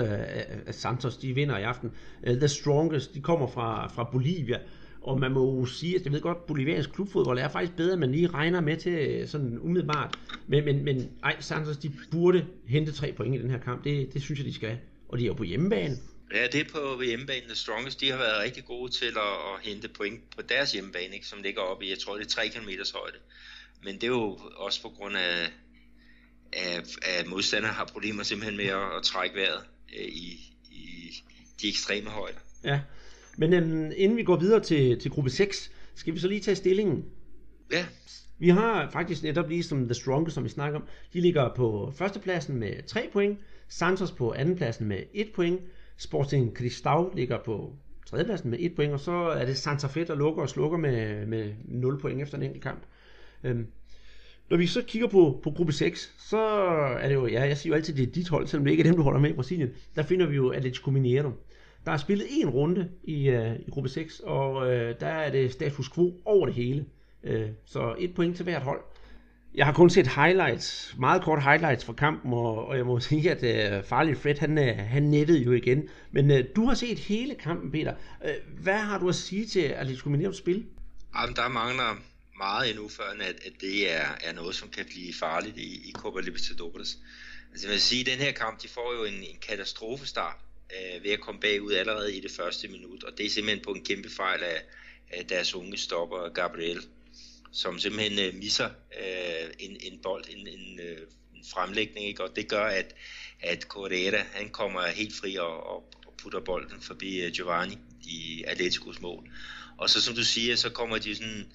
at 0.66 0.74
Santos 0.74 1.16
de 1.16 1.34
vinder 1.34 1.58
i 1.58 1.62
aften. 1.62 1.90
Øh, 2.24 2.36
the 2.36 2.48
Strongest, 2.48 3.14
de 3.14 3.20
kommer 3.20 3.46
fra, 3.46 3.88
fra 3.88 4.08
Bolivia, 4.12 4.58
og 5.00 5.20
man 5.20 5.32
må 5.32 5.58
jo 5.58 5.66
sige, 5.66 5.96
at 5.96 6.04
jeg 6.04 6.12
ved 6.12 6.20
godt, 6.20 6.46
boliviansk 6.46 6.92
klubfodbold 6.92 7.38
er 7.38 7.48
faktisk 7.48 7.76
bedre, 7.76 7.92
end 7.92 8.00
man 8.00 8.12
lige 8.12 8.26
regner 8.26 8.60
med 8.60 8.76
til 8.76 9.28
sådan 9.28 9.58
umiddelbart. 9.58 10.18
Men, 10.46 10.64
men, 10.64 10.84
men 10.84 11.10
ej, 11.24 11.36
Santos, 11.40 11.76
de 11.76 11.92
burde 12.10 12.46
hente 12.66 12.92
tre 12.92 13.12
point 13.16 13.34
i 13.34 13.38
den 13.38 13.50
her 13.50 13.58
kamp. 13.58 13.84
Det, 13.84 14.14
det 14.14 14.22
synes 14.22 14.38
jeg, 14.38 14.46
de 14.46 14.54
skal. 14.54 14.78
Og 15.08 15.18
de 15.18 15.22
er 15.22 15.26
jo 15.26 15.34
på 15.34 15.44
hjemmebane. 15.44 15.96
Ja, 16.34 16.46
det 16.46 16.60
er 16.60 16.64
på 16.72 17.02
hjemmebane. 17.02 17.46
The 17.46 17.56
Strongest, 17.56 18.00
de 18.00 18.10
har 18.10 18.18
været 18.18 18.42
rigtig 18.42 18.64
gode 18.64 18.92
til 18.92 19.06
at, 19.06 19.16
at 19.16 19.70
hente 19.70 19.88
point 19.88 20.20
på 20.36 20.42
deres 20.42 20.72
hjemmebane, 20.72 21.14
ikke? 21.14 21.26
som 21.26 21.42
ligger 21.42 21.60
oppe 21.60 21.84
i, 21.84 21.90
jeg 21.90 21.98
tror, 21.98 22.16
det 22.16 22.24
er 22.24 22.28
3 22.28 22.48
km 22.48 22.68
højde. 22.94 23.18
Men 23.84 23.94
det 23.94 24.04
er 24.04 24.08
jo 24.08 24.38
også 24.56 24.82
på 24.82 24.88
grund 24.88 25.16
af, 25.16 25.52
af, 26.52 26.82
af 27.02 27.26
modstandere 27.26 27.72
har 27.72 27.84
problemer 27.84 28.22
simpelthen 28.22 28.56
med 28.56 28.66
at, 28.66 28.96
at 28.96 29.02
trække 29.02 29.36
vejret 29.36 29.64
øh, 29.98 30.04
i, 30.04 30.56
i 30.70 31.14
de 31.62 31.68
ekstreme 31.68 32.10
højder. 32.10 32.38
Ja, 32.64 32.80
men 33.36 33.52
øhm, 33.52 33.92
inden 33.96 34.16
vi 34.16 34.22
går 34.22 34.36
videre 34.36 34.60
til, 34.60 35.00
til 35.00 35.10
gruppe 35.10 35.30
6, 35.30 35.70
skal 35.94 36.14
vi 36.14 36.18
så 36.18 36.28
lige 36.28 36.40
tage 36.40 36.54
stillingen. 36.54 37.04
Ja. 37.72 37.86
Vi 38.38 38.48
har 38.48 38.90
faktisk 38.90 39.22
netop 39.22 39.48
lige 39.48 39.62
som 39.62 39.84
The 39.84 39.94
Strongest, 39.94 40.34
som 40.34 40.44
vi 40.44 40.48
snakker 40.48 40.80
om, 40.80 40.86
de 41.12 41.20
ligger 41.20 41.54
på 41.54 41.92
førstepladsen 41.98 42.56
med 42.56 42.86
3 42.86 43.08
point, 43.12 43.38
Santos 43.68 44.12
på 44.12 44.32
andenpladsen 44.32 44.86
med 44.86 45.02
1 45.14 45.30
point, 45.34 45.60
Sporting 45.98 46.56
Cristal 46.56 47.06
ligger 47.14 47.38
på 47.44 47.72
tredjepladsen 48.06 48.50
med 48.50 48.58
1 48.60 48.74
point, 48.74 48.92
og 48.92 49.00
så 49.00 49.12
er 49.12 49.44
det 49.44 49.56
Santa 49.56 49.86
Fe, 49.86 50.04
der 50.04 50.14
lukker 50.14 50.42
og 50.42 50.48
slukker 50.48 50.78
med, 50.78 51.26
med 51.26 51.52
0 51.64 52.00
point 52.00 52.22
efter 52.22 52.36
en 52.36 52.42
enkelt 52.42 52.62
kamp. 52.62 52.82
Øhm, 53.44 53.66
når 54.50 54.56
vi 54.56 54.66
så 54.66 54.82
kigger 54.86 55.08
på, 55.08 55.40
på 55.42 55.50
gruppe 55.50 55.72
6, 55.72 56.14
så 56.18 56.40
er 57.00 57.08
det 57.08 57.14
jo, 57.14 57.26
ja, 57.26 57.42
jeg 57.42 57.56
siger 57.56 57.70
jo 57.70 57.76
altid, 57.76 57.94
det 57.94 58.08
er 58.08 58.12
dit 58.12 58.28
hold, 58.28 58.46
selvom 58.46 58.64
det 58.64 58.70
ikke 58.70 58.80
er 58.80 58.84
dem, 58.84 58.96
du 58.96 59.02
holder 59.02 59.20
med 59.20 59.30
i 59.30 59.32
Brasilien. 59.32 59.70
Der 59.96 60.02
finder 60.02 60.26
vi 60.26 60.36
jo 60.36 60.50
Atletico 60.50 60.90
Mineiro. 60.90 61.30
Der 61.86 61.92
er 61.92 61.96
spillet 61.96 62.26
en 62.30 62.48
runde 62.50 62.88
i, 63.04 63.30
uh, 63.30 63.54
i 63.66 63.70
gruppe 63.70 63.88
6, 63.88 64.20
og 64.20 64.56
uh, 64.56 64.68
der 65.00 65.06
er 65.06 65.30
det 65.30 65.52
status 65.52 65.88
quo 65.88 66.20
over 66.24 66.46
det 66.46 66.54
hele. 66.54 66.84
Uh, 67.22 67.48
så 67.64 67.94
et 67.98 68.14
point 68.14 68.36
til 68.36 68.44
hvert 68.44 68.62
hold. 68.62 68.80
Jeg 69.54 69.66
har 69.66 69.72
kun 69.72 69.90
set 69.90 70.06
highlights, 70.06 70.94
meget 70.98 71.22
kort 71.22 71.42
highlights 71.42 71.84
fra 71.84 71.92
kampen, 71.92 72.32
og, 72.32 72.66
og 72.66 72.76
jeg 72.76 72.86
må 72.86 73.00
sige, 73.10 73.30
at 73.30 73.42
øh, 73.42 73.84
farlig 73.84 74.16
Fred, 74.16 74.38
han, 74.38 74.58
øh, 74.58 74.76
han 74.76 75.02
nettede 75.02 75.38
jo 75.38 75.52
igen. 75.52 75.88
Men 76.10 76.30
øh, 76.30 76.44
du 76.56 76.66
har 76.66 76.74
set 76.74 76.98
hele 76.98 77.34
kampen, 77.34 77.70
Peter. 77.70 77.94
Øh, 78.24 78.34
hvad 78.62 78.78
har 78.78 78.98
du 78.98 79.08
at 79.08 79.14
sige 79.14 79.46
til 79.46 79.60
Atletico 79.60 80.08
Mineiros 80.08 80.36
spil? 80.36 80.66
Jamen, 81.16 81.36
der 81.36 81.48
mangler 81.48 81.96
meget 82.38 82.70
endnu, 82.70 82.88
før 82.88 83.04
at, 83.20 83.36
at 83.46 83.52
det 83.60 83.92
er, 83.94 84.06
er 84.20 84.32
noget, 84.32 84.54
som 84.54 84.68
kan 84.68 84.84
blive 84.84 85.14
farligt 85.14 85.56
i, 85.56 85.88
i 85.88 85.92
Copa 85.92 86.20
Libertadores. 86.20 86.98
Altså 87.52 87.66
jeg 87.66 87.72
vil 87.72 87.80
sige, 87.80 88.00
at 88.00 88.06
den 88.06 88.26
her 88.26 88.32
kamp, 88.32 88.62
de 88.62 88.68
får 88.68 88.94
jo 88.98 89.04
en, 89.04 89.14
en 89.14 89.38
katastrofestart 89.48 90.36
øh, 90.76 91.04
ved 91.04 91.10
at 91.10 91.20
komme 91.20 91.40
bagud 91.40 91.72
allerede 91.72 92.16
i 92.16 92.20
det 92.20 92.30
første 92.30 92.68
minut, 92.68 93.04
og 93.04 93.18
det 93.18 93.26
er 93.26 93.30
simpelthen 93.30 93.64
på 93.64 93.70
en 93.70 93.84
kæmpe 93.84 94.10
fejl 94.10 94.42
af, 94.42 94.62
af 95.10 95.26
deres 95.26 95.54
unge 95.54 95.76
stopper, 95.76 96.28
Gabriel, 96.28 96.80
som 97.52 97.78
simpelthen 97.78 98.18
øh, 98.18 98.34
misser 98.34 98.70
øh, 99.00 99.50
en, 99.58 99.76
en 99.80 99.98
bold, 100.02 100.24
en, 100.28 100.46
en, 100.46 100.80
øh, 100.80 100.98
en 101.34 101.44
fremlægning, 101.52 102.06
ikke? 102.06 102.22
og 102.22 102.36
det 102.36 102.48
gør, 102.48 102.64
at, 102.64 102.94
at 103.40 103.62
Correa, 103.62 104.24
han 104.32 104.48
kommer 104.50 104.86
helt 104.86 105.14
fri 105.14 105.36
og, 105.36 105.66
og, 105.66 105.92
og 106.06 106.14
putter 106.22 106.40
bolden 106.40 106.80
forbi 106.80 107.20
øh, 107.20 107.32
Giovanni 107.32 107.78
i 108.04 108.44
Atleticos 108.46 109.00
mål. 109.00 109.30
Og 109.78 109.90
så 109.90 110.00
som 110.00 110.14
du 110.14 110.24
siger, 110.24 110.56
så 110.56 110.70
kommer 110.70 110.98
de 110.98 111.16
sådan 111.16 111.52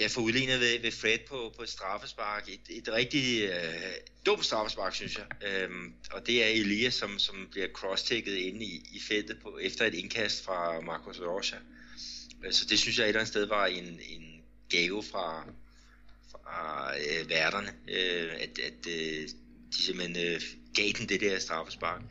ja, 0.00 0.06
for 0.06 0.20
udlignet 0.20 0.60
ved, 0.60 0.80
ved 0.80 0.92
Fred 0.92 1.18
på, 1.28 1.52
på 1.56 1.62
et 1.62 1.68
straffespark. 1.68 2.48
Et, 2.48 2.78
et 2.78 2.88
rigtig 2.92 3.42
øh, 3.42 3.92
dumt 4.26 4.44
straffespark, 4.44 4.94
synes 4.94 5.18
jeg. 5.18 5.26
Øhm, 5.48 5.92
og 6.10 6.26
det 6.26 6.44
er 6.44 6.48
Elias, 6.48 6.94
som, 6.94 7.18
som 7.18 7.48
bliver 7.50 7.68
cross 7.68 8.10
inde 8.10 8.64
i, 8.64 8.88
i 8.92 9.00
feltet 9.08 9.38
på, 9.42 9.58
efter 9.62 9.84
et 9.84 9.94
indkast 9.94 10.44
fra 10.44 10.80
Marcos 10.80 11.20
Rocha. 11.20 11.56
Øh, 12.44 12.52
så 12.52 12.66
det 12.66 12.78
synes 12.78 12.98
jeg 12.98 13.04
et 13.04 13.08
eller 13.08 13.20
andet 13.20 13.32
sted 13.32 13.46
var 13.46 13.66
en, 13.66 14.00
en 14.08 14.29
gave 14.70 15.02
fra, 15.02 15.44
fra 16.30 16.92
øh, 16.96 17.28
værterne, 17.28 17.72
øh, 17.88 18.32
at, 18.40 18.58
at 18.58 18.86
øh, 18.88 19.28
de 19.72 19.82
simpelthen 19.82 20.26
øh, 20.26 20.40
gav 20.74 20.88
den 20.98 21.08
det 21.08 21.20
der 21.20 21.38
straffespark. 21.38 22.02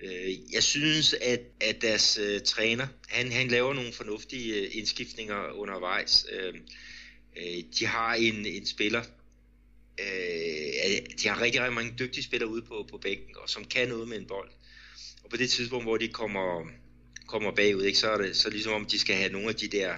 Øh, 0.00 0.52
jeg 0.52 0.62
synes, 0.62 1.14
at, 1.14 1.40
at 1.60 1.82
deres 1.82 2.18
øh, 2.18 2.40
træner, 2.40 2.86
han, 3.08 3.32
han 3.32 3.48
laver 3.48 3.74
nogle 3.74 3.92
fornuftige 3.92 4.54
øh, 4.54 4.76
indskiftninger 4.76 5.52
undervejs. 5.52 6.26
Øh, 6.32 6.54
Øh, 7.36 7.64
de 7.78 7.86
har 7.86 8.14
en, 8.14 8.46
en 8.46 8.66
spiller, 8.66 9.02
øh, 10.00 10.06
de 11.22 11.28
har 11.28 11.40
rigtig, 11.40 11.60
rigtig 11.60 11.74
mange 11.74 11.94
dygtige 11.98 12.24
spillere 12.24 12.50
ude 12.50 12.62
på, 12.62 12.86
på 12.90 12.98
bænken, 12.98 13.36
og 13.36 13.50
som 13.50 13.64
kan 13.64 13.88
noget 13.88 14.08
med 14.08 14.18
en 14.18 14.26
bold. 14.26 14.50
Og 15.24 15.30
på 15.30 15.36
det 15.36 15.50
tidspunkt, 15.50 15.84
hvor 15.84 15.96
de 15.96 16.08
kommer, 16.08 16.66
kommer 17.26 17.54
bagud, 17.54 17.82
ikke, 17.82 17.98
så 17.98 18.10
er 18.10 18.18
det 18.18 18.36
så 18.36 18.50
ligesom 18.50 18.72
om, 18.72 18.86
de 18.86 18.98
skal 18.98 19.16
have 19.16 19.32
nogle 19.32 19.48
af 19.48 19.54
de 19.54 19.68
der 19.68 19.94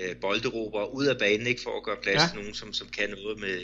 øh, 0.00 0.16
bolderober 0.20 0.84
ud 0.84 1.06
af 1.06 1.18
banen, 1.18 1.46
ikke, 1.46 1.62
for 1.62 1.76
at 1.76 1.82
gøre 1.82 1.96
plads 2.02 2.22
ja. 2.22 2.28
til 2.28 2.38
nogen, 2.38 2.54
som, 2.54 2.72
som 2.72 2.88
kan 2.88 3.10
noget 3.10 3.40
med 3.40 3.60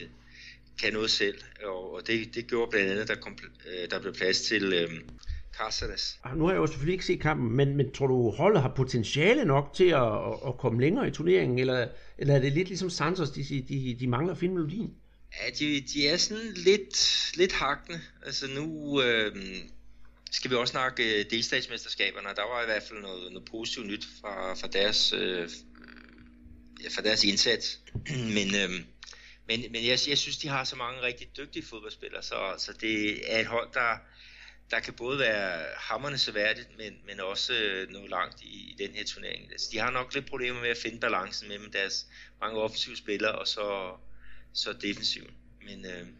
kan 0.83 0.93
noget 0.93 1.11
selv. 1.11 1.39
Og, 1.65 1.95
og 1.95 2.07
det, 2.07 2.35
det 2.35 2.47
gjorde 2.47 2.71
blandt 2.71 2.91
andet, 2.91 3.09
der, 3.09 3.15
kom, 3.15 3.39
øh, 3.67 3.91
der 3.91 4.01
blev 4.01 4.15
plads 4.15 4.41
til, 4.41 4.73
øh, 4.73 4.91
Cáceres. 5.61 6.19
Ah, 6.25 6.39
nu 6.39 6.45
har 6.45 6.53
jeg 6.53 6.59
jo 6.59 6.67
selvfølgelig 6.67 6.93
ikke 6.93 7.05
set 7.05 7.21
kampen, 7.21 7.57
men, 7.57 7.77
men 7.77 7.93
tror 7.93 8.07
du, 8.07 8.31
holdet 8.31 8.63
har 8.63 8.73
potentiale 8.77 9.45
nok 9.45 9.75
til 9.75 9.85
at, 9.85 10.03
at, 10.03 10.39
at 10.47 10.59
komme 10.59 10.81
længere 10.81 11.09
i 11.09 11.11
turneringen, 11.11 11.59
eller, 11.59 11.89
eller 12.19 12.35
er 12.35 12.39
det 12.39 12.53
lidt 12.53 12.69
ligesom 12.69 12.91
Santos, 12.91 13.31
de, 13.31 13.65
de, 13.69 13.97
de 14.01 14.07
mangler 14.07 14.33
at 14.33 14.39
finde 14.39 14.55
melodien? 14.55 14.95
Ja, 15.41 15.51
de, 15.59 15.81
de 15.81 16.09
er 16.09 16.17
sådan 16.17 16.53
lidt, 16.57 17.31
lidt 17.37 17.53
hakkende. 17.53 18.01
Altså 18.27 18.47
nu 18.55 19.03
øh, 19.03 19.37
skal 20.31 20.51
vi 20.51 20.57
også 20.57 20.73
snakke 20.73 21.19
øh, 21.19 21.25
delstatsmesterskaberne, 21.31 22.29
der 22.29 22.55
var 22.55 22.63
i 22.63 22.67
hvert 22.67 22.83
fald 22.83 23.01
noget, 23.01 23.33
noget 23.33 23.49
positivt 23.51 23.87
nyt 23.87 24.07
fra, 24.21 24.55
fra, 24.55 24.69
deres, 24.69 25.13
øh, 25.13 25.49
Øh, 26.81 26.91
ja, 26.97 27.03
deres 27.03 27.25
indsats. 27.25 27.81
men 28.37 28.55
øhm, 28.55 28.85
men, 29.51 29.73
men 29.73 29.87
jeg, 29.87 29.99
jeg 30.09 30.19
synes, 30.19 30.39
de 30.39 30.49
har 30.49 30.65
så 30.65 30.77
mange 30.77 31.03
rigtig 31.03 31.37
dygtige 31.37 31.67
fodboldspillere, 31.67 32.23
så, 32.23 32.55
så 32.59 32.73
det 32.73 33.33
er 33.35 33.41
et 33.41 33.47
hold, 33.47 33.69
der, 33.75 33.97
der 34.71 34.81
kan 34.81 34.95
både 34.95 35.19
være 35.19 35.65
hammerne 35.77 36.19
seværdigt, 36.19 36.69
men, 36.79 36.99
men 37.07 37.21
også 37.21 37.55
øh, 37.55 37.89
nå 37.89 38.07
langt 38.07 38.43
i, 38.43 38.71
i 38.71 38.77
den 38.79 38.95
her 38.95 39.05
turnering. 39.05 39.53
Altså, 39.53 39.69
de 39.73 39.79
har 39.79 39.91
nok 39.91 40.15
lidt 40.15 40.27
problemer 40.27 40.61
med 40.61 40.69
at 40.69 40.77
finde 40.77 41.01
balancen 41.01 41.49
mellem 41.49 41.73
deres 41.73 42.07
mange 42.41 42.61
offensive 42.61 42.97
spillere 42.97 43.33
og 43.33 43.49
så, 43.49 43.97
så 44.53 44.73
defensiven. 44.73 45.35
Men 45.63 45.87
øhm, 45.87 46.15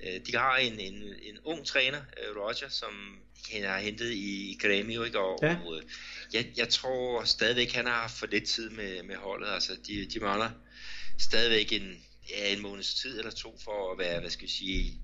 øh, 0.00 0.20
de 0.26 0.36
har 0.36 0.56
en, 0.56 0.80
en, 0.80 1.02
en 1.22 1.38
ung 1.44 1.66
træner, 1.66 2.02
øh, 2.22 2.36
Roger, 2.36 2.68
som 2.68 3.18
han 3.52 3.64
har 3.64 3.78
hentet 3.78 4.12
i, 4.12 4.58
Grêmio, 4.62 5.02
ikke? 5.02 5.20
og, 5.20 5.38
ja. 5.42 5.56
og 5.66 5.76
øh, 5.76 5.82
jeg, 6.32 6.46
jeg 6.56 6.68
tror 6.68 7.24
stadigvæk, 7.24 7.72
han 7.72 7.86
har 7.86 8.00
haft 8.00 8.18
for 8.18 8.26
lidt 8.26 8.44
tid 8.44 8.70
med, 8.70 9.02
med 9.02 9.16
holdet. 9.16 9.48
Altså, 9.54 9.72
de, 9.86 10.06
de 10.14 10.20
mangler 10.20 10.50
stadigvæk 11.18 11.72
en, 11.72 11.92
ja, 12.30 12.54
en 12.56 12.62
måneds 12.62 12.94
tid 12.94 13.18
eller 13.18 13.30
to 13.30 13.58
for 13.64 13.92
at 13.92 13.98
være, 13.98 14.20
hvad 14.20 14.30
skal 14.30 14.46
vi 14.46 14.52
sige, 14.52 15.00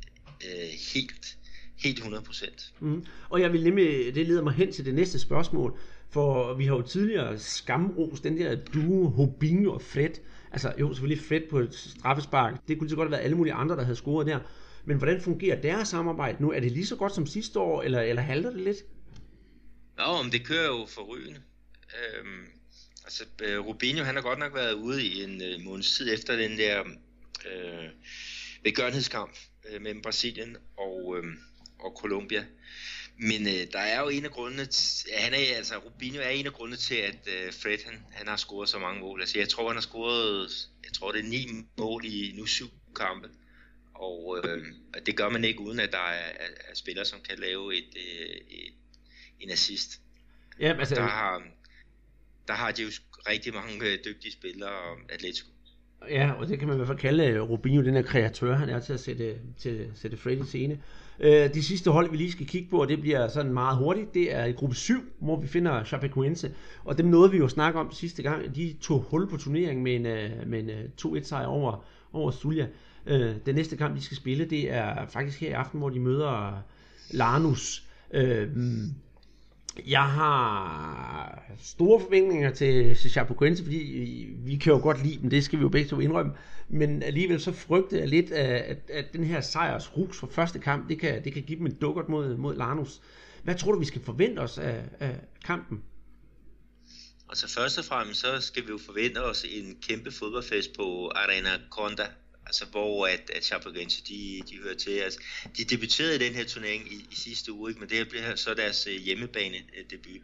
øh, 0.46 0.68
helt 0.94 1.36
Helt 1.82 1.98
100 1.98 2.24
procent. 2.24 2.72
Mm. 2.80 3.04
Og 3.30 3.40
jeg 3.40 3.52
vil 3.52 3.64
nemlig, 3.64 4.14
det 4.14 4.26
leder 4.26 4.42
mig 4.42 4.52
hen 4.52 4.72
til 4.72 4.84
det 4.84 4.94
næste 4.94 5.18
spørgsmål, 5.18 5.78
for 6.10 6.54
vi 6.54 6.64
har 6.64 6.74
jo 6.74 6.82
tidligere 6.82 7.38
skamros 7.38 8.20
den 8.20 8.38
der 8.38 8.56
duo 8.74 9.08
Hobinho 9.08 9.72
og 9.72 9.82
Fred. 9.82 10.10
Altså 10.52 10.72
jo, 10.80 10.94
selvfølgelig 10.94 11.24
Fred 11.28 11.40
på 11.50 11.58
et 11.58 11.74
straffespark. 11.74 12.68
Det 12.68 12.78
kunne 12.78 12.90
så 12.90 12.96
godt 12.96 13.06
have 13.06 13.12
været 13.12 13.24
alle 13.24 13.36
mulige 13.36 13.52
andre, 13.52 13.76
der 13.76 13.82
havde 13.82 13.96
scoret 13.96 14.26
der. 14.26 14.38
Men 14.84 14.98
hvordan 14.98 15.20
fungerer 15.20 15.60
deres 15.60 15.88
samarbejde 15.88 16.42
nu? 16.42 16.52
Er 16.52 16.60
det 16.60 16.72
lige 16.72 16.86
så 16.86 16.96
godt 16.96 17.14
som 17.14 17.26
sidste 17.26 17.58
år, 17.58 17.82
eller, 17.82 18.00
eller 18.00 18.22
halter 18.22 18.50
det 18.50 18.60
lidt? 18.60 18.78
Nå, 19.96 20.22
men 20.22 20.32
det 20.32 20.46
kører 20.46 20.66
jo 20.66 20.86
forrygende. 20.86 21.42
Øhm, 21.98 22.46
altså, 23.04 23.24
øh, 23.42 23.66
Rubinho, 23.66 24.04
han 24.04 24.14
har 24.14 24.22
godt 24.22 24.38
nok 24.38 24.54
været 24.54 24.72
ude 24.72 25.06
i 25.06 25.22
en 25.22 25.42
øh, 25.42 25.60
måneds 25.60 25.96
tid 25.96 26.14
efter 26.14 26.36
den 26.36 26.58
der 26.58 26.84
øh, 27.46 27.88
begørenhedskamp 28.64 29.36
øh, 29.68 29.82
mellem 29.82 30.02
Brasilien 30.02 30.56
og, 30.78 31.16
øh, 31.18 31.24
og 31.78 31.96
Colombia. 32.00 32.44
men 33.16 33.46
øh, 33.46 33.66
der 33.72 33.78
er 33.78 34.00
jo 34.00 34.08
en 34.08 34.24
af 34.24 34.30
grundene, 34.30 34.66
til, 34.66 35.10
han 35.16 35.34
er, 35.34 35.56
altså 35.56 35.74
Rubinho 35.78 36.20
er 36.20 36.28
en 36.28 36.46
af 36.46 36.52
grundene 36.52 36.76
til, 36.76 36.94
at 36.94 37.28
øh, 37.28 37.52
Fred 37.52 37.78
han, 37.86 38.04
han 38.10 38.28
har 38.28 38.36
scoret 38.36 38.68
så 38.68 38.78
mange 38.78 39.00
mål. 39.00 39.20
Altså 39.20 39.38
jeg 39.38 39.48
tror, 39.48 39.66
han 39.66 39.76
har 39.76 39.82
scoret, 39.82 40.68
jeg 40.84 40.92
tror 40.92 41.12
det 41.12 41.20
er 41.20 41.28
ni 41.28 41.46
mål 41.78 42.04
i 42.04 42.34
nu 42.36 42.46
syv 42.46 42.68
kampe. 42.96 43.28
Og 44.00 44.38
øh, 44.44 44.66
det 45.06 45.16
gør 45.16 45.28
man 45.28 45.44
ikke, 45.44 45.60
uden 45.60 45.80
at 45.80 45.92
der 45.92 45.98
er, 45.98 46.30
er, 46.44 46.50
er 46.70 46.74
spillere, 46.74 47.04
som 47.04 47.18
kan 47.28 47.38
lave 47.38 47.74
et, 47.74 47.94
øh, 47.96 48.36
et, 48.50 48.74
en 49.40 49.50
assist. 49.50 50.00
Ja, 50.60 50.76
altså, 50.78 50.94
der, 50.94 51.02
har, 51.02 51.42
der 52.48 52.54
har 52.54 52.70
de 52.72 52.82
jo 52.82 52.88
rigtig 53.28 53.54
mange 53.54 53.74
øh, 53.86 53.98
dygtige 54.04 54.32
spillere, 54.32 54.96
Atletico. 55.08 55.50
Ja, 56.08 56.32
og 56.32 56.48
det 56.48 56.58
kan 56.58 56.68
man 56.68 56.76
i 56.76 56.78
hvert 56.78 56.88
fald 56.88 56.98
kalde 56.98 57.26
øh, 57.26 57.42
Rubinho, 57.42 57.82
den 57.82 57.94
her 57.94 58.02
kreatør, 58.02 58.56
han 58.56 58.68
er 58.68 58.80
til 58.80 58.92
at 58.92 59.00
sætte, 59.00 59.38
til, 59.58 59.90
sætte 59.94 60.16
Fred 60.16 60.36
i 60.36 60.44
scene. 60.44 60.82
Øh, 61.20 61.54
de 61.54 61.62
sidste 61.62 61.90
hold, 61.90 62.10
vi 62.10 62.16
lige 62.16 62.32
skal 62.32 62.46
kigge 62.46 62.70
på, 62.70 62.80
og 62.80 62.88
det 62.88 63.00
bliver 63.00 63.28
sådan 63.28 63.52
meget 63.52 63.78
hurtigt, 63.78 64.14
det 64.14 64.34
er 64.34 64.44
i 64.44 64.52
gruppe 64.52 64.76
7, 64.76 65.02
hvor 65.18 65.40
vi 65.40 65.46
finder 65.46 65.84
Chapecoense. 65.84 66.54
Og 66.84 66.98
dem 66.98 67.06
nåede 67.06 67.30
vi 67.30 67.36
jo 67.36 67.44
at 67.44 67.50
snakke 67.50 67.80
om 67.80 67.92
sidste 67.92 68.22
gang. 68.22 68.54
De 68.54 68.76
tog 68.80 69.00
hul 69.00 69.30
på 69.30 69.36
turneringen 69.36 69.84
med 69.84 69.94
en, 69.94 70.02
med 70.50 70.58
en 70.58 70.70
2-1 71.02 71.22
sejr 71.22 71.46
over, 71.46 71.84
over 72.12 72.30
Zulia. 72.30 72.66
Øh, 73.06 73.34
den 73.46 73.54
næste 73.54 73.76
kamp, 73.76 73.96
de 73.96 74.02
skal 74.02 74.16
spille, 74.16 74.44
det 74.44 74.72
er 74.72 75.06
faktisk 75.06 75.40
her 75.40 75.48
i 75.48 75.52
aften, 75.52 75.78
hvor 75.78 75.90
de 75.90 76.00
møder 76.00 76.62
Lanus. 77.10 77.82
Øh, 78.14 78.48
jeg 79.86 80.02
har 80.02 81.42
store 81.58 82.00
forventninger 82.00 82.50
til, 82.50 82.96
til 82.96 83.10
Chapecoense, 83.10 83.62
fordi 83.62 84.28
vi 84.44 84.56
kan 84.56 84.72
jo 84.72 84.78
godt 84.78 85.02
lide 85.02 85.20
dem, 85.22 85.30
det 85.30 85.44
skal 85.44 85.58
vi 85.58 85.62
jo 85.62 85.68
begge 85.68 85.88
to 85.88 86.00
indrømme, 86.00 86.32
men 86.68 87.02
alligevel 87.02 87.40
så 87.40 87.52
frygter 87.52 87.98
jeg 87.98 88.08
lidt, 88.08 88.30
at, 88.32 88.78
at 88.90 89.12
den 89.12 89.24
her 89.24 89.40
sejrs 89.40 89.96
rus 89.96 90.18
for 90.18 90.26
første 90.26 90.58
kamp, 90.58 90.88
det 90.88 91.00
kan, 91.00 91.24
det 91.24 91.32
kan 91.32 91.42
give 91.42 91.58
dem 91.58 91.66
en 91.66 91.74
dukkert 91.74 92.08
mod, 92.08 92.36
mod 92.36 92.56
Lanus. 92.56 93.00
Hvad 93.42 93.54
tror 93.54 93.72
du, 93.72 93.78
vi 93.78 93.84
skal 93.84 94.02
forvente 94.04 94.38
os 94.38 94.58
af, 94.58 94.84
af 95.00 95.20
kampen? 95.44 95.82
Altså 97.28 97.48
først 97.48 97.78
og 97.78 97.84
fremmest, 97.84 98.20
så 98.20 98.40
skal 98.40 98.62
vi 98.62 98.68
jo 98.70 98.78
forvente 98.86 99.24
os 99.24 99.44
en 99.50 99.76
kæmpe 99.88 100.10
fodboldfest 100.10 100.76
på 100.76 101.12
Arena 101.14 101.50
Conda 101.70 102.06
altså 102.50 102.64
hvor 102.64 103.06
at, 103.06 103.30
at 103.34 103.44
Chapecoense, 103.44 104.02
de, 104.08 104.42
de 104.50 104.56
hører 104.62 104.74
til. 104.74 104.90
Altså, 104.90 105.18
de 105.56 105.64
debuterede 105.64 106.16
i 106.16 106.18
den 106.18 106.34
her 106.34 106.44
turnering 106.44 106.92
i, 106.92 106.96
i 107.10 107.14
sidste 107.14 107.52
uge, 107.52 107.70
ikke? 107.70 107.80
men 107.80 107.88
det 107.88 107.98
her 107.98 108.04
bliver 108.04 108.34
så 108.36 108.54
deres 108.54 108.86
øh, 108.86 108.96
hjemmebane 108.96 109.56
øh, 109.56 109.84
debut. 109.90 110.22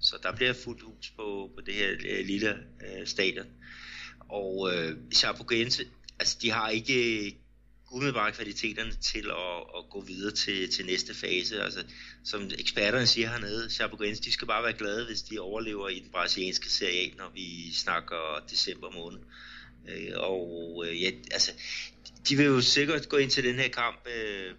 Så 0.00 0.18
der 0.22 0.36
bliver 0.36 0.52
fuldt 0.52 0.82
hus 0.82 1.10
på, 1.16 1.50
på 1.54 1.60
det 1.66 1.74
her 1.74 1.90
øh, 1.90 2.26
lille 2.26 2.56
øh, 2.86 3.06
stadion. 3.06 3.46
Og 4.28 4.74
øh, 4.74 4.96
Chapecoense, 5.14 5.84
altså 6.18 6.38
de 6.42 6.50
har 6.50 6.68
ikke 6.68 7.36
umiddelbart 7.92 8.34
kvaliteterne 8.34 8.92
til 8.92 9.26
at, 9.30 9.58
at 9.78 9.90
gå 9.90 10.00
videre 10.00 10.34
til, 10.34 10.70
til 10.70 10.86
næste 10.86 11.14
fase. 11.14 11.62
Altså, 11.62 11.84
som 12.24 12.50
eksperterne 12.58 13.06
siger 13.06 13.28
hernede, 13.28 13.70
Chapecoense, 13.70 14.22
de 14.22 14.32
skal 14.32 14.46
bare 14.46 14.62
være 14.62 14.72
glade, 14.72 15.06
hvis 15.06 15.22
de 15.22 15.38
overlever 15.38 15.88
i 15.88 15.98
den 15.98 16.10
brasilianske 16.10 16.70
serie 16.70 17.00
A, 17.00 17.16
når 17.16 17.30
vi 17.34 17.72
snakker 17.72 18.44
december 18.50 18.90
måned. 18.90 19.18
Øh, 19.18 19.55
Øh, 19.88 20.12
og 20.14 20.84
øh, 20.86 21.02
ja, 21.02 21.10
altså, 21.30 21.52
de 22.28 22.36
vil 22.36 22.46
jo 22.46 22.60
sikkert 22.60 23.08
gå 23.08 23.16
ind 23.16 23.30
til 23.30 23.44
den 23.44 23.54
her 23.54 23.68
kamp 23.68 24.08
øh, 24.16 24.54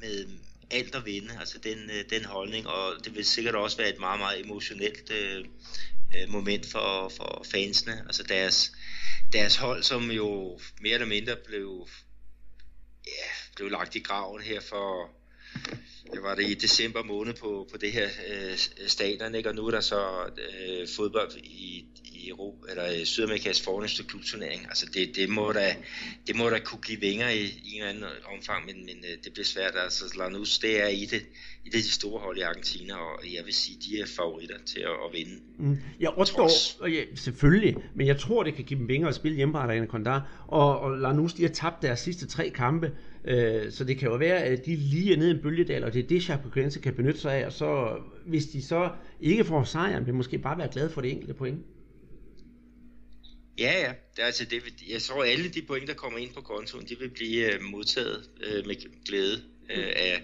med 0.00 0.26
alt 0.70 0.94
at 0.94 1.04
vinde, 1.04 1.38
altså 1.40 1.58
den, 1.58 1.90
øh, 1.90 2.04
den 2.10 2.24
holdning, 2.24 2.66
og 2.66 3.04
det 3.04 3.14
vil 3.14 3.24
sikkert 3.24 3.54
også 3.54 3.76
være 3.76 3.88
et 3.88 4.00
meget, 4.00 4.18
meget 4.18 4.40
emotionelt 4.40 5.10
øh, 5.10 5.44
øh, 6.16 6.28
moment 6.28 6.66
for, 6.66 7.08
for 7.16 7.46
fansene, 7.50 8.02
altså 8.06 8.22
deres, 8.22 8.72
deres 9.32 9.56
hold, 9.56 9.82
som 9.82 10.10
jo 10.10 10.60
mere 10.80 10.94
eller 10.94 11.06
mindre 11.06 11.36
blev, 11.46 11.88
ja, 13.06 13.52
blev 13.56 13.70
lagt 13.70 13.94
i 13.94 14.00
graven 14.00 14.42
her 14.42 14.60
for, 14.60 15.10
det 16.12 16.22
var 16.22 16.34
det 16.34 16.50
i 16.50 16.54
december 16.54 17.02
måned 17.02 17.34
på, 17.34 17.68
på 17.72 17.76
det 17.78 17.92
her 17.92 18.08
øh, 18.28 18.58
stadion, 18.86 19.34
ikke? 19.34 19.48
og 19.48 19.54
nu 19.54 19.66
er 19.66 19.70
der 19.70 19.80
så 19.80 20.30
øh, 20.38 20.88
fodbold 20.96 21.36
i 21.36 21.86
Europa, 22.28 22.70
eller 22.70 23.04
Sydamerikas 23.04 23.62
fornemmeste 23.62 24.04
klubturnering. 24.04 24.62
Altså 24.64 24.86
det, 24.94 25.16
det, 25.16 25.28
må 25.28 25.52
da, 25.52 25.76
det 26.26 26.36
må 26.36 26.50
da 26.50 26.58
kunne 26.58 26.80
give 26.80 27.00
vinger 27.00 27.28
i, 27.28 27.42
i 27.42 27.72
en 27.74 27.82
eller 27.82 27.88
anden 27.88 28.04
omfang, 28.36 28.66
men, 28.66 28.76
men 28.86 28.96
øh, 29.04 29.24
det 29.24 29.32
bliver 29.32 29.44
svært. 29.44 29.72
Altså 29.84 30.04
Lanús, 30.04 30.60
det 30.62 30.82
er 30.82 30.88
i 30.88 31.04
det, 31.04 31.22
i 31.64 31.68
det 31.68 31.84
de 31.84 31.90
store 31.90 32.20
hold 32.20 32.38
i 32.38 32.40
Argentina, 32.40 32.94
og 32.94 33.24
jeg 33.34 33.44
vil 33.44 33.54
sige, 33.54 33.78
de 33.80 34.00
er 34.00 34.06
favoritter 34.06 34.56
til 34.66 34.80
at, 34.80 34.96
at 35.06 35.12
vinde. 35.12 35.40
Mm. 35.58 35.78
Jeg 36.00 36.10
tror, 36.26 36.86
ja, 36.88 37.02
selvfølgelig, 37.14 37.76
men 37.94 38.06
jeg 38.06 38.18
tror, 38.18 38.42
det 38.42 38.54
kan 38.54 38.64
give 38.64 38.78
dem 38.78 38.88
vinger 38.88 39.08
at 39.08 39.14
spille 39.14 39.36
hjemme 39.36 39.52
på 39.52 39.58
Arena 39.58 40.20
og, 40.46 40.80
og 40.80 40.96
Lanús, 40.98 41.36
de 41.36 41.42
har 41.42 41.48
tabt 41.48 41.82
deres 41.82 42.00
sidste 42.00 42.26
tre 42.26 42.50
kampe, 42.50 42.92
øh, 43.24 43.72
så 43.72 43.84
det 43.84 43.98
kan 43.98 44.08
jo 44.08 44.16
være, 44.16 44.42
at 44.42 44.66
de 44.66 44.76
lige 44.76 45.12
er 45.12 45.16
nede 45.16 45.30
i 45.30 45.34
en 45.34 45.42
bølgedal, 45.42 45.84
og 45.84 45.92
det 45.92 46.04
er 46.04 46.08
det, 46.08 46.22
Chapecoense 46.22 46.80
kan 46.80 46.94
benytte 46.94 47.20
sig 47.20 47.34
af, 47.34 47.46
og 47.46 47.52
så 47.52 47.98
hvis 48.26 48.46
de 48.46 48.62
så 48.62 48.90
ikke 49.20 49.44
får 49.44 49.64
sejren, 49.64 50.06
vil 50.06 50.14
måske 50.14 50.38
bare 50.38 50.58
være 50.58 50.68
glade 50.72 50.90
for 50.90 51.00
det 51.00 51.10
enkelte 51.10 51.34
point. 51.34 51.58
Ja, 53.58 53.80
ja. 53.80 53.92
Det, 54.16 54.22
er, 54.22 54.26
altså, 54.26 54.44
det, 54.44 54.62
jeg 54.88 55.02
tror, 55.02 55.22
at 55.22 55.30
alle 55.30 55.48
de 55.48 55.62
point, 55.62 55.88
der 55.88 55.94
kommer 55.94 56.18
ind 56.18 56.34
på 56.34 56.40
kontoen, 56.40 56.88
de 56.88 56.98
vil 56.98 57.10
blive 57.10 57.54
uh, 57.54 57.62
modtaget 57.62 58.30
uh, 58.36 58.66
med 58.66 59.04
glæde 59.04 59.42
uh, 59.62 59.86
af, 59.96 60.22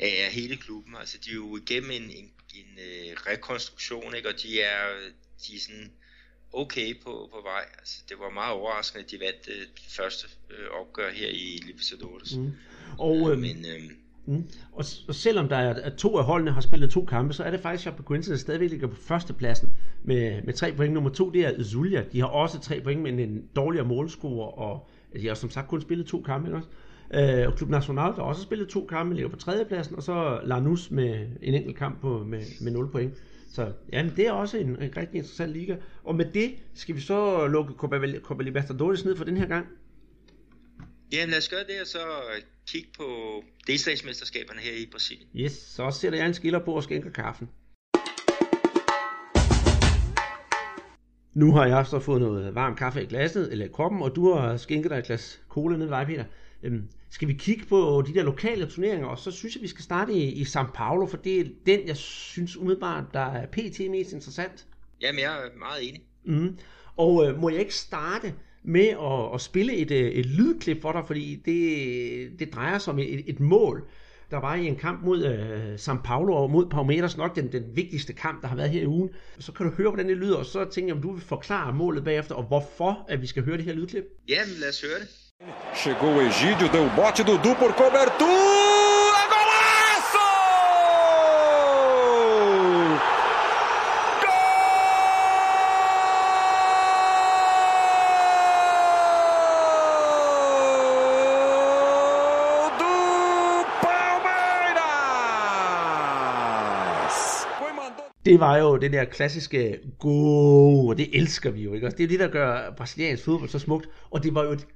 af, 0.00 0.24
af 0.26 0.32
hele 0.32 0.56
klubben. 0.56 0.94
Altså, 0.96 1.18
de 1.24 1.30
er 1.30 1.34
jo 1.34 1.56
igennem 1.56 1.90
en, 1.90 2.02
en, 2.02 2.30
en 2.54 2.70
uh, 2.76 3.26
rekonstruktion, 3.26 4.14
ikke? 4.14 4.28
og 4.28 4.34
de 4.42 4.60
er, 4.60 4.84
de 5.46 5.56
er 5.56 5.60
sådan 5.60 5.92
okay 6.52 7.00
på, 7.00 7.28
på 7.32 7.40
vej. 7.42 7.64
Altså, 7.78 8.02
det 8.08 8.18
var 8.18 8.30
meget 8.30 8.52
overraskende, 8.52 9.04
at 9.04 9.10
de 9.10 9.20
vandt 9.20 9.48
uh, 9.48 9.54
det 9.54 9.92
første 9.96 10.28
uh, 10.50 10.80
opgør 10.80 11.10
her 11.10 11.28
i 11.28 11.60
Libertadores. 11.66 12.36
Mm. 12.36 12.52
Og, 12.98 13.32
øh, 13.32 13.38
men, 13.38 13.66
øh, 13.66 13.90
Mm. 14.26 14.48
Og, 14.72 14.84
og 15.08 15.14
selvom 15.14 15.48
der 15.48 15.56
er, 15.56 15.74
at 15.74 15.94
to 15.94 16.18
af 16.18 16.24
holdene 16.24 16.52
har 16.52 16.60
spillet 16.60 16.90
to 16.90 17.04
kampe, 17.04 17.34
så 17.34 17.44
er 17.44 17.50
det 17.50 17.60
faktisk 17.60 17.82
Chapecoense, 17.82 18.30
der 18.30 18.36
stadigvæk 18.36 18.70
ligger 18.70 18.86
på 18.86 18.96
førstepladsen 18.96 19.68
med, 20.04 20.42
med 20.42 20.54
tre 20.54 20.72
point. 20.76 20.94
Nummer 20.94 21.10
to, 21.10 21.30
det 21.30 21.46
er 21.46 21.64
Zulia. 21.64 22.04
De 22.12 22.20
har 22.20 22.26
også 22.26 22.60
tre 22.60 22.80
point, 22.80 23.02
men 23.02 23.18
en 23.18 23.42
dårligere 23.56 23.86
målscore, 23.86 24.50
og 24.50 24.88
de 25.20 25.28
har 25.28 25.34
som 25.34 25.50
sagt 25.50 25.68
kun 25.68 25.80
spillet 25.80 26.06
to 26.06 26.22
kampe. 26.22 26.48
Ikke 26.48 26.56
også? 26.56 26.68
Øh, 27.14 27.48
og 27.48 27.56
Klub 27.56 27.68
Nacional, 27.68 28.12
der 28.12 28.22
også 28.22 28.42
spillet 28.42 28.68
to 28.68 28.86
kampe, 28.86 29.14
ligger 29.14 29.30
på 29.30 29.36
tredjepladsen, 29.36 29.96
og 29.96 30.02
så 30.02 30.38
Lanús 30.38 30.94
med 30.94 31.26
en 31.42 31.54
enkelt 31.54 31.76
kamp 31.76 32.00
på, 32.00 32.24
med, 32.24 32.42
med 32.60 32.72
0 32.72 32.90
point. 32.90 33.14
Så 33.52 33.72
ja, 33.92 34.08
det 34.16 34.26
er 34.26 34.32
også 34.32 34.58
en, 34.58 34.68
en 34.68 34.96
rigtig 34.96 35.14
interessant 35.14 35.52
liga. 35.52 35.76
Og 36.04 36.14
med 36.14 36.24
det 36.24 36.54
skal 36.74 36.94
vi 36.94 37.00
så 37.00 37.46
lukke 37.46 37.74
Copa 38.22 38.42
Libertadores 38.42 39.04
ned 39.04 39.16
for 39.16 39.24
den 39.24 39.36
her 39.36 39.46
gang. 39.46 39.66
Ja, 41.12 41.24
lad 41.24 41.38
os 41.38 41.48
gøre 41.48 41.60
det, 41.60 41.80
og 41.80 41.86
så 41.86 41.98
kigge 42.66 42.88
på 42.96 43.04
delstatsmesterskaberne 43.66 44.60
her 44.60 44.72
i 44.72 44.88
Brasilien. 44.92 45.28
Yes, 45.36 45.52
så 45.52 45.90
sætter 45.90 46.18
jeg 46.18 46.28
en 46.28 46.34
skiller 46.34 46.64
på 46.64 46.72
og 46.72 46.82
skænker 46.82 47.10
kaffen. 47.10 47.48
Nu 51.34 51.52
har 51.52 51.66
jeg 51.66 51.86
så 51.86 51.98
fået 51.98 52.20
noget 52.20 52.54
varm 52.54 52.76
kaffe 52.76 53.02
i 53.02 53.06
glasset, 53.06 53.52
eller 53.52 53.64
i 53.64 53.68
kroppen, 53.68 54.02
og 54.02 54.16
du 54.16 54.32
har 54.32 54.56
skænket 54.56 54.90
dig 54.90 54.98
et 54.98 55.04
glas 55.04 55.42
cola 55.48 55.76
ned 55.76 55.86
ved 55.86 55.96
dig, 55.96 56.06
Peter. 56.06 56.24
Øhm, 56.62 56.88
skal 57.10 57.28
vi 57.28 57.32
kigge 57.32 57.66
på 57.66 58.04
de 58.06 58.14
der 58.14 58.22
lokale 58.22 58.66
turneringer, 58.66 59.06
og 59.06 59.18
så 59.18 59.30
synes 59.30 59.54
jeg, 59.54 59.62
vi 59.62 59.68
skal 59.68 59.82
starte 59.82 60.12
i, 60.12 60.32
i 60.32 60.42
São 60.42 60.72
Paulo, 60.74 61.06
for 61.06 61.16
det 61.16 61.40
er 61.40 61.44
den, 61.66 61.86
jeg 61.86 61.96
synes 61.96 62.56
umiddelbart, 62.56 63.04
der 63.14 63.20
er 63.20 63.46
pt. 63.46 63.90
mest 63.90 64.12
interessant. 64.12 64.66
Jamen, 65.00 65.20
jeg 65.20 65.36
er 65.36 65.58
meget 65.58 65.88
enig. 65.88 66.02
Mm. 66.24 66.58
Og 66.96 67.26
øh, 67.26 67.40
må 67.40 67.48
jeg 67.48 67.60
ikke 67.60 67.74
starte 67.74 68.34
med 68.62 68.88
at, 68.88 69.34
at 69.34 69.40
spille 69.40 69.76
et, 69.76 69.90
øh, 69.90 70.10
et 70.10 70.26
lydklip 70.26 70.82
for 70.82 70.92
dig, 70.92 71.02
fordi 71.06 71.42
det, 71.44 72.38
det 72.38 72.54
drejer 72.54 72.78
sig 72.78 72.92
om 72.92 72.98
et, 72.98 73.22
et 73.26 73.40
mål, 73.40 73.88
der 74.32 74.40
var 74.40 74.54
i 74.54 74.66
en 74.66 74.76
kamp 74.76 75.04
mod 75.04 75.24
uh, 75.24 75.74
São 75.74 76.02
Paulo 76.04 76.34
og 76.34 76.50
mod 76.50 76.66
Palmeiras, 76.66 77.16
nok 77.16 77.36
den, 77.36 77.52
den 77.52 77.64
vigtigste 77.74 78.12
kamp, 78.12 78.42
der 78.42 78.48
har 78.48 78.56
været 78.56 78.70
her 78.70 78.82
i 78.82 78.86
ugen. 78.86 79.10
Så 79.38 79.52
kan 79.52 79.66
du 79.66 79.72
høre, 79.72 79.88
hvordan 79.88 80.08
det 80.08 80.16
lyder, 80.16 80.36
og 80.36 80.46
så 80.46 80.64
tænker 80.64 80.88
jeg, 80.88 80.96
om 80.96 81.02
du 81.02 81.12
vil 81.12 81.22
forklare 81.22 81.72
målet 81.72 82.04
bagefter, 82.04 82.34
og 82.34 82.44
hvorfor 82.44 83.06
at 83.08 83.22
vi 83.22 83.26
skal 83.26 83.44
høre 83.44 83.56
det 83.56 83.64
her 83.64 83.72
lydklip. 83.72 84.04
Ja, 84.28 84.40
lad 84.60 84.68
os 84.68 84.82
høre 84.82 85.00
det. 85.00 85.08
Chegou 85.74 86.20
Egídio, 86.20 86.66
deu 86.72 86.88
bote 86.96 87.22
do 87.24 87.34
Du 87.44 87.54
por 87.58 87.72
cobertura! 87.80 88.81
Det 108.24 108.40
var 108.40 108.58
jo 108.58 108.76
det 108.76 108.92
der 108.92 109.04
klassiske 109.04 109.78
go, 109.98 110.86
og 110.86 110.98
det 110.98 111.16
elsker 111.18 111.50
vi 111.50 111.62
jo, 111.62 111.74
ikke? 111.74 111.90
Det 111.90 112.04
er 112.04 112.08
det, 112.08 112.20
der 112.20 112.28
gør 112.28 112.70
brasiliansk 112.70 113.24
fodbold 113.24 113.50
så 113.50 113.58
smukt, 113.58 113.88
og 114.10 114.22
det 114.22 114.34
var 114.34 114.44
jo 114.44 114.52
et 114.52 114.66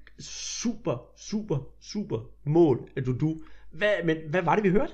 super, 0.62 0.96
super, 1.18 1.58
super 1.82 2.30
mål 2.44 2.90
af 2.96 3.04
Dudu. 3.04 3.42
Hvad, 3.70 3.94
men 4.04 4.16
hvad 4.28 4.42
var 4.42 4.54
det, 4.54 4.64
vi 4.64 4.70
hørte? 4.70 4.92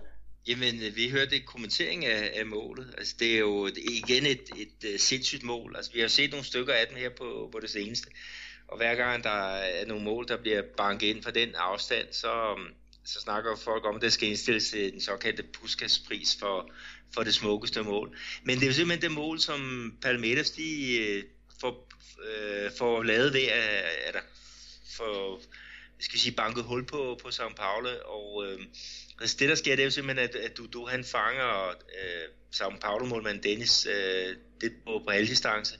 Jamen, 0.48 0.74
øh, 0.82 0.96
vi 0.96 1.08
hørte 1.10 1.40
kommentering 1.40 2.06
af, 2.06 2.30
af 2.34 2.46
målet. 2.46 2.94
Altså, 2.98 3.16
det 3.18 3.34
er 3.34 3.38
jo 3.38 3.66
igen 3.66 4.26
et, 4.26 4.50
et, 4.58 4.94
et 4.94 5.00
sindssygt 5.00 5.42
mål. 5.42 5.76
Altså, 5.76 5.92
vi 5.92 6.00
har 6.00 6.08
set 6.08 6.30
nogle 6.30 6.46
stykker 6.46 6.72
af 6.72 6.86
dem 6.88 6.96
her 6.96 7.10
på, 7.10 7.48
på 7.52 7.60
det 7.60 7.70
seneste. 7.70 8.08
Og 8.68 8.76
hver 8.76 8.94
gang 8.94 9.24
der 9.24 9.54
er 9.56 9.86
nogle 9.86 10.04
mål, 10.04 10.28
der 10.28 10.36
bliver 10.36 10.62
banket 10.76 11.06
ind 11.06 11.22
fra 11.22 11.30
den 11.30 11.54
afstand, 11.54 12.06
så, 12.10 12.54
øhm, 12.58 12.74
så 13.04 13.20
snakker 13.20 13.56
folk 13.56 13.84
om, 13.86 13.96
at 13.96 14.02
det 14.02 14.12
skal 14.12 14.28
indstilles 14.28 14.70
til 14.70 14.92
den 14.92 15.00
såkaldte 15.00 15.42
Puskas-pris 15.42 16.38
for, 16.40 16.70
for 17.14 17.22
det 17.22 17.34
smukkeste 17.34 17.82
mål. 17.82 18.18
Men 18.42 18.56
det 18.56 18.62
er 18.62 18.66
jo 18.66 18.72
simpelthen 18.72 19.10
det 19.10 19.16
mål, 19.16 19.40
som 19.40 19.92
Palmeiras 20.02 20.50
de 20.50 20.96
øh, 20.98 21.24
får, 21.60 21.88
øh, 22.28 22.70
får 22.78 23.02
lavet 23.02 23.32
ved 23.32 23.42
at, 23.42 23.84
at 24.06 24.22
for, 24.96 25.40
skal 25.98 26.14
vi 26.14 26.18
sige, 26.18 26.34
banket 26.34 26.64
hul 26.64 26.84
på, 26.86 27.18
på 27.22 27.28
São 27.28 27.54
Paulo, 27.54 27.88
og 28.04 28.46
øh, 28.46 28.60
altså 29.20 29.36
det 29.38 29.48
der 29.48 29.54
sker, 29.54 29.76
det 29.76 29.82
er 29.82 29.84
jo 29.84 29.90
simpelthen, 29.90 30.28
at, 30.28 30.36
at 30.36 30.56
du 30.72 30.86
han 30.86 31.04
fanger 31.04 31.68
øh, 31.68 32.28
São 32.54 32.78
Paulo-målmand 32.78 33.42
Dennis 33.42 33.86
øh, 33.86 34.36
det 34.60 34.72
på, 34.84 35.02
på 35.04 35.10
halvdistance. 35.10 35.78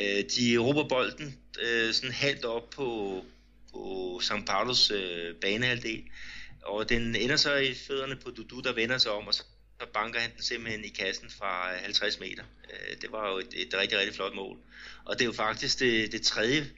Øh, 0.00 0.24
de 0.36 0.58
råber 0.58 0.88
bolden 0.88 1.38
øh, 1.62 1.92
sådan 1.92 2.14
halvt 2.14 2.44
op 2.44 2.70
på, 2.70 3.24
på 3.72 4.20
São 4.24 4.44
Paulos 4.44 4.90
øh, 4.90 5.34
banehalvdel, 5.34 6.02
og 6.62 6.88
den 6.88 7.16
ender 7.16 7.36
så 7.36 7.54
i 7.54 7.74
fødderne 7.74 8.16
på 8.16 8.30
Dudu, 8.30 8.60
der 8.60 8.72
vender 8.72 8.98
sig 8.98 9.12
om, 9.12 9.26
og 9.26 9.34
så 9.34 9.44
banker 9.86 10.20
han 10.20 10.32
den 10.34 10.42
simpelthen 10.42 10.84
i 10.84 10.88
kassen 10.88 11.30
fra 11.30 11.74
øh, 11.74 11.80
50 11.80 12.20
meter. 12.20 12.44
Øh, 12.72 12.96
det 13.00 13.12
var 13.12 13.30
jo 13.30 13.38
et, 13.38 13.54
et 13.54 13.74
rigtig, 13.74 13.98
rigtig 13.98 14.14
flot 14.14 14.34
mål. 14.34 14.58
Og 15.04 15.18
det 15.18 15.20
er 15.20 15.26
jo 15.26 15.32
faktisk 15.32 15.80
det, 15.80 16.12
det 16.12 16.22
tredje 16.22 16.70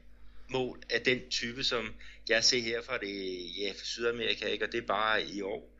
mål 0.48 0.82
af 0.90 1.00
den 1.00 1.20
type, 1.30 1.64
som 1.64 1.94
jeg 2.28 2.44
ser 2.44 2.60
her 2.60 2.82
fra, 2.82 2.98
det, 2.98 3.46
ja, 3.58 3.70
fra 3.70 3.84
Sydamerika, 3.84 4.46
ikke? 4.46 4.64
og 4.64 4.72
det 4.72 4.82
er 4.82 4.86
bare 4.86 5.26
i 5.26 5.42
år. 5.42 5.70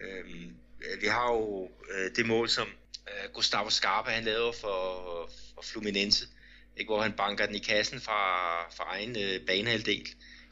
Øhm, 0.00 0.56
øh, 0.84 1.02
vi 1.02 1.06
har 1.06 1.32
jo 1.32 1.70
øh, 1.90 2.10
det 2.16 2.26
mål, 2.26 2.48
som 2.48 2.68
øh, 3.08 3.32
Gustavo 3.32 3.70
Scarpa 3.70 4.10
han 4.10 4.24
lavede 4.24 4.52
for, 4.60 5.30
for 5.54 5.62
Fluminense, 5.62 6.26
ikke? 6.76 6.88
hvor 6.88 7.02
han 7.02 7.12
banker 7.12 7.46
den 7.46 7.54
i 7.54 7.58
kassen 7.58 8.00
fra, 8.00 8.62
fra 8.70 8.84
egen 8.84 9.16
øh, 9.16 9.46
banehalvdel 9.46 10.08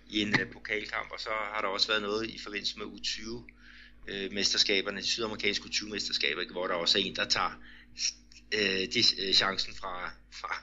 i 0.07 0.21
en 0.21 0.41
øh, 0.41 0.53
pokalkamp, 0.53 1.13
og 1.13 1.21
så 1.21 1.31
har 1.31 1.61
der 1.61 1.69
også 1.69 1.89
været 1.89 2.03
noget 2.03 2.31
i 2.31 2.39
forbindelse 2.39 2.79
med 2.79 2.87
U20 2.87 3.54
øh, 4.09 4.33
mesterskaberne, 4.33 5.01
de 5.01 5.07
sydamerikanske 5.07 5.69
20 5.69 5.91
mesterskaber, 5.91 6.43
hvor 6.53 6.67
der 6.67 6.75
også 6.75 6.99
er 6.99 7.03
en, 7.03 7.17
der 7.17 7.25
tager 7.25 7.61
øh, 8.55 8.89
de, 8.95 9.03
øh, 9.23 9.33
chancen 9.35 9.75
fra, 9.75 10.11
fra, 10.41 10.55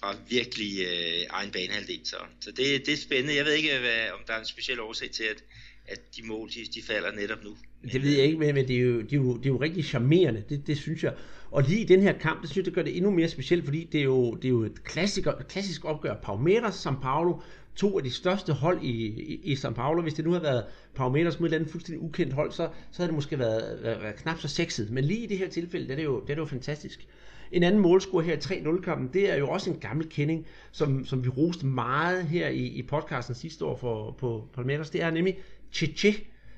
fra 0.00 0.16
virkelig 0.28 0.80
øh, 0.80 1.22
egen 1.30 1.50
banehalvdel. 1.50 2.00
Så, 2.04 2.16
så 2.40 2.50
det, 2.50 2.86
det 2.86 2.92
er 2.92 2.96
spændende. 2.96 3.36
Jeg 3.36 3.44
ved 3.44 3.52
ikke, 3.52 3.78
hvad, 3.78 4.10
om 4.12 4.20
der 4.26 4.32
er 4.32 4.38
en 4.38 4.46
speciel 4.46 4.80
årsag 4.80 5.10
til, 5.10 5.24
at, 5.24 5.44
at 5.86 6.16
de 6.16 6.22
mål 6.26 6.48
de, 6.48 6.60
de 6.74 6.82
falder 6.82 7.12
netop 7.12 7.44
nu. 7.44 7.56
Det 7.92 8.02
ved 8.02 8.10
jeg 8.10 8.24
ikke, 8.24 8.38
men 8.38 8.68
det 8.68 8.76
er 8.76 8.80
jo, 8.80 9.00
det 9.00 9.12
er 9.12 9.16
jo, 9.16 9.36
det 9.36 9.46
er 9.46 9.50
jo 9.50 9.60
rigtig 9.60 9.84
charmerende, 9.84 10.44
det, 10.48 10.66
det 10.66 10.78
synes 10.78 11.04
jeg. 11.04 11.14
Og 11.50 11.62
lige 11.62 11.80
i 11.80 11.84
den 11.84 12.02
her 12.02 12.18
kamp, 12.18 12.42
det 12.42 12.50
synes 12.50 12.56
jeg, 12.56 12.64
det 12.64 12.74
gør 12.74 12.82
det 12.82 12.96
endnu 12.96 13.10
mere 13.10 13.28
specielt, 13.28 13.64
fordi 13.64 13.88
det 13.92 14.00
er 14.00 14.04
jo, 14.04 14.34
det 14.34 14.44
er 14.44 14.48
jo 14.48 14.62
et 14.62 14.84
klassisk, 14.84 15.28
klassisk 15.48 15.84
opgør. 15.84 16.14
Palmeiras, 16.14 16.86
São 16.86 17.00
Paulo, 17.02 17.40
to 17.76 17.98
af 17.98 18.04
de 18.04 18.10
største 18.10 18.52
hold 18.52 18.82
i, 18.82 19.06
i, 19.06 19.40
i 19.44 19.54
São 19.54 19.72
Paulo. 19.72 20.02
Hvis 20.02 20.14
det 20.14 20.24
nu 20.24 20.30
havde 20.30 20.42
været 20.42 20.64
Palmeiras 20.94 21.40
mod 21.40 21.48
et 21.48 21.54
andet 21.54 21.70
fuldstændig 21.70 22.02
ukendt 22.02 22.32
hold, 22.32 22.52
så, 22.52 22.68
så 22.90 22.96
havde 22.96 23.08
det 23.08 23.14
måske 23.14 23.38
været, 23.38 23.82
været, 23.82 24.02
været 24.02 24.16
knap 24.16 24.38
så 24.38 24.48
sexet. 24.48 24.90
Men 24.90 25.04
lige 25.04 25.24
i 25.24 25.26
det 25.26 25.38
her 25.38 25.48
tilfælde, 25.48 25.86
det 25.86 25.92
er 25.92 25.96
det 25.96 26.04
jo, 26.04 26.20
det 26.20 26.30
er 26.30 26.34
det 26.34 26.40
jo 26.40 26.46
fantastisk. 26.46 27.06
En 27.52 27.62
anden 27.62 27.80
målscore 27.80 28.22
her 28.22 28.34
i 28.34 28.36
3-0-kampen, 28.36 29.10
det 29.12 29.30
er 29.30 29.36
jo 29.36 29.48
også 29.48 29.70
en 29.70 29.78
gammel 29.78 30.08
kending, 30.08 30.46
som, 30.72 31.04
som 31.04 31.24
vi 31.24 31.28
roste 31.28 31.66
meget 31.66 32.24
her 32.24 32.48
i, 32.48 32.66
i 32.66 32.82
podcasten 32.82 33.34
sidste 33.34 33.64
år 33.64 33.76
for, 33.76 34.16
på 34.18 34.48
Palmeiras. 34.54 34.90
Det 34.90 35.02
er 35.02 35.10
nemlig 35.10 35.38
Cheche. 35.72 36.14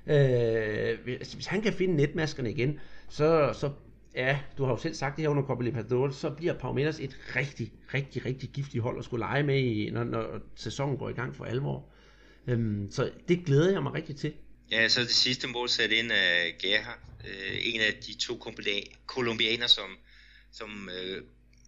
Øh, 0.07 0.99
hvis, 1.05 1.33
hvis 1.33 1.47
han 1.47 1.63
kan 1.63 1.73
finde 1.73 1.95
netmaskerne 1.95 2.51
igen, 2.51 2.79
så, 3.09 3.51
så 3.55 3.71
ja, 4.15 4.41
du 4.59 4.65
har 4.65 4.71
jo 4.71 4.77
selv 4.77 4.95
sagt 4.95 5.17
det 5.17 5.23
her 5.23 5.29
under 5.29 5.43
Copa 5.43 5.65
Libertadores, 5.65 6.17
så 6.17 6.31
bliver 6.31 6.59
Palmeiras 6.59 7.01
et 7.01 7.19
rigtig, 7.37 7.73
rigtig, 7.95 8.25
rigtig 8.25 8.49
giftigt 8.49 8.83
hold 8.83 8.99
at 8.99 9.05
skulle 9.05 9.21
lege 9.21 9.43
med, 9.43 9.59
i, 9.59 9.91
når, 9.91 10.05
når 10.05 10.41
sæsonen 10.57 10.97
går 10.97 11.09
i 11.09 11.13
gang 11.13 11.37
for 11.37 11.45
alvor. 11.45 11.89
Øhm, 12.47 12.89
så 12.91 13.11
det 13.29 13.45
glæder 13.45 13.73
jeg 13.73 13.83
mig 13.83 13.95
rigtig 13.95 14.17
til. 14.17 14.33
Ja, 14.71 14.89
så 14.89 15.01
det 15.01 15.11
sidste 15.11 15.49
mål 15.49 15.69
sat 15.69 15.91
ind 15.91 16.13
af 16.13 16.57
Gerha, 16.63 16.93
øh, 17.25 17.59
en 17.63 17.81
af 17.81 17.93
de 18.07 18.15
to 18.19 18.53
kolumbianer, 19.07 19.67
som, 19.67 19.91
som 20.53 20.91
øh, 21.03 21.23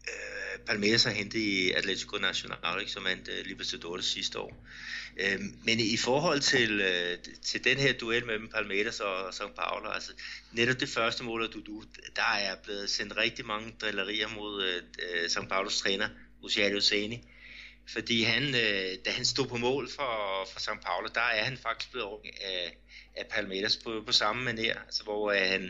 øh, 0.09 0.61
Palmeiras 0.67 1.05
har 1.05 1.11
hentet 1.11 1.39
i 1.39 1.71
Atletico 1.71 2.17
Nacional, 2.17 2.81
ikke, 2.81 2.93
som 2.93 3.05
vandt 3.05 3.29
øh, 3.29 3.47
Libertadores 3.47 4.05
sidste 4.05 4.39
år. 4.39 4.67
Øh, 5.17 5.41
men 5.65 5.81
i 5.81 5.97
forhold 5.97 6.41
til, 6.41 6.81
øh, 6.81 7.19
til 7.43 7.65
den 7.65 7.79
her 7.79 7.93
duel 7.93 8.27
mellem 8.27 8.49
Palmeiras 8.49 9.01
og 9.01 9.29
São 9.29 9.55
Paulo, 9.55 9.91
altså 9.91 10.13
netop 10.53 10.81
det 10.81 10.89
første 10.89 11.25
mål 11.25 11.43
af 11.43 11.49
Dudu, 11.49 11.85
der 12.17 12.33
er 12.39 12.57
blevet 12.65 12.91
sendt 12.91 13.17
rigtig 13.17 13.47
mange 13.47 13.75
drillerier 13.81 14.29
mod 14.29 14.65
øh, 14.65 14.83
øh 14.99 15.25
São 15.25 15.49
Paulos 15.49 15.79
træner, 15.79 16.09
Luciano 16.43 16.81
Seni. 16.81 17.25
Fordi 17.89 18.23
han, 18.23 18.43
øh, 18.43 18.99
da 19.05 19.11
han 19.11 19.25
stod 19.25 19.47
på 19.47 19.57
mål 19.57 19.91
for, 19.91 20.47
for 20.53 20.61
São 20.61 20.81
Paulo, 20.81 21.09
der 21.15 21.21
er 21.21 21.45
han 21.45 21.59
faktisk 21.59 21.93
blevet 21.93 22.21
af, 22.41 22.77
af 23.17 23.27
Palmeiras 23.31 23.77
på, 23.77 24.03
på 24.07 24.13
samme 24.13 24.51
manér, 24.51 24.85
altså 24.87 25.03
hvor 25.03 25.31
øh, 25.31 25.39
han 25.39 25.63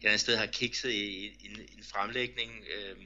et 0.00 0.06
andet 0.06 0.20
sted 0.20 0.36
har 0.36 0.46
kikset 0.46 0.90
i, 0.90 1.26
i 1.26 1.46
en, 1.46 1.60
en 1.60 1.84
fremlægning, 1.92 2.64
øh, 2.76 2.96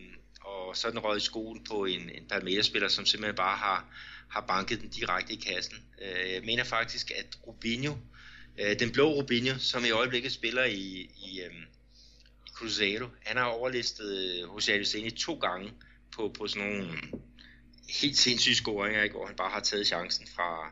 og 0.44 0.76
så 0.76 0.90
den 0.90 0.98
røget 0.98 1.22
i 1.22 1.24
skoen 1.24 1.64
på 1.64 1.84
en, 1.84 2.10
en 2.10 2.26
Palmeiras-spiller, 2.28 2.88
som 2.88 3.06
simpelthen 3.06 3.36
bare 3.36 3.56
har, 3.56 3.84
har 4.28 4.40
banket 4.40 4.80
den 4.80 4.88
direkte 4.88 5.32
i 5.32 5.36
kassen. 5.36 5.76
Øh, 6.02 6.32
jeg 6.32 6.42
mener 6.44 6.64
faktisk, 6.64 7.10
at 7.10 7.38
Rubinho, 7.46 7.96
øh, 8.58 8.78
den 8.78 8.92
blå 8.92 9.12
Rubinho, 9.12 9.58
som 9.58 9.84
i 9.84 9.90
øjeblikket 9.90 10.32
spiller 10.32 10.64
i, 10.64 11.10
i, 11.24 11.40
øh, 11.40 11.54
i 12.46 12.50
Cruzeiro, 12.54 13.06
han 13.20 13.36
har 13.36 13.44
overlistet 13.44 14.18
øh, 14.18 14.40
Jose 14.40 14.72
Aluseni 14.72 15.10
to 15.10 15.34
gange 15.34 15.72
på, 16.16 16.34
på 16.38 16.46
sådan 16.46 16.68
nogle 16.68 16.98
helt 18.00 18.18
sindssyge 18.18 18.54
scoringer, 18.54 19.02
ikke? 19.02 19.14
hvor 19.16 19.26
han 19.26 19.36
bare 19.36 19.50
har 19.50 19.60
taget 19.60 19.86
chancen 19.86 20.26
fra, 20.36 20.70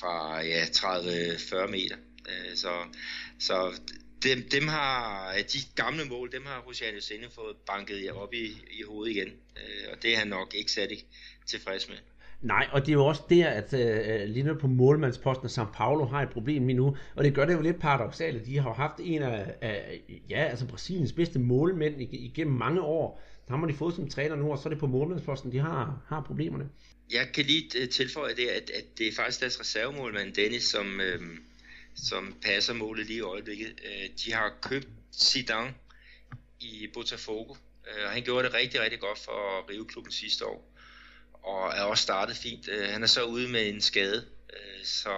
fra 0.00 0.42
ja, 0.42 0.64
30-40 0.64 1.66
meter. 1.66 1.96
Øh, 2.28 2.56
så, 2.56 2.84
så 3.38 3.80
dem, 4.24 4.48
dem 4.50 4.68
har, 4.68 5.32
de 5.52 5.58
gamle 5.74 6.04
mål, 6.04 6.32
dem 6.32 6.46
har 6.46 6.60
Rosiano 6.66 7.00
Sende 7.00 7.28
fået 7.34 7.56
banket 7.66 8.10
op 8.10 8.34
i, 8.34 8.44
i 8.70 8.82
hovedet 8.88 9.16
igen. 9.16 9.28
Øh, 9.56 9.92
og 9.92 10.02
det 10.02 10.14
er 10.14 10.18
han 10.18 10.28
nok 10.28 10.54
ikke 10.54 10.72
særlig 10.72 10.98
tilfreds 11.46 11.88
med. 11.88 11.96
Nej, 12.42 12.68
og 12.72 12.80
det 12.80 12.88
er 12.88 12.92
jo 12.92 13.06
også 13.06 13.22
der, 13.30 13.48
at 13.48 13.72
uh, 13.72 14.28
lige 14.34 14.42
nu 14.42 14.54
på 14.54 14.66
målmandsposten 14.66 15.48
São 15.48 15.72
Paulo 15.74 16.04
har 16.04 16.22
et 16.22 16.30
problem 16.30 16.66
lige 16.66 16.76
nu, 16.76 16.96
og 17.16 17.24
det 17.24 17.34
gør 17.34 17.44
det 17.44 17.54
jo 17.54 17.60
lidt 17.60 17.80
paradoxalt, 17.80 18.46
de 18.46 18.58
har 18.58 18.72
haft 18.72 19.00
en 19.00 19.22
af, 19.22 19.54
af 19.60 20.00
ja, 20.30 20.44
altså 20.44 20.66
Brasiliens 20.66 21.12
bedste 21.12 21.38
målmænd 21.38 22.00
igennem 22.00 22.54
mange 22.54 22.80
år. 22.80 23.22
Der 23.48 23.56
har 23.56 23.66
de 23.66 23.74
fået 23.74 23.94
som 23.94 24.08
træner 24.08 24.36
nu, 24.36 24.52
og 24.52 24.58
så 24.58 24.68
er 24.68 24.70
det 24.70 24.78
på 24.78 24.86
målmandsposten, 24.86 25.52
de 25.52 25.58
har, 25.58 26.02
har 26.08 26.20
problemerne. 26.26 26.68
Jeg 27.12 27.28
kan 27.34 27.44
lige 27.44 27.86
tilføje 27.86 28.34
det, 28.34 28.46
at, 28.46 28.70
at 28.70 28.84
det 28.98 29.08
er 29.08 29.12
faktisk 29.16 29.40
deres 29.40 29.60
reservemålmand 29.60 30.32
Dennis, 30.32 30.62
som, 30.62 31.00
øh, 31.00 31.20
som 31.94 32.36
passer 32.42 32.74
målet 32.74 33.06
lige 33.06 33.16
i 33.16 33.20
øjeblikket. 33.20 33.80
Øh, 33.84 34.08
de 34.24 34.32
har 34.32 34.58
købt 34.62 34.88
Zidane 35.14 35.74
i 36.60 36.88
Botafogo, 36.94 37.54
øh, 37.88 38.04
og 38.04 38.10
han 38.10 38.22
gjorde 38.22 38.46
det 38.46 38.54
rigtig, 38.54 38.80
rigtig 38.80 39.00
godt 39.00 39.18
for 39.18 39.70
Rive-klubben 39.70 40.12
sidste 40.12 40.46
år, 40.46 40.78
og 41.32 41.72
er 41.72 41.82
også 41.82 42.02
startet 42.02 42.36
fint. 42.36 42.68
Øh, 42.68 42.88
han 42.88 43.02
er 43.02 43.06
så 43.06 43.24
ude 43.24 43.48
med 43.48 43.68
en 43.68 43.80
skade, 43.80 44.28
øh, 44.52 44.84
så, 44.84 45.14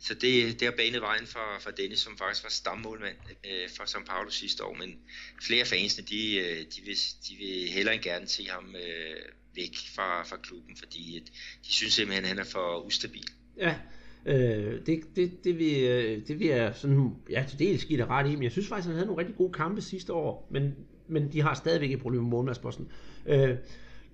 så 0.00 0.14
det, 0.14 0.60
det 0.60 0.68
har 0.68 0.76
banet 0.76 1.00
vejen 1.00 1.26
for, 1.26 1.58
for 1.60 1.70
Dennis, 1.70 2.00
som 2.00 2.18
faktisk 2.18 2.44
var 2.44 2.50
stammålmand 2.50 3.16
øh, 3.46 3.70
for 3.76 3.84
São 3.84 4.04
Paulo 4.04 4.30
sidste 4.30 4.64
år, 4.64 4.74
men 4.74 4.98
flere 5.42 5.64
fansene, 5.64 6.06
de, 6.06 6.36
øh, 6.36 6.58
de, 6.58 6.80
vil, 6.80 6.96
de 7.28 7.36
vil 7.36 7.68
hellere 7.68 7.94
end 7.94 8.02
gerne 8.02 8.28
se 8.28 8.44
ham 8.48 8.74
væk 9.54 9.76
fra, 9.94 10.22
fra 10.22 10.36
klubben, 10.36 10.76
fordi 10.76 11.22
de 11.66 11.72
synes 11.72 11.94
simpelthen, 11.94 12.24
at 12.24 12.28
han 12.28 12.38
er 12.38 12.44
for 12.44 12.80
ustabil. 12.80 13.28
Ja, 13.56 13.74
Øh, 14.26 14.80
det, 14.86 15.00
det, 15.16 15.44
det, 15.44 15.58
vil, 15.58 15.84
øh, 15.84 16.20
det 16.28 16.38
vil 16.38 16.46
jeg 16.46 16.72
sådan, 16.74 17.10
ja, 17.30 17.44
til 17.48 17.58
dels 17.58 17.84
give 17.84 17.98
det 17.98 18.08
ret 18.08 18.30
i, 18.30 18.34
men 18.34 18.42
jeg 18.42 18.52
synes 18.52 18.68
faktisk, 18.68 18.86
at 18.86 18.90
han 18.90 18.96
havde 18.96 19.06
nogle 19.06 19.20
rigtig 19.20 19.36
gode 19.36 19.52
kampe 19.52 19.80
sidste 19.80 20.12
år, 20.12 20.48
men, 20.50 20.74
men 21.08 21.32
de 21.32 21.42
har 21.42 21.54
stadigvæk 21.54 21.92
et 21.92 22.00
problem 22.00 22.22
med 22.22 22.30
målmandsposten. 22.30 22.88
Øh, 23.26 23.56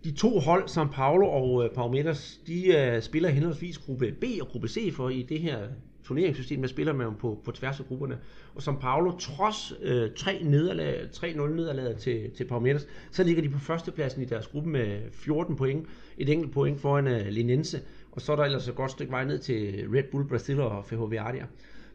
de 0.04 0.12
to 0.12 0.38
hold, 0.38 0.64
São 0.64 0.92
Paulo 0.92 1.26
og 1.26 1.64
øh, 1.64 1.70
Palmeiras, 1.70 2.40
de 2.46 2.76
øh, 2.76 3.02
spiller 3.02 3.28
henholdsvis 3.28 3.78
gruppe 3.78 4.12
B 4.20 4.24
og 4.40 4.48
gruppe 4.48 4.68
C 4.68 4.94
for 4.94 5.08
i 5.08 5.22
det 5.22 5.40
her 5.40 5.58
turneringssystem, 6.04 6.61
der 6.61 6.68
spiller 6.68 6.92
man 6.92 7.14
på, 7.18 7.40
på 7.44 7.52
tværs 7.52 7.80
af 7.80 7.86
grupperne. 7.86 8.18
Og 8.54 8.62
São 8.62 8.80
Paulo, 8.80 9.11
trods 9.11 9.72
øh, 9.82 10.11
tre 10.16 10.42
nederlag, 10.44 11.08
3-0 11.16 11.26
nederlag 11.46 11.96
til, 11.96 12.30
til 12.30 12.44
Palmeiras, 12.44 12.86
så 13.11 13.24
ligger 13.24 13.42
de 13.42 13.48
på 13.48 13.58
førstepladsen 13.58 14.22
i 14.22 14.24
deres 14.24 14.46
gruppe 14.46 14.70
med 14.70 15.00
14 15.12 15.56
point, 15.56 15.86
et 16.18 16.28
enkelt 16.28 16.52
point 16.52 16.80
foran 16.80 17.06
øh, 17.06 17.26
Linense. 17.26 17.80
Og 18.12 18.20
så 18.20 18.32
er 18.32 18.36
der 18.36 18.44
ellers 18.44 18.68
et 18.68 18.74
godt 18.74 18.90
stykke 18.90 19.12
vej 19.12 19.24
ned 19.24 19.38
til 19.38 19.88
Red 19.94 20.04
Bull 20.11 20.28
Brasil 20.28 20.61
og 20.61 20.84
Ferroviaria. 20.84 21.46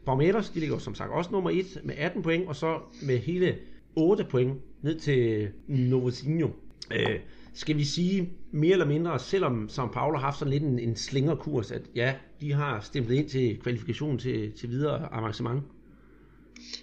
Palmeiras, 0.06 0.48
de 0.48 0.60
ligger 0.60 0.78
som 0.78 0.94
sagt 0.94 1.10
også 1.10 1.30
nummer 1.30 1.50
1 1.50 1.80
med 1.84 1.94
18 1.98 2.22
point, 2.22 2.48
og 2.48 2.56
så 2.56 2.80
med 3.02 3.18
hele 3.18 3.58
8 3.96 4.24
point 4.24 4.60
ned 4.82 5.00
til 5.00 5.48
Novosinho. 5.66 6.48
Øh, 6.92 7.20
skal 7.54 7.76
vi 7.76 7.84
sige 7.84 8.32
mere 8.50 8.72
eller 8.72 8.86
mindre, 8.86 9.18
selvom 9.18 9.68
São 9.72 9.92
Paulo 9.92 10.18
har 10.18 10.24
haft 10.24 10.38
sådan 10.38 10.52
lidt 10.52 10.62
en, 10.62 10.78
en 10.78 10.96
slingerkurs, 10.96 11.70
at 11.70 11.82
ja, 11.94 12.14
de 12.40 12.52
har 12.52 12.80
stemplet 12.80 13.16
ind 13.16 13.28
til 13.28 13.58
kvalifikation 13.62 14.18
til, 14.18 14.52
til 14.52 14.70
videre 14.70 15.12
avancement? 15.12 15.62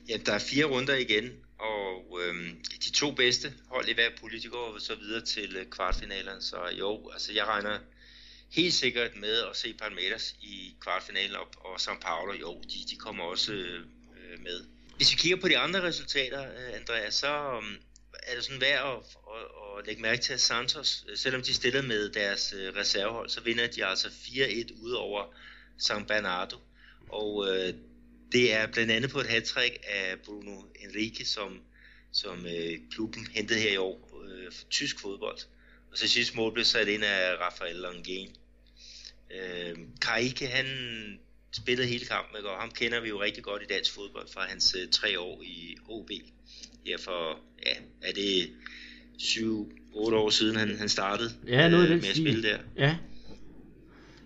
Ja, 0.09 0.17
der 0.25 0.33
er 0.33 0.39
fire 0.39 0.65
runder 0.65 0.95
igen, 0.95 1.29
og 1.59 2.19
øhm, 2.21 2.49
de 2.85 2.91
to 2.91 3.11
bedste 3.11 3.47
hold 3.67 3.89
i 3.89 3.93
hver 3.93 4.09
pulje, 4.19 4.39
de 4.39 4.47
går 4.47 4.75
så 4.79 4.93
videre 4.95 5.21
til 5.21 5.49
kvartfinalen. 5.49 5.69
kvartfinalerne, 5.71 6.41
så 6.41 6.57
jo, 6.79 7.09
altså 7.13 7.33
jeg 7.35 7.45
regner 7.47 7.77
helt 8.55 8.73
sikkert 8.73 9.15
med 9.15 9.41
at 9.49 9.57
se 9.57 9.73
Palmeiras 9.73 10.35
i 10.41 10.75
kvartfinalen 10.81 11.35
op, 11.35 11.55
og 11.57 11.75
São 11.75 11.99
Paulo, 11.99 12.33
jo, 12.33 12.61
de, 12.61 12.79
de 12.89 12.95
kommer 12.95 13.23
også 13.23 13.53
øh, 13.53 13.79
med. 14.39 14.65
Hvis 14.97 15.11
vi 15.11 15.17
kigger 15.17 15.37
på 15.37 15.47
de 15.47 15.57
andre 15.57 15.83
resultater, 15.83 16.41
øh, 16.41 16.75
Andreas, 16.79 17.15
så 17.15 17.57
um, 17.57 17.77
er 18.13 18.35
det 18.35 18.43
sådan 18.43 18.61
værd 18.61 18.87
at, 18.87 19.17
at, 19.35 19.79
at 19.79 19.87
lægge 19.87 20.01
mærke 20.01 20.21
til, 20.21 20.33
at 20.33 20.41
Santos, 20.41 21.05
øh, 21.09 21.17
selvom 21.17 21.41
de 21.41 21.53
stillede 21.53 21.87
med 21.87 22.09
deres 22.09 22.53
øh, 22.57 22.75
reservehold, 22.75 23.29
så 23.29 23.41
vinder 23.41 23.67
de 23.67 23.85
altså 23.85 24.07
4-1 24.07 24.81
ud 24.81 24.91
over 24.91 25.35
San 25.77 26.05
Bernardo. 26.05 26.57
Og 27.09 27.47
øh, 27.49 27.73
det 28.31 28.53
er 28.53 28.67
blandt 28.67 28.91
andet 28.91 29.11
på 29.11 29.19
et 29.19 29.27
hat 29.27 29.57
af 29.83 30.19
Bruno 30.25 30.61
Enrique, 30.75 31.25
som, 31.25 31.61
som 32.11 32.45
øh, 32.45 32.79
klubben 32.91 33.27
hentede 33.27 33.59
her 33.59 33.71
i 33.71 33.77
år 33.77 34.23
øh, 34.25 34.51
for 34.51 34.65
tysk 34.69 34.99
fodbold. 34.99 35.37
Og 35.91 35.97
så 35.97 36.07
sidste 36.07 36.35
mål 36.35 36.53
blev 36.53 36.65
sat 36.65 36.87
ind 36.87 37.03
af 37.03 37.35
Rafael 37.39 37.85
Langén. 37.85 38.42
Øh, 39.33 39.77
Karike, 40.01 40.47
han 40.47 40.65
spillede 41.51 41.87
hele 41.87 42.05
kampen, 42.05 42.37
ikke? 42.37 42.49
og 42.49 42.61
ham 42.61 42.71
kender 42.71 43.01
vi 43.01 43.09
jo 43.09 43.21
rigtig 43.21 43.43
godt 43.43 43.61
i 43.61 43.73
dansk 43.73 43.93
fodbold 43.93 44.27
fra 44.33 44.41
hans 44.41 44.75
øh, 44.81 44.89
tre 44.91 45.19
år 45.19 45.41
i 45.43 45.77
OB. 45.89 46.09
Ja, 46.85 46.95
for, 46.95 47.39
ja, 47.65 47.73
er 48.01 48.13
det 48.13 48.49
7-8 49.19 49.95
år 49.95 50.29
siden, 50.29 50.55
han, 50.55 50.77
han 50.77 50.89
startede 50.89 51.29
ja, 51.47 51.69
noget 51.69 51.89
øh, 51.89 52.01
med 52.01 52.09
at 52.09 52.15
spille 52.15 52.43
der. 52.43 52.57
Ja, 52.77 52.97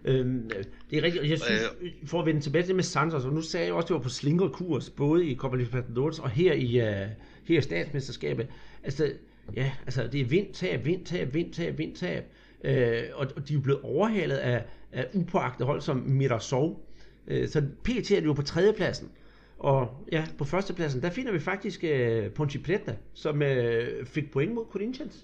Øhm, 0.08 0.52
det 0.90 0.98
er 0.98 1.04
rigtigt, 1.04 1.30
jeg 1.30 1.40
synes, 1.40 1.62
øh, 1.82 1.92
for 2.06 2.20
at 2.20 2.26
vende 2.26 2.42
tilbage 2.42 2.62
til 2.62 2.68
det 2.68 2.76
med 2.76 2.84
Santos, 2.84 3.26
og 3.26 3.34
nu 3.34 3.42
sagde 3.42 3.66
jeg 3.66 3.74
også, 3.74 3.86
at 3.86 3.88
det 3.88 3.94
var 3.94 4.02
på 4.02 4.10
slinger 4.10 4.50
kurs, 4.50 4.90
både 4.90 5.26
i 5.26 5.36
Copa 5.36 5.56
Libertadores 5.56 6.20
og 6.20 6.30
her 6.30 6.54
i, 6.54 6.82
uh, 6.82 7.10
her 7.44 7.58
i 7.58 7.62
statsmesterskabet. 7.62 8.48
Altså, 8.84 9.12
ja, 9.56 9.72
altså 9.86 10.08
det 10.12 10.22
er 10.22 10.26
vind, 10.26 10.54
tab, 10.54 10.86
vind, 10.86 11.06
tab, 11.06 11.34
vind, 11.34 11.54
tab, 11.54 11.78
vind, 11.78 11.96
tab. 11.96 12.24
Øh, 12.64 13.04
og, 13.14 13.28
og 13.36 13.48
de 13.48 13.54
er 13.54 13.60
blevet 13.60 13.82
overhalet 13.82 14.36
af, 14.36 14.64
af 14.92 15.08
upåagte 15.14 15.66
hold 15.66 15.82
som 15.82 15.98
Mirasov. 15.98 16.90
Øh, 17.28 17.50
så 17.50 17.62
PT 17.84 18.12
er 18.12 18.22
jo 18.22 18.34
på 18.34 18.42
tredjepladsen. 18.42 19.12
Og 19.60 20.08
ja, 20.12 20.28
på 20.38 20.46
førstepladsen, 20.46 21.02
der 21.02 21.10
finder 21.10 21.32
vi 21.32 21.40
faktisk 21.40 21.84
øh, 21.84 22.26
uh, 22.26 22.34
Ponchi 22.34 22.58
Preta, 22.58 22.96
som 23.14 23.42
uh, 23.42 24.08
fik 24.08 24.32
point 24.32 24.54
mod 24.54 24.66
Corinthians. 24.72 25.16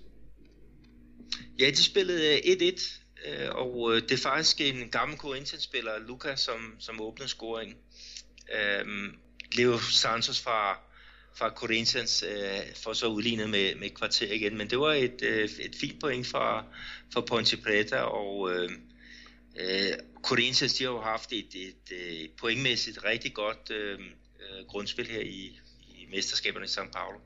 Ja, 1.59 1.69
de 1.69 1.83
spillede 1.83 2.33
øh, 2.33 2.67
1-1 2.69 3.03
og 3.51 4.01
det 4.01 4.11
er 4.11 4.17
faktisk 4.23 4.61
en 4.61 4.89
gammel 4.89 5.17
Corinthians-spiller, 5.17 5.99
Luca, 6.07 6.35
som, 6.35 6.75
som 6.79 7.01
åbnede 7.01 7.29
scoring. 7.29 7.75
Øhm, 8.55 9.15
Leo 9.57 9.77
Santos 9.77 10.41
fra, 10.41 10.79
fra 11.35 11.49
Corinthians 11.49 12.23
øh, 12.23 12.75
får 12.83 12.93
så 12.93 13.07
udlignet 13.07 13.49
med, 13.49 13.75
med 13.75 13.89
kvarter 13.89 14.33
igen, 14.33 14.57
men 14.57 14.69
det 14.69 14.79
var 14.79 14.93
et, 14.93 15.21
øh, 15.21 15.49
et 15.59 15.75
fint 15.79 16.01
point 16.01 16.27
fra, 16.27 16.65
fra 17.13 17.21
Ponte 17.21 17.57
Preta, 17.57 17.97
og 17.97 18.51
øh, 18.51 18.69
øh, 19.59 19.93
Corinthians 20.23 20.73
de 20.73 20.83
har 20.83 20.91
jo 20.91 21.01
haft 21.01 21.33
et, 21.33 21.55
et, 21.55 22.23
et 22.23 22.31
pointmæssigt 22.39 23.05
rigtig 23.05 23.33
godt 23.33 23.71
øh, 23.71 23.99
øh 23.99 24.65
grundspil 24.67 25.07
her 25.07 25.21
i, 25.21 25.59
i 25.89 26.07
mesterskaberne 26.11 26.65
i 26.65 26.69
São 26.69 26.91
Paulo. 26.91 27.19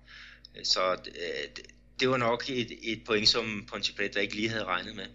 Øh, 0.58 0.66
så 0.66 0.92
øh, 1.08 1.64
det 2.00 2.10
var 2.10 2.18
nok 2.18 2.50
et, 2.50 2.72
et 2.84 3.02
point, 3.06 3.28
som 3.28 3.66
Ponte 3.72 3.94
Preta 3.96 4.20
ikke 4.20 4.36
lige 4.36 4.50
havde 4.50 4.66
regnet 4.66 4.96
med. 4.96 5.06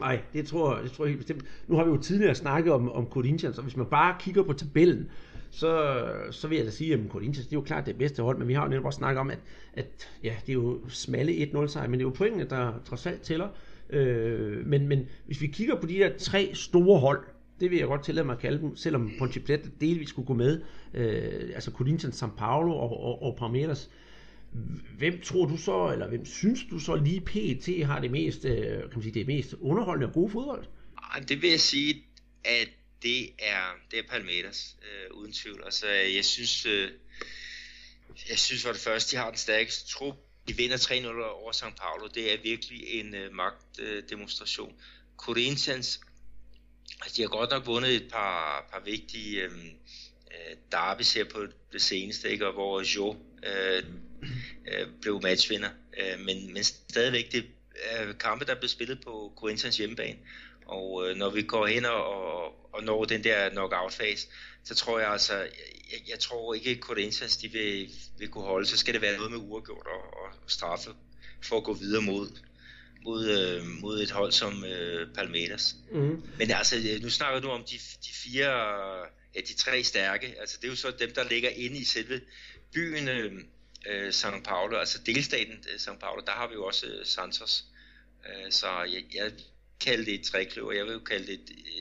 Nej, 0.00 0.20
det 0.32 0.46
tror, 0.46 0.76
det 0.76 0.92
tror 0.92 1.04
jeg 1.04 1.10
helt 1.10 1.26
bestemt. 1.26 1.44
Nu 1.66 1.76
har 1.76 1.84
vi 1.84 1.90
jo 1.90 1.96
tidligere 1.96 2.34
snakket 2.34 2.72
om, 2.72 2.92
om 2.92 3.06
Corinthians, 3.10 3.58
og 3.58 3.62
hvis 3.64 3.76
man 3.76 3.86
bare 3.86 4.16
kigger 4.20 4.42
på 4.42 4.52
tabellen, 4.52 5.10
så, 5.50 6.04
så 6.30 6.48
vil 6.48 6.56
jeg 6.56 6.66
da 6.66 6.70
sige, 6.70 6.94
at 6.94 7.00
Corinthians 7.08 7.46
det 7.46 7.52
er 7.52 7.56
jo 7.56 7.62
klart 7.62 7.86
det 7.86 7.98
bedste 7.98 8.22
hold, 8.22 8.38
men 8.38 8.48
vi 8.48 8.54
har 8.54 8.62
jo 8.62 8.68
netop 8.68 8.84
også 8.84 8.96
snakket 8.96 9.20
om, 9.20 9.30
at, 9.30 9.38
at 9.72 10.10
ja, 10.22 10.36
det 10.40 10.48
er 10.48 10.54
jo 10.54 10.80
smalle 10.88 11.32
1-0 11.32 11.66
sejr, 11.66 11.88
men 11.88 11.92
det 11.92 12.04
er 12.04 12.08
jo 12.08 12.14
pointene, 12.16 12.48
der 12.48 12.72
trods 12.84 13.06
alt 13.06 13.22
tæller. 13.22 13.48
Øh, 13.90 14.66
men, 14.66 14.88
men 14.88 15.08
hvis 15.26 15.40
vi 15.40 15.46
kigger 15.46 15.80
på 15.80 15.86
de 15.86 15.94
der 15.94 16.18
tre 16.18 16.50
store 16.54 17.00
hold, 17.00 17.26
det 17.60 17.70
vil 17.70 17.78
jeg 17.78 17.86
godt 17.86 18.04
tillade 18.04 18.26
mig 18.26 18.32
at 18.32 18.40
kalde 18.40 18.58
dem, 18.58 18.76
selvom 18.76 19.12
Ponte 19.18 19.40
Plata 19.40 19.68
delvis 19.80 20.08
skulle 20.08 20.26
gå 20.26 20.34
med, 20.34 20.62
øh, 20.94 21.50
altså 21.54 21.70
Corinthians, 21.70 22.22
São 22.22 22.36
Paulo 22.36 22.72
og, 22.72 23.00
og, 23.00 23.22
og 23.22 23.36
Palmeiras, 23.38 23.90
hvem 24.98 25.20
tror 25.20 25.46
du 25.46 25.56
så, 25.56 25.92
eller 25.92 26.08
hvem 26.08 26.24
synes 26.24 26.60
du 26.70 26.78
så 26.78 26.94
lige 26.94 27.20
PT 27.20 27.86
har 27.86 28.00
det 28.00 28.10
mest, 28.10 28.44
øh, 28.44 28.80
kan 28.80 28.90
man 28.94 29.02
sige, 29.02 29.14
det 29.14 29.26
mest 29.26 29.54
underholdende 29.60 30.06
og 30.06 30.12
gode 30.12 30.30
fodbold? 30.30 30.66
Ah, 31.02 31.28
det 31.28 31.42
vil 31.42 31.50
jeg 31.50 31.60
sige, 31.60 32.04
at 32.44 32.68
det 33.02 33.22
er, 33.38 33.62
det 33.90 33.98
er 33.98 34.02
Palmeiras, 34.10 34.76
øh, 34.82 35.16
uden 35.16 35.32
tvivl. 35.32 35.62
Altså, 35.64 35.86
jeg 36.16 36.24
synes, 36.24 36.66
øh, 36.66 36.88
jeg 38.30 38.38
synes 38.38 38.62
for 38.62 38.72
det 38.72 38.80
første, 38.80 39.16
de 39.16 39.22
har 39.22 39.28
den 39.30 39.38
stærkeste 39.38 39.88
trup. 39.88 40.14
De 40.48 40.56
vinder 40.56 40.76
3-0 40.76 41.06
over 41.06 41.52
São 41.52 41.70
Paulo. 41.76 42.06
Det 42.14 42.32
er 42.32 42.42
virkelig 42.42 43.00
en 43.00 43.14
øh, 43.14 43.32
magtdemonstration. 43.32 44.68
Øh, 44.70 44.76
Corinthians, 45.16 46.00
altså, 47.02 47.16
de 47.16 47.22
har 47.22 47.28
godt 47.28 47.50
nok 47.50 47.66
vundet 47.66 47.94
et 47.94 48.08
par, 48.12 48.68
par 48.72 48.80
vigtige 48.84 49.42
øh, 49.42 49.50
øh 50.30 50.56
derbys 50.72 51.14
her 51.14 51.24
på 51.24 51.46
det 51.72 51.82
seneste, 51.82 52.30
ikke? 52.30 52.46
Og 52.46 52.52
hvor 52.52 52.96
Jo 52.96 53.16
øh, 53.46 53.82
øh, 54.72 54.88
blev 55.00 55.22
matchvinder. 55.22 55.70
Øh, 55.98 56.20
men, 56.20 56.52
men 56.52 56.64
stadigvæk, 56.64 57.32
det 57.32 57.46
er 57.84 58.12
kampe, 58.12 58.44
der 58.44 58.54
blev 58.54 58.68
spillet 58.68 59.00
på 59.00 59.32
Corinthians 59.36 59.76
hjemmebane. 59.76 60.18
Og 60.66 61.08
øh, 61.08 61.16
når 61.16 61.30
vi 61.30 61.42
går 61.42 61.66
hen 61.66 61.84
og, 61.84 62.04
og, 62.04 62.74
og 62.74 62.82
når 62.82 63.04
den 63.04 63.24
der 63.24 63.48
knockout-fase, 63.48 64.28
så 64.66 64.74
tror 64.74 64.98
jeg 64.98 65.10
altså, 65.10 65.34
jeg, 65.92 66.00
jeg 66.08 66.18
tror 66.18 66.54
ikke, 66.54 66.70
at 66.70 66.78
Corinthians 66.78 67.36
de 67.36 67.48
vil, 67.48 67.90
vil 68.18 68.28
kunne 68.28 68.44
holde. 68.44 68.66
Så 68.66 68.76
skal 68.76 68.94
det 68.94 69.02
være 69.02 69.16
noget 69.16 69.30
med 69.30 69.38
uafgjort 69.38 69.86
og, 69.86 70.02
og 70.22 70.32
straffe 70.46 70.90
for 71.42 71.56
at 71.56 71.64
gå 71.64 71.72
videre 71.74 72.02
mod, 72.02 72.28
mod, 73.04 73.28
øh, 73.28 73.66
mod 73.66 74.02
et 74.02 74.10
hold 74.10 74.32
som 74.32 74.64
øh, 74.64 75.14
Palmeiras. 75.14 75.76
Mm. 75.92 76.22
Men 76.38 76.50
altså, 76.50 76.98
nu 77.02 77.10
snakker 77.10 77.40
du 77.40 77.48
om 77.48 77.64
de, 77.64 77.76
de 77.76 78.12
fire, 78.12 78.50
ja, 79.34 79.40
de 79.40 79.54
tre 79.54 79.84
stærke. 79.84 80.34
Altså, 80.40 80.56
det 80.60 80.64
er 80.64 80.70
jo 80.70 80.76
så 80.76 80.90
dem, 80.98 81.12
der 81.14 81.24
ligger 81.28 81.50
inde 81.50 81.76
i 81.76 81.84
selve 81.84 82.20
byen 82.72 83.08
øh, 83.08 83.32
øh, 83.86 84.08
São 84.08 84.42
Paulo, 84.42 84.76
altså 84.76 84.98
delstaten 85.06 85.64
øh, 85.72 85.74
São 85.74 85.98
Paulo, 85.98 86.22
der 86.26 86.32
har 86.32 86.48
vi 86.48 86.54
jo 86.54 86.64
også 86.64 86.86
øh, 86.86 87.06
Santos. 87.06 87.64
Øh, 88.26 88.52
så 88.52 88.66
jeg, 88.82 89.04
jeg 89.14 89.32
kalde 89.80 90.04
det 90.04 90.14
et 90.14 90.22
trækløver. 90.22 90.72
Jeg 90.72 90.84
vil 90.84 90.92
jo 90.92 90.98
kalde 90.98 91.26
det, 91.26 91.40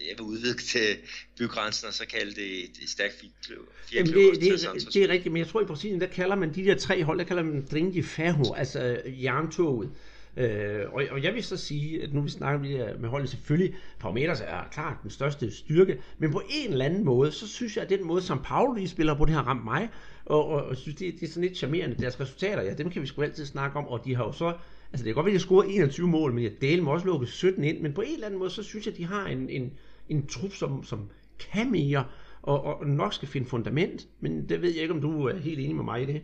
jeg 0.09 0.17
vil 0.17 0.21
udvide 0.21 0.57
til 0.57 0.97
bygrænsen, 1.37 1.87
og 1.87 1.93
så 1.93 2.07
kalde 2.07 2.31
det 2.31 2.63
et, 2.63 2.71
et 2.81 2.89
stærkt 2.89 3.13
firkløver. 3.21 3.65
Jamen 3.93 4.13
det, 4.13 4.41
det, 4.41 4.93
det, 4.93 5.03
er 5.03 5.07
rigtigt, 5.07 5.33
men 5.33 5.39
jeg 5.39 5.47
tror 5.47 5.61
i 5.61 5.65
Brasilien, 5.65 6.01
der 6.01 6.07
kalder 6.07 6.35
man 6.35 6.55
de 6.55 6.65
der 6.65 6.75
tre 6.75 7.03
hold, 7.03 7.19
der 7.19 7.25
kalder 7.25 7.43
man 7.43 7.67
Dringue 7.71 8.03
Ferro, 8.03 8.53
altså 8.53 9.01
jerntoget. 9.05 9.91
Øh, 10.37 10.93
og, 10.93 11.03
og 11.11 11.23
jeg 11.23 11.33
vil 11.33 11.43
så 11.43 11.57
sige, 11.57 12.03
at 12.03 12.13
nu 12.13 12.21
vi 12.21 12.29
snakker 12.29 12.59
med, 12.59 12.97
med 12.97 13.09
holdet 13.09 13.29
selvfølgelig, 13.29 13.75
Palmeiras 13.99 14.41
er 14.41 14.67
klart 14.71 14.97
den 15.03 15.11
største 15.11 15.51
styrke, 15.51 16.01
men 16.17 16.31
på 16.31 16.41
en 16.49 16.71
eller 16.71 16.85
anden 16.85 17.03
måde, 17.03 17.31
så 17.31 17.47
synes 17.47 17.75
jeg, 17.75 17.83
at 17.83 17.89
den 17.89 18.07
måde, 18.07 18.21
som 18.21 18.41
Paolo 18.43 18.73
lige 18.73 18.87
spiller 18.87 19.17
på, 19.17 19.25
det 19.25 19.33
har 19.33 19.43
ramt 19.43 19.63
mig, 19.63 19.89
og, 20.25 20.45
og, 20.45 20.63
og 20.63 20.77
synes, 20.77 20.97
det, 20.97 21.13
det 21.19 21.23
er 21.23 21.27
sådan 21.27 21.43
lidt 21.43 21.57
charmerende. 21.57 21.95
Deres 21.95 22.19
resultater, 22.19 22.61
ja, 22.61 22.73
dem 22.73 22.89
kan 22.89 23.01
vi 23.01 23.07
sgu 23.07 23.21
altid 23.21 23.45
snakke 23.45 23.77
om, 23.77 23.87
og 23.87 24.05
de 24.05 24.15
har 24.15 24.23
jo 24.23 24.31
så, 24.31 24.53
altså 24.95 25.03
det 25.05 25.09
kan 25.09 25.15
godt 25.15 25.25
være, 25.25 25.35
at 25.35 25.39
de 25.39 25.45
scorer 25.45 25.63
21 25.63 26.07
mål, 26.07 26.33
men 26.33 26.43
jeg 26.43 26.51
deler 26.61 26.87
også 26.87 27.05
lukket 27.05 27.29
17 27.29 27.63
ind, 27.63 27.79
men 27.79 27.93
på 27.93 28.01
en 28.01 28.13
eller 28.13 28.25
anden 28.25 28.39
måde, 28.39 28.49
så 28.49 28.63
synes 28.63 28.85
jeg, 28.85 28.91
at 28.91 28.97
de 28.97 29.05
har 29.05 29.27
en, 29.27 29.49
en, 29.49 29.73
en 30.09 30.27
trup, 30.27 30.53
som, 30.53 30.83
som 30.83 31.09
kan 31.51 31.71
mere, 31.71 32.07
og, 32.41 32.63
og 32.63 32.87
nok 32.87 33.13
skal 33.13 33.27
finde 33.27 33.49
fundament, 33.49 34.07
men 34.19 34.49
det 34.49 34.61
ved 34.61 34.71
jeg 34.71 34.81
ikke, 34.81 34.93
om 34.93 35.01
du 35.01 35.25
er 35.25 35.37
helt 35.37 35.59
enig 35.59 35.75
med 35.75 35.83
mig 35.83 36.01
i 36.01 36.05
det. 36.05 36.21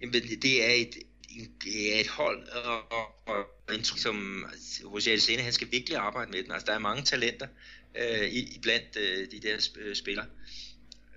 Jamen, 0.00 0.12
det 0.42 0.64
er 0.64 0.72
et, 0.72 0.94
det 1.64 1.96
er 1.96 2.00
et 2.00 2.08
hold, 2.08 2.48
og, 2.48 2.92
og, 2.92 3.36
og 3.66 3.74
som 3.82 4.44
altså, 4.52 4.88
Roger 4.88 5.12
Alsene, 5.12 5.42
han 5.42 5.52
skal 5.52 5.68
virkelig 5.72 5.98
arbejde 5.98 6.30
med 6.30 6.42
den. 6.42 6.52
Altså, 6.52 6.66
der 6.66 6.74
er 6.74 6.78
mange 6.78 7.02
talenter 7.02 7.46
øh, 7.94 8.28
i, 8.28 8.58
blandt 8.62 8.96
øh, 9.00 9.30
de 9.30 9.40
der 9.40 9.68
øh, 9.78 9.96
spillere. 9.96 10.26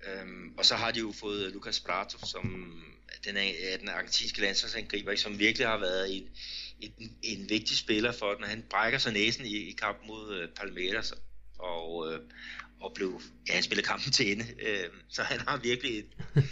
Øhm, 0.06 0.52
og 0.56 0.66
så 0.66 0.74
har 0.74 0.90
de 0.90 0.98
jo 0.98 1.12
fået 1.20 1.52
Lucas 1.52 1.80
Prato, 1.80 2.26
som 2.26 2.72
øh, 3.08 3.32
den, 3.32 3.36
er, 3.36 3.76
den 3.80 3.88
argentinske 3.88 4.40
landsholdsangriber, 4.40 5.16
som 5.16 5.38
virkelig 5.38 5.66
har 5.66 5.78
været 5.78 6.16
en, 6.16 6.28
en, 6.80 7.16
en 7.22 7.50
vigtig 7.50 7.76
spiller 7.76 8.12
for 8.12 8.34
den. 8.34 8.44
Han 8.44 8.64
brækker 8.70 8.98
sig 8.98 9.12
næsen 9.12 9.46
i, 9.46 9.56
i 9.56 9.72
kampen 9.72 10.06
mod 10.06 10.42
uh, 10.42 10.54
Palmeiras, 10.54 11.12
og, 11.58 11.96
uh, 11.96 12.14
og 12.80 12.94
blev, 12.94 13.20
ja, 13.48 13.54
han 13.54 13.62
spillede 13.62 13.86
kampen 13.86 14.12
til 14.12 14.32
ende. 14.32 14.44
Uh, 14.44 14.94
så 15.08 15.22
han 15.22 15.40
har 15.40 15.56
virkelig, 15.56 15.98
et, 15.98 16.06
uh, 16.36 16.42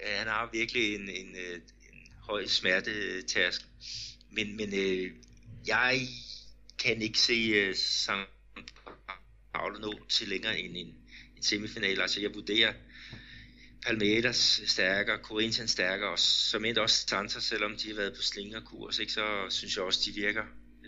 han 0.18 0.26
har 0.26 0.50
virkelig 0.52 0.94
en, 0.94 1.08
en, 1.08 1.28
uh, 1.28 1.54
en 1.92 2.12
høj 2.28 2.46
smertetærsk. 2.46 3.62
Men, 4.30 4.56
men 4.56 4.68
uh, 4.68 5.10
jeg 5.66 6.08
kan 6.78 7.02
ikke 7.02 7.18
se 7.18 7.74
San 7.74 8.24
Paulo 9.54 9.78
nå 9.78 10.04
til 10.08 10.28
længere 10.28 10.58
end 10.58 10.76
en, 10.76 10.94
en 11.36 11.42
semifinal. 11.42 12.00
Altså 12.00 12.20
jeg 12.20 12.34
vurderer 12.34 12.72
Palmeiras 13.86 14.60
stærkere, 14.66 15.18
Corinthians 15.22 15.70
stærkere, 15.70 16.10
og 16.10 16.18
som 16.18 16.64
endda 16.64 16.80
også 16.80 17.04
Santos, 17.08 17.44
selvom 17.44 17.76
de 17.76 17.88
har 17.88 17.96
været 17.96 18.14
på 18.16 18.22
slingerkurs, 18.22 18.98
ikke, 18.98 19.12
så 19.12 19.46
synes 19.48 19.76
jeg 19.76 19.84
også, 19.84 20.00
de 20.04 20.14
virker 20.14 20.42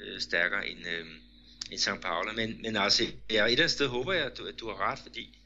øh, 0.05 0.20
stærkere 0.20 0.68
end, 0.68 0.78
øh, 0.86 1.07
end 1.70 1.78
St. 1.78 2.01
Paulo. 2.03 2.32
Men, 2.32 2.62
men 2.62 2.76
altså, 2.76 3.05
ja, 3.05 3.11
et 3.11 3.30
eller 3.30 3.47
andet 3.47 3.70
sted 3.70 3.86
håber 3.86 4.12
jeg, 4.12 4.24
at 4.24 4.38
du, 4.38 4.47
at 4.47 4.61
du 4.61 4.68
har 4.68 4.90
ret, 4.90 4.99
fordi 4.99 5.38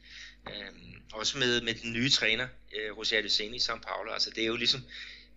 øh, 0.47 0.71
også 1.13 1.37
med, 1.37 1.61
med 1.61 1.73
den 1.73 1.93
nye 1.93 2.09
træner, 2.09 2.47
øh, 2.75 2.97
Rosario 2.97 3.29
Seni 3.29 3.55
i 3.55 3.59
St. 3.59 3.81
Paulo, 3.87 4.11
altså 4.11 4.29
det 4.29 4.43
er 4.43 4.47
jo 4.47 4.55
ligesom 4.55 4.81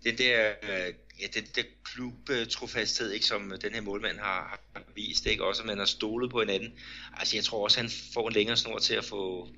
den 0.05 0.19
der, 0.19 0.53
øh, 0.63 0.95
ja, 1.21 1.27
det, 1.35 1.57
det 1.57 1.67
klubtrofasthed, 1.85 3.11
ikke, 3.11 3.27
som 3.27 3.53
den 3.63 3.75
her 3.75 3.81
målmand 3.81 4.19
har, 4.19 4.61
har 4.75 4.83
vist, 4.95 5.27
ikke? 5.27 5.45
også 5.45 5.63
at 5.63 5.67
man 5.67 5.79
har 5.79 5.85
stolet 5.85 6.31
på 6.31 6.41
hinanden. 6.41 6.73
Altså 7.17 7.37
jeg 7.37 7.45
tror 7.45 7.65
også, 7.65 7.81
han 7.81 7.91
får 8.15 8.29
en 8.29 8.35
længere 8.35 8.57
snor 8.57 8.79
til 8.79 8.95
at 8.95 9.05
få, 9.05 9.49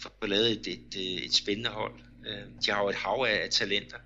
få 0.00 0.26
lavet 0.26 0.50
et, 0.50 0.66
et, 0.66 0.96
øh, 0.96 1.24
et, 1.24 1.34
spændende 1.34 1.70
hold. 1.70 2.00
Øh, 2.26 2.64
de 2.66 2.70
har 2.70 2.82
jo 2.82 2.88
et 2.88 2.94
hav 2.94 3.26
af, 3.28 3.44
af 3.44 3.50
talenter. 3.50 3.98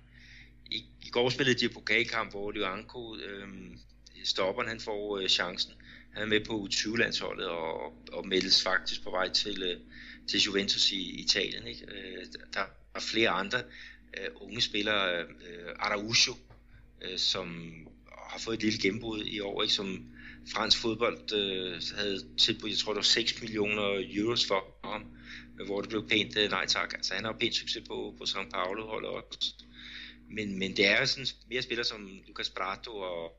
I, 0.65 0.85
I 1.01 1.09
går 1.09 1.29
spillede 1.29 1.59
de 1.59 1.73
pokalkamp, 1.73 2.31
hvor 2.31 2.51
Lyanko, 2.51 3.15
øh, 3.15 3.47
stopperen, 4.23 4.67
han 4.67 4.79
får 4.79 5.17
øh, 5.17 5.27
chancen. 5.27 5.73
Han 6.13 6.23
er 6.23 6.27
med 6.27 6.45
på 6.45 6.67
U20-landsholdet 6.71 7.47
og, 7.47 7.93
og 8.11 8.27
meldes 8.27 8.63
faktisk 8.63 9.03
på 9.03 9.09
vej 9.09 9.29
til, 9.29 9.63
øh, 9.63 9.79
til 10.27 10.39
Juventus 10.39 10.91
i 10.91 11.21
Italien. 11.21 11.67
Ikke? 11.67 11.85
Øh, 11.85 12.25
der 12.53 12.63
er 12.95 12.99
flere 12.99 13.29
andre 13.29 13.63
øh, 14.17 14.29
unge 14.35 14.61
spillere, 14.61 15.21
øh, 15.21 15.73
Araujo, 15.79 16.33
øh, 17.01 17.17
som 17.17 17.73
har 18.31 18.39
fået 18.39 18.55
et 18.55 18.63
lille 18.63 18.79
gennembrud 18.81 19.23
i 19.25 19.39
år, 19.39 19.61
ikke? 19.61 19.73
som 19.73 20.05
fransk 20.53 20.77
fodbold 20.81 21.33
øh, 21.33 21.81
havde 21.95 22.37
tilbudt, 22.37 22.71
jeg 22.71 22.77
tror 22.77 22.93
det 22.93 22.97
var 22.97 23.01
6 23.01 23.41
millioner 23.41 24.03
euros 24.15 24.45
for 24.47 24.87
ham, 24.87 25.05
hvor 25.65 25.81
det 25.81 25.89
blev 25.89 26.07
pænt 26.09 26.37
øh, 26.37 26.49
nej 26.49 26.65
tak. 26.65 26.93
Altså 26.93 27.13
han 27.13 27.25
har 27.25 27.35
pænt 27.39 27.55
succes 27.55 27.83
på, 27.87 28.15
på 28.17 28.23
São 28.23 28.49
Paulo 28.49 28.87
holdet 28.87 29.09
også. 29.09 29.53
Men, 30.29 30.59
men 30.59 30.77
det 30.77 30.87
er 30.87 31.05
sådan 31.05 31.27
mere 31.49 31.61
spillere 31.61 31.85
som 31.85 32.09
Lucas 32.27 32.49
Prato 32.49 32.91
og 32.91 33.31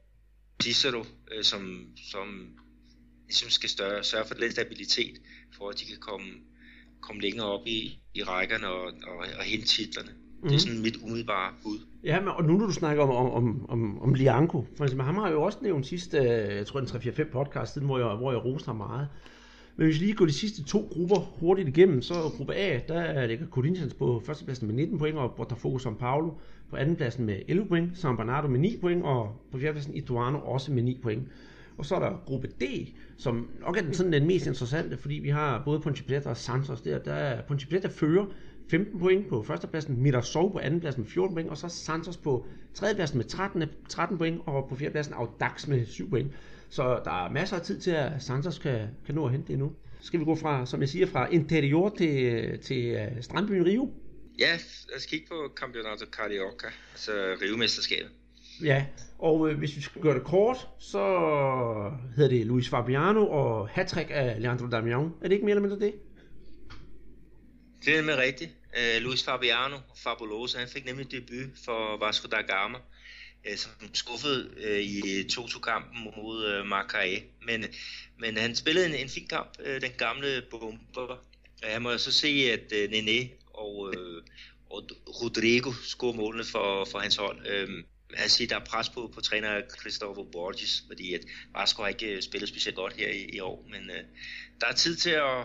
Cicero, 0.62 1.04
øh, 1.32 1.44
som, 1.44 1.86
som 2.12 2.28
ligesom 3.26 3.50
skal 3.50 3.68
større, 3.68 4.04
sørge 4.04 4.24
for 4.28 4.34
lidt 4.34 4.52
stabilitet, 4.52 5.20
for 5.56 5.68
at 5.68 5.78
de 5.80 5.84
kan 5.84 6.00
komme, 6.00 6.26
komme 7.00 7.22
længere 7.22 7.46
op 7.46 7.66
i, 7.66 7.98
i 8.14 8.22
rækkerne 8.22 8.68
og, 8.68 8.84
og, 8.84 9.16
og 9.38 9.44
hente 9.44 9.66
titlerne. 9.66 10.10
Mm. 10.10 10.42
Det 10.42 10.48
er 10.48 10.52
mhm. 10.52 10.58
sådan 10.58 10.82
mit 10.82 10.96
umiddelbare 10.96 11.52
bud. 11.62 11.78
Ja, 12.04 12.20
men, 12.20 12.28
og 12.28 12.44
nu 12.44 12.58
når 12.58 12.66
du 12.66 12.72
snakker 12.72 13.02
om, 13.02 13.30
om, 13.30 13.70
om, 13.70 14.02
om 14.02 14.14
Lianco, 14.14 14.66
for 14.76 14.84
eksempel, 14.84 15.06
ham 15.06 15.14
har 15.14 15.26
jeg 15.26 15.34
jo 15.34 15.42
også 15.42 15.58
nævnt 15.62 15.86
sidste, 15.86 16.18
øh, 16.18 16.56
jeg 16.56 16.66
tror 16.66 16.80
den 16.80 16.88
3-4-5 16.88 17.30
podcast 17.32 17.72
siden, 17.72 17.86
hvor 17.86 17.98
jeg, 17.98 18.16
hvor 18.16 18.32
jeg 18.32 18.44
roste 18.44 18.66
ham 18.66 18.76
meget. 18.76 19.08
Men 19.78 19.86
hvis 19.86 20.00
vi 20.00 20.04
lige 20.04 20.14
går 20.14 20.26
de 20.26 20.32
sidste 20.32 20.64
to 20.64 20.88
grupper 20.92 21.16
hurtigt 21.16 21.68
igennem, 21.68 22.02
så 22.02 22.14
gruppe 22.36 22.54
A, 22.54 22.80
der 22.88 23.26
ligger 23.26 23.46
Corinthians 23.46 23.94
på 23.94 24.22
førstepladsen 24.26 24.66
med 24.66 24.74
19 24.74 24.98
point, 24.98 25.18
og 25.18 25.34
Botafogo 25.36 25.78
São 25.78 25.94
Paulo 25.94 26.30
på 26.70 26.76
andenpladsen 26.76 27.26
med 27.26 27.38
11 27.48 27.66
point, 27.68 27.98
San 27.98 28.16
Bernardo 28.16 28.48
med 28.48 28.60
9 28.60 28.78
point, 28.80 29.04
og 29.04 29.36
på 29.52 29.58
fjerdepladsen 29.58 29.94
Ituano 29.94 30.38
også 30.38 30.72
med 30.72 30.82
9 30.82 30.98
point. 31.02 31.22
Og 31.76 31.86
så 31.86 31.94
er 31.94 32.00
der 32.00 32.22
gruppe 32.26 32.48
D, 32.48 32.62
som 33.16 33.48
nok 33.60 33.76
er 33.76 33.82
den, 33.82 33.94
sådan 33.94 34.12
den 34.12 34.26
mest 34.26 34.46
interessante, 34.46 34.96
fordi 34.96 35.14
vi 35.14 35.28
har 35.28 35.62
både 35.64 35.80
Ponte 35.80 36.04
Preta 36.04 36.28
og 36.28 36.36
Santos 36.36 36.80
der. 36.80 36.98
Der 36.98 37.12
er 37.12 37.42
Ponte 37.42 37.66
Preta 37.66 37.88
fører 37.88 38.26
15 38.70 38.98
point 38.98 39.28
på 39.28 39.42
førstepladsen, 39.42 40.02
Mirassol 40.02 40.52
på 40.52 40.58
andenpladsen 40.58 41.02
med 41.02 41.10
14 41.10 41.34
point, 41.34 41.50
og 41.50 41.58
så 41.58 41.68
Santos 41.68 42.16
på 42.16 42.46
tredjepladsen 42.74 43.18
med 43.18 43.24
13, 43.24 43.64
13 43.88 44.18
point, 44.18 44.42
og 44.46 44.68
på 44.68 44.76
fjerdepladsen 44.76 45.14
Audax 45.14 45.66
med 45.66 45.86
7 45.86 46.10
point. 46.10 46.32
Så 46.70 47.00
der 47.04 47.26
er 47.26 47.30
masser 47.30 47.56
af 47.56 47.62
tid 47.62 47.80
til, 47.80 47.90
at 47.90 48.22
Santos 48.22 48.58
kan, 48.58 48.88
kan 49.06 49.14
nå 49.14 49.26
at 49.26 49.32
hente 49.32 49.48
det 49.48 49.58
nu. 49.58 49.72
Så 50.00 50.06
skal 50.06 50.20
vi 50.20 50.24
gå 50.24 50.34
fra, 50.34 50.66
som 50.66 50.80
jeg 50.80 50.88
siger, 50.88 51.06
fra 51.06 51.28
interior 51.28 51.94
til, 51.98 52.58
til 52.58 52.96
uh, 52.96 53.22
strandbyen 53.22 53.66
Rio. 53.66 53.92
Ja, 54.38 54.50
lad 54.88 54.96
os 54.96 55.06
kigge 55.06 55.26
på 55.28 55.52
Campeonato 55.56 56.04
Carioca, 56.12 56.66
altså 56.92 57.12
Rio-mesterskabet. 57.12 58.10
Ja, 58.64 58.86
og 59.18 59.50
øh, 59.50 59.58
hvis 59.58 59.76
vi 59.76 59.80
skal 59.80 60.02
gøre 60.02 60.14
det 60.14 60.24
kort, 60.24 60.68
så 60.78 61.02
hedder 62.16 62.30
det 62.30 62.46
Luis 62.46 62.68
Fabiano 62.68 63.28
og 63.28 63.68
hattrick 63.68 64.10
af 64.12 64.42
Leandro 64.42 64.66
Damian. 64.66 65.00
Er 65.00 65.10
det 65.22 65.32
ikke 65.32 65.44
mere 65.44 65.56
eller 65.56 65.68
mindre 65.68 65.86
det? 65.86 65.94
Det 67.84 67.92
er 67.92 67.96
nemlig 67.96 68.18
rigtigt. 68.18 68.57
Uh, 68.76 69.02
Luis 69.02 69.24
Fabiano, 69.24 69.80
fabuloso, 69.96 70.58
han 70.58 70.68
fik 70.68 70.84
nemlig 70.84 71.10
debut 71.10 71.50
for 71.64 71.96
Vasco 71.96 72.28
da 72.28 72.40
Gama, 72.40 72.78
øh, 73.44 73.56
som 73.56 73.70
skuffede 73.94 74.50
øh, 74.56 74.80
i 74.80 75.20
2-2-kampen 75.20 76.04
mod 76.04 76.60
uh, 76.60 76.66
Macaé. 76.66 77.22
Men, 77.46 77.64
men 78.18 78.36
han 78.36 78.56
spillede 78.56 78.86
en, 78.86 78.94
en 78.94 79.08
fin 79.08 79.26
kamp, 79.26 79.58
den 79.80 79.92
gamle 79.98 80.42
bomber. 80.50 81.24
Jeg 81.62 81.82
må 81.82 81.98
så 81.98 82.12
se, 82.12 82.28
at 82.28 82.90
Nene 82.90 83.28
og, 83.46 83.94
og 84.70 84.90
Rodrigo 85.22 85.72
scorede 85.72 86.16
målene 86.16 86.44
for, 86.44 86.84
for 86.84 86.98
hans 86.98 87.16
hold. 87.16 87.46
Øhm, 87.46 87.84
jeg 88.12 88.30
siger, 88.30 88.48
der 88.48 88.56
er 88.56 88.64
pres 88.64 88.88
på, 88.88 89.10
på 89.14 89.20
træner 89.20 89.60
Christopher 89.80 90.24
Borges, 90.32 90.84
fordi 90.86 91.14
at 91.14 91.20
Vasco 91.54 91.82
har 91.82 91.88
ikke 91.88 92.16
øh, 92.16 92.22
spillet 92.22 92.48
specielt 92.48 92.76
godt 92.76 92.92
her 92.92 93.08
i, 93.08 93.22
i 93.36 93.40
år, 93.40 93.64
men 93.70 93.90
øh, 93.90 94.02
der 94.60 94.66
er 94.66 94.72
tid 94.72 94.96
til 94.96 95.10
at, 95.10 95.40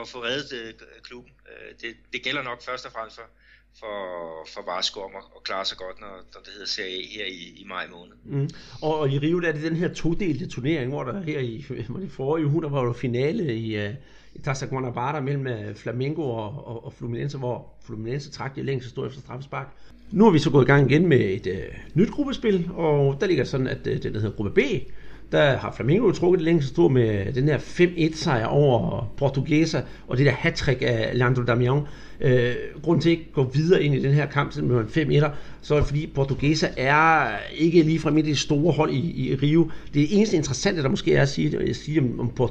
at 0.00 0.08
få 0.08 0.24
reddet 0.24 0.52
øh, 0.52 0.74
klubben. 1.02 1.32
Øh, 1.48 1.74
det, 1.80 1.96
det 2.12 2.22
gælder 2.22 2.42
nok 2.42 2.62
først 2.62 2.86
og 2.86 2.92
fremmest 2.92 3.16
for, 3.16 3.28
for, 3.80 3.96
for 4.54 4.74
Vasco 4.74 5.00
om 5.00 5.10
at, 5.16 5.24
at 5.36 5.42
klare 5.44 5.64
sig 5.64 5.78
godt, 5.78 6.00
når, 6.00 6.14
når 6.34 6.40
det 6.44 6.52
hedder 6.52 6.66
Serie 6.66 6.98
A 6.98 7.06
her 7.16 7.26
i, 7.26 7.60
i 7.60 7.64
maj 7.64 7.86
måned. 7.88 8.14
Mm. 8.24 8.50
Og, 8.82 8.98
og 8.98 9.10
i 9.10 9.18
Rio 9.18 9.40
der 9.40 9.48
er 9.48 9.52
det 9.52 9.62
den 9.62 9.76
her 9.76 9.94
todelte 9.94 10.46
turnering, 10.48 10.90
hvor 10.90 11.04
der 11.04 11.22
her 11.22 11.40
i, 11.40 11.64
det 12.00 12.10
forrige 12.10 12.46
uge, 12.46 12.62
der 12.62 12.68
var 12.68 12.84
jo 12.84 12.92
finale 12.92 13.54
i, 13.56 13.86
uh, 13.86 13.94
i 14.34 14.38
Taça 14.46 14.66
Guanabara 14.66 15.20
mellem 15.20 15.46
øh, 15.46 15.74
Flamengo 15.74 16.22
og, 16.22 16.66
og, 16.66 16.84
og 16.84 16.92
Fluminense, 16.92 17.38
hvor 17.38 17.74
Fluminense 17.82 18.30
trak 18.30 18.56
det 18.56 18.64
længst 18.64 18.90
stod 18.90 19.06
efter 19.06 19.20
straffespark. 19.20 19.68
Nu 20.12 20.26
er 20.26 20.30
vi 20.30 20.38
så 20.38 20.50
gået 20.50 20.64
i 20.64 20.66
gang 20.66 20.90
igen 20.90 21.06
med 21.06 21.20
et 21.20 21.46
øh, 21.46 21.58
nyt 21.94 22.10
gruppespil, 22.10 22.68
og 22.74 23.16
der 23.20 23.26
ligger 23.26 23.44
sådan, 23.44 23.66
at 23.66 23.86
øh, 23.86 24.02
det 24.02 24.14
der 24.14 24.20
hedder 24.20 24.36
gruppe 24.36 24.50
B, 24.50 24.58
der 25.32 25.56
har 25.56 25.72
Flamengo 25.76 26.10
trukket 26.10 26.38
det 26.38 26.44
længst 26.44 26.68
stå 26.68 26.88
med 26.88 27.32
den 27.32 27.44
her 27.44 27.58
5-1 27.58 28.16
sejr 28.16 28.46
over 28.46 29.12
Portuguesa, 29.16 29.80
og 30.06 30.18
det 30.18 30.26
der 30.26 30.32
hat 30.32 30.68
af 30.68 31.10
Leandro 31.14 31.42
Damião. 31.42 31.86
Øh, 32.20 32.54
grunden 32.82 33.02
til 33.02 33.10
at 33.10 33.18
ikke 33.18 33.32
gå 33.32 33.50
videre 33.54 33.82
ind 33.82 33.94
i 33.94 34.02
den 34.02 34.12
her 34.12 34.26
kamp, 34.26 34.52
selvom 34.52 34.68
det 34.68 34.76
var 34.76 34.82
en 34.82 34.88
5 34.88 35.10
så 35.68 35.74
er 35.74 35.78
det 35.78 35.88
fordi 35.88 36.06
Portuguesa 36.06 36.68
er 36.76 37.28
ikke 37.54 37.82
lige 37.82 37.98
fra 37.98 38.10
det 38.10 38.38
store 38.38 38.72
hold 38.72 38.90
i, 38.90 39.30
i 39.30 39.34
Rio. 39.34 39.70
Det 39.94 40.16
eneste 40.16 40.36
interessante, 40.36 40.82
der 40.82 40.88
måske 40.88 41.14
er 41.14 41.22
at 41.22 41.28
sige, 41.28 41.58
at 41.58 41.76
sige 41.76 42.00
om, 42.00 42.20
om 42.20 42.48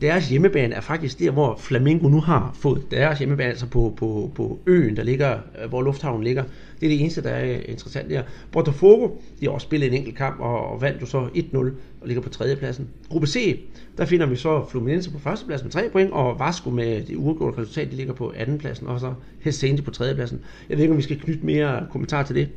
deres 0.00 0.28
hjemmebane 0.28 0.74
er 0.74 0.80
faktisk 0.80 1.18
der, 1.18 1.30
hvor 1.30 1.56
Flamengo 1.58 2.08
nu 2.08 2.20
har 2.20 2.56
fået 2.60 2.90
deres 2.90 3.18
hjemmebane, 3.18 3.50
altså 3.50 3.66
på, 3.66 3.94
på, 3.96 4.30
på 4.34 4.58
øen, 4.66 4.96
der 4.96 5.02
ligger, 5.02 5.38
øh, 5.62 5.68
hvor 5.68 5.82
lufthavnen 5.82 6.24
ligger. 6.24 6.42
Det 6.80 6.86
er 6.86 6.90
det 6.90 7.00
eneste, 7.00 7.22
der 7.22 7.30
er 7.30 7.60
interessant 7.68 8.10
der. 8.10 8.22
Botafogo, 8.52 9.08
de 9.40 9.46
har 9.46 9.52
også 9.52 9.64
spillet 9.64 9.86
en 9.86 9.94
enkelt 9.94 10.16
kamp 10.16 10.40
og, 10.40 10.72
og 10.72 10.80
vandt 10.80 11.00
jo 11.00 11.06
så 11.06 11.26
1-0 11.26 11.70
og 12.00 12.06
ligger 12.08 12.22
på 12.22 12.28
tredjepladsen. 12.28 12.88
Gruppe 13.08 13.26
C, 13.26 13.60
der 13.98 14.04
finder 14.06 14.26
vi 14.26 14.36
så 14.36 14.66
Fluminense 14.70 15.10
på 15.10 15.18
førstepladsen 15.18 15.66
med 15.66 15.72
3 15.72 15.90
point, 15.92 16.10
og 16.12 16.38
Vasco 16.38 16.70
med 16.70 17.02
det 17.02 17.16
uafgjorte 17.16 17.62
resultat, 17.62 17.90
de 17.90 17.96
ligger 17.96 18.14
på 18.14 18.32
andenpladsen, 18.36 18.86
og 18.86 19.00
så 19.00 19.14
Hessense 19.40 19.82
på 19.82 19.90
tredjepladsen. 19.90 20.40
Jeg 20.68 20.76
ved 20.76 20.84
ikke, 20.84 20.92
om 20.92 20.98
vi 20.98 21.02
skal 21.02 21.20
knytte 21.20 21.46
mere 21.46 21.86
kommentar 21.90 22.22
til 22.22 22.34
det. 22.34 22.48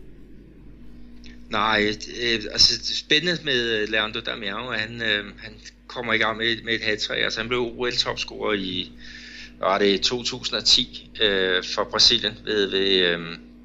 Nej, 1.49 1.85
øh, 2.23 2.39
altså 2.51 2.77
det 2.77 2.97
spændende 2.97 3.45
med 3.45 3.87
Leandro 3.87 4.19
Damiano, 4.19 4.71
han, 4.71 5.01
øh, 5.01 5.25
han 5.37 5.53
kommer 5.87 6.13
i 6.13 6.17
gang 6.17 6.37
med, 6.37 6.63
med 6.65 6.73
et 6.73 6.81
hat 6.81 7.09
Altså 7.11 7.39
han 7.39 7.47
blev 7.47 7.59
OL-topscorer 7.59 8.53
i 8.53 8.91
var 9.59 9.77
det 9.77 10.01
2010 10.01 11.11
øh, 11.21 11.63
for 11.75 11.87
Brasilien 11.91 12.33
ved, 12.45 12.71
ved, 12.71 12.87
øh, 12.87 13.19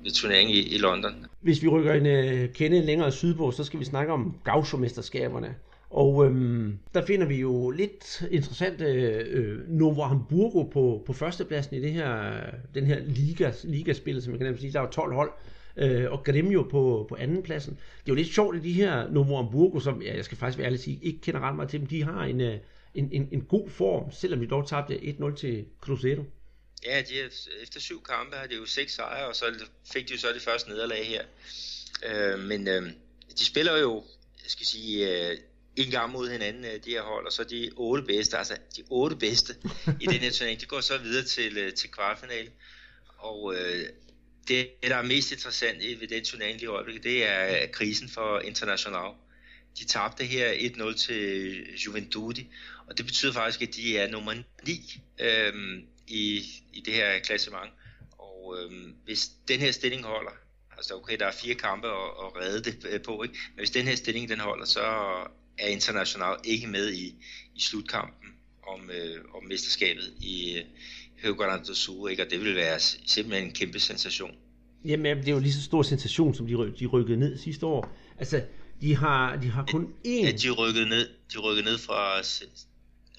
ved 0.05 0.11
turneringen 0.11 0.57
i, 0.57 0.61
i 0.61 0.79
London. 0.79 1.13
Hvis 1.41 1.63
vi 1.63 1.69
rykker 1.69 1.93
en 1.93 2.07
øh, 2.07 2.53
kende 2.55 2.87
længere 2.87 3.13
sydpå, 3.13 3.51
så 3.51 3.65
skal 3.65 3.81
vi 3.81 3.85
snakke 3.85 4.13
om 4.13 4.35
Gaucho-mesterskaberne. 4.45 5.55
Og 5.91 6.27
øhm, 6.27 6.79
der 6.95 7.07
finder 7.07 7.27
vi 7.27 7.37
jo 7.37 7.71
lidt 7.71 8.23
interessant 8.31 8.81
øh, 8.81 9.69
Novo 9.69 10.03
Hamburgo 10.03 10.63
på, 10.63 11.03
på 11.07 11.13
førstepladsen 11.13 11.77
i 11.77 11.81
det 11.81 11.93
her, 11.93 12.41
den 12.75 12.87
her 12.87 13.01
liga, 13.01 13.53
ligaspil, 13.65 14.23
som 14.23 14.31
man 14.33 14.41
kan 14.41 14.59
sige. 14.59 14.73
Der 14.73 14.81
er 14.81 14.91
12 14.91 15.15
hold, 15.15 15.33
øh, 15.77 16.13
og 16.13 16.25
Gremio 16.25 16.63
på, 16.63 17.07
på 17.09 17.17
anden 17.17 17.43
pladsen. 17.43 17.73
Det 17.75 17.81
er 17.81 18.13
jo 18.13 18.15
lidt 18.15 18.35
sjovt, 18.35 18.57
at 18.57 18.63
de 18.63 18.73
her 18.73 19.11
Novo 19.11 19.37
Hamburgo, 19.37 19.81
som 19.81 20.03
ja, 20.03 20.17
jeg 20.17 20.25
skal 20.25 20.39
faktisk 20.39 20.59
være 20.59 20.67
ærlig 20.67 20.81
sige, 20.81 21.01
ikke 21.03 21.21
kender 21.21 21.41
ret 21.41 21.57
meget 21.57 21.71
til 21.71 21.81
dem, 21.81 21.89
de 21.89 22.05
har 22.05 22.25
en, 22.25 22.41
øh, 22.41 22.59
en, 22.95 23.09
en, 23.13 23.29
en 23.33 23.41
god 23.41 23.71
form, 23.71 24.13
selvom 24.13 24.41
de 24.41 24.47
dog 24.47 24.69
tabte 24.69 24.95
1-0 24.95 25.37
til 25.37 25.65
Cruzeiro. 25.81 26.25
Ja, 26.87 27.03
de 27.09 27.21
er, 27.21 27.29
efter 27.63 27.81
syv 27.81 28.03
kampe 28.03 28.37
har 28.37 28.47
de 28.47 28.55
jo 28.55 28.67
seks 28.67 28.95
sejre, 28.95 29.27
og 29.27 29.37
så 29.37 29.45
fik 29.93 30.09
de 30.09 30.13
jo 30.13 30.19
så 30.19 30.29
det 30.35 30.43
første 30.43 30.71
nederlag 30.71 31.07
her. 31.07 31.23
Øh, 32.09 32.39
men 32.39 32.69
øh, 32.69 32.83
de 33.39 33.45
spiller 33.45 33.79
jo, 33.79 34.05
jeg 34.43 34.51
skal 34.51 34.67
sige, 34.67 35.29
øh, 35.31 35.39
en 35.79 35.91
gang 35.91 36.13
mod 36.13 36.31
hinanden, 36.31 36.65
øh, 36.65 36.85
de 36.85 36.91
her 36.91 37.03
hold, 37.03 37.27
og 37.27 37.33
så 37.33 37.45
de 37.45 37.71
otte 37.77 38.05
bedste, 38.05 38.39
altså 38.39 38.57
de 38.77 38.83
otte 38.91 39.17
bedste 39.17 39.55
i 40.01 40.07
den 40.07 40.21
her 40.21 40.31
turnering, 40.39 40.61
de 40.61 40.67
går 40.67 40.81
så 40.81 40.99
videre 40.99 41.25
til, 41.25 41.59
øh, 41.59 41.73
til 41.73 41.91
kvartfinalen. 41.91 42.53
Og 43.19 43.55
øh, 43.55 43.85
det, 44.49 44.71
der 44.83 44.97
er 44.97 45.03
mest 45.03 45.33
interessant 45.33 46.01
ved 46.01 46.09
den 46.09 46.25
turnering 46.25 46.59
lige 46.59 46.69
øjeblikket, 46.69 47.05
det 47.05 47.27
er 47.27 47.67
krisen 47.73 48.09
for 48.09 48.41
International. 48.41 49.13
De 49.79 49.85
tabte 49.85 50.25
her 50.25 50.53
1-0 50.53 50.97
til 50.97 51.63
Juventude, 51.87 52.47
og 52.87 52.99
det 52.99 53.07
betyder 53.07 53.33
faktisk, 53.33 53.63
at 53.63 53.75
de 53.75 53.99
er 53.99 54.11
nummer 54.11 54.35
9 54.67 55.03
øhm, 55.21 55.87
i, 56.07 56.45
i 56.73 56.81
det 56.81 56.95
her 56.95 57.19
klassement. 57.19 57.71
Og 58.19 58.57
øhm, 58.59 58.95
hvis 59.05 59.31
den 59.49 59.61
her 59.61 59.73
stilling 59.73 60.05
holder, 60.05 60.31
altså 60.77 60.95
okay, 60.95 61.19
der 61.19 61.27
er 61.27 61.33
fire 61.33 61.55
kampe 61.55 61.89
at, 61.89 62.11
at 62.25 62.37
redde 62.37 62.71
det 62.71 62.87
øh, 62.91 63.03
på, 63.03 63.23
ikke? 63.23 63.39
men 63.49 63.59
hvis 63.59 63.71
den 63.71 63.87
her 63.87 63.97
stilling 63.97 64.29
den 64.29 64.41
holder, 64.41 64.65
så 64.65 64.81
er 65.59 65.67
International 65.69 66.37
ikke 66.45 66.67
med 66.67 66.93
i, 66.93 67.15
i 67.55 67.61
slutkampen 67.61 68.29
om, 68.67 68.91
øh, 68.91 69.25
om 69.35 69.45
mesterskabet 69.49 70.13
i 70.21 70.57
øh, 70.57 70.65
Rio 71.25 71.35
Grande 71.35 71.65
do 71.65 71.75
Sul, 71.75 72.11
ikke? 72.11 72.23
og 72.23 72.31
det 72.31 72.41
vil 72.41 72.57
være 72.57 72.79
simpelthen 73.07 73.47
en 73.47 73.55
kæmpe 73.55 73.81
sensation. 73.81 74.31
Jamen, 74.85 75.17
det 75.19 75.29
er 75.29 75.33
jo 75.33 75.39
lige 75.39 75.53
så 75.53 75.63
stor 75.63 75.83
sensation, 75.83 76.35
som 76.35 76.47
de, 76.47 76.73
de 76.81 76.87
rykkede 76.87 77.19
ned 77.19 77.39
sidste 77.39 77.67
år. 77.67 77.97
Altså, 78.19 78.43
de 78.81 78.97
har, 78.97 79.37
de 79.37 79.51
har 79.51 79.65
kun 79.73 79.89
én... 80.07 80.25
Ja, 80.25 80.33
de 80.33 80.51
rykkede 80.51 80.89
ned, 80.89 81.09
de 81.33 81.39
rykkede 81.39 81.65
ned 81.65 81.79
fra, 81.79 82.21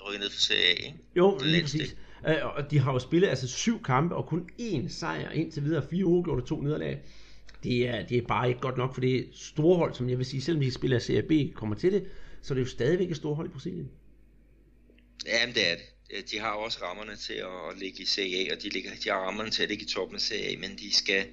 rykkede 0.07 0.23
ned 0.23 0.29
fra 0.29 0.39
Serie 0.39 0.65
A, 0.65 0.71
ikke? 0.71 0.97
Jo, 1.15 1.39
lige 1.43 1.61
præcis. 1.61 1.95
Øh, 2.27 2.35
og 2.57 2.71
de 2.71 2.79
har 2.79 2.93
jo 2.93 2.99
spillet 2.99 3.27
altså 3.27 3.47
syv 3.47 3.83
kampe, 3.83 4.15
og 4.15 4.25
kun 4.25 4.49
én 4.59 4.89
sejr 4.89 5.31
indtil 5.31 5.63
videre, 5.63 5.83
fire 5.89 6.05
uafgjorte 6.05 6.45
to 6.45 6.61
nederlag. 6.61 6.99
Det 7.63 7.87
er, 7.87 8.07
det 8.07 8.17
er 8.17 8.21
bare 8.21 8.49
ikke 8.49 8.61
godt 8.61 8.77
nok 8.77 8.93
for 8.93 9.01
det 9.01 9.27
store 9.33 9.77
hold, 9.77 9.93
som 9.93 10.09
jeg 10.09 10.17
vil 10.17 10.25
sige, 10.25 10.41
selvom 10.41 10.61
de 10.61 10.71
spiller 10.71 10.99
Serie 10.99 11.51
B 11.51 11.55
kommer 11.55 11.75
til 11.75 11.91
det, 11.93 12.05
så 12.41 12.53
er 12.53 12.55
det 12.55 12.61
jo 12.61 12.69
stadigvæk 12.69 13.11
et 13.11 13.17
stort 13.17 13.35
hold 13.35 13.47
i 13.47 13.51
Brasilien. 13.51 13.91
Jamen 15.25 15.55
det 15.55 15.71
er 15.71 15.75
det. 15.75 15.85
Øh, 16.09 16.23
de 16.31 16.39
har 16.39 16.51
også 16.51 16.79
rammerne 16.81 17.15
til 17.15 17.33
at 17.33 17.77
ligge 17.77 18.01
i 18.01 18.05
Serie 18.05 18.49
A, 18.49 18.55
og 18.55 18.63
de, 18.63 18.69
ligger, 18.69 18.91
de 19.03 19.09
har 19.09 19.17
rammerne 19.17 19.51
til 19.51 19.63
at 19.63 19.69
ligge 19.69 19.85
i 19.85 19.87
toppen 19.87 20.15
af 20.15 20.21
Serie 20.21 20.55
A, 20.55 20.59
men 20.59 20.77
de 20.77 20.93
skal, 20.93 21.27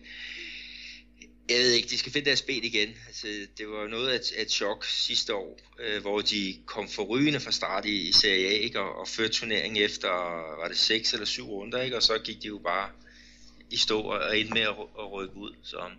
jeg 1.48 1.56
ved 1.58 1.72
ikke, 1.72 1.88
de 1.88 1.98
skal 1.98 2.12
finde 2.12 2.26
deres 2.26 2.42
ben 2.42 2.64
igen. 2.64 2.88
Altså, 3.06 3.26
det 3.58 3.68
var 3.68 3.88
noget 3.88 4.08
af 4.08 4.14
et, 4.14 4.42
et 4.42 4.50
chok 4.50 4.84
sidste 4.84 5.34
år, 5.34 5.60
øh, 5.80 6.00
hvor 6.00 6.20
de 6.20 6.58
kom 6.66 6.88
forrygende 6.88 7.40
fra 7.40 7.52
start 7.52 7.84
i, 7.84 8.08
i 8.08 8.12
Serie 8.12 8.46
A, 8.46 8.52
ikke? 8.52 8.80
Og, 8.80 9.00
og 9.00 9.08
førte 9.08 9.32
turneringen 9.32 9.84
efter, 9.84 10.08
var 10.60 10.68
det 10.68 10.78
seks 10.78 11.12
eller 11.12 11.26
syv 11.26 11.44
runder, 11.44 11.82
ikke? 11.82 11.96
og 11.96 12.02
så 12.02 12.18
gik 12.18 12.42
de 12.42 12.46
jo 12.46 12.58
bare 12.58 12.90
i 13.70 13.76
stå 13.76 14.00
og 14.00 14.38
endte 14.38 14.54
med 14.54 14.62
at, 14.62 14.76
at 14.98 15.12
rykke 15.12 15.36
ud. 15.36 15.54
Så, 15.62 15.90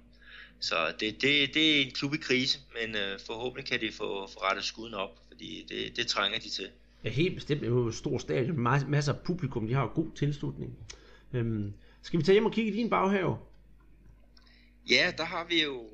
så 0.60 0.76
det, 1.00 1.22
det, 1.22 1.54
det 1.54 1.78
er 1.78 1.86
en 1.86 1.92
klub 1.92 2.14
i 2.14 2.18
krise, 2.18 2.60
men 2.74 2.96
øh, 2.96 3.20
forhåbentlig 3.26 3.66
kan 3.66 3.82
de 3.82 3.92
få, 3.92 4.28
få 4.28 4.40
rettet 4.40 4.66
skuden 4.66 4.94
op, 4.94 5.20
fordi 5.28 5.66
det, 5.70 5.98
det 5.98 6.08
trænger 6.08 6.40
de 6.40 6.50
til. 6.50 6.70
Ja, 7.04 7.10
helt 7.10 7.36
bestemt. 7.36 7.62
Det 7.62 7.68
er 7.68 7.72
jo 7.72 7.88
et 7.88 7.96
stort 7.96 8.22
stadion, 8.22 8.60
masser 8.88 9.14
af 9.14 9.20
publikum, 9.20 9.68
de 9.68 9.74
har 9.74 9.92
god 9.96 10.08
tilslutning. 10.16 10.78
Øhm, 11.34 11.74
skal 12.02 12.20
vi 12.20 12.24
tage 12.24 12.34
hjem 12.34 12.46
og 12.46 12.52
kigge 12.52 12.72
i 12.72 12.76
din 12.76 12.90
baghave? 12.90 13.38
Ja, 14.90 15.12
der 15.18 15.26
har 15.26 15.46
vi 15.50 15.64
jo 15.64 15.90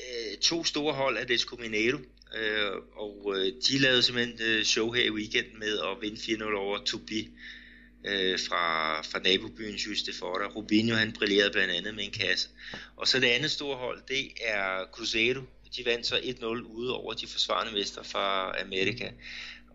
øh, 0.00 0.38
to 0.38 0.64
store 0.64 0.94
hold 0.94 1.16
af 1.16 1.26
Desco 1.26 1.56
Mineiro, 1.56 1.98
øh, 2.36 2.72
og 2.96 3.34
øh, 3.36 3.52
de 3.68 3.78
lavede 3.78 4.02
simpelthen 4.02 4.38
øh, 4.40 4.64
show 4.64 4.90
her 4.90 5.04
i 5.04 5.10
weekend 5.10 5.46
med 5.58 5.78
at 5.78 5.96
vinde 6.00 6.16
4-0 6.16 6.54
over 6.54 6.78
Tupi 6.84 7.30
øh, 8.04 8.38
fra, 8.48 9.00
fra 9.02 9.18
nabobyen 9.18 9.74
Just 9.74 10.06
de 10.06 10.12
Rubinho 10.22 10.96
han 10.96 11.12
brillerede 11.12 11.52
blandt 11.52 11.74
andet 11.74 11.94
med 11.94 12.04
en 12.04 12.10
kasse. 12.10 12.48
Og 12.96 13.08
så 13.08 13.20
det 13.20 13.26
andet 13.26 13.50
store 13.50 13.76
hold, 13.76 14.02
det 14.08 14.28
er 14.40 14.84
Cruzeiro. 14.92 15.40
De 15.76 15.84
vandt 15.84 16.06
så 16.06 16.16
1-0 16.16 16.46
ude 16.46 16.96
over 16.96 17.14
de 17.14 17.26
forsvarende 17.26 17.72
mester 17.72 18.02
fra 18.02 18.60
Amerika. 18.60 19.10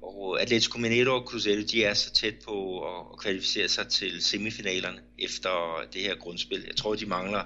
Og 0.02 0.42
Atletico 0.42 0.78
Mineiro 0.78 1.16
og 1.16 1.28
Cruzeiro, 1.28 1.62
de 1.62 1.84
er 1.84 1.94
så 1.94 2.12
tæt 2.12 2.36
på 2.46 2.82
at 2.82 3.20
kvalificere 3.20 3.68
sig 3.68 3.88
til 3.88 4.24
semifinalerne 4.24 5.02
efter 5.20 5.84
det 5.94 6.02
her 6.02 6.16
grundspil. 6.16 6.64
Jeg 6.68 6.76
tror, 6.76 6.96
de 6.96 7.06
mangler 7.06 7.44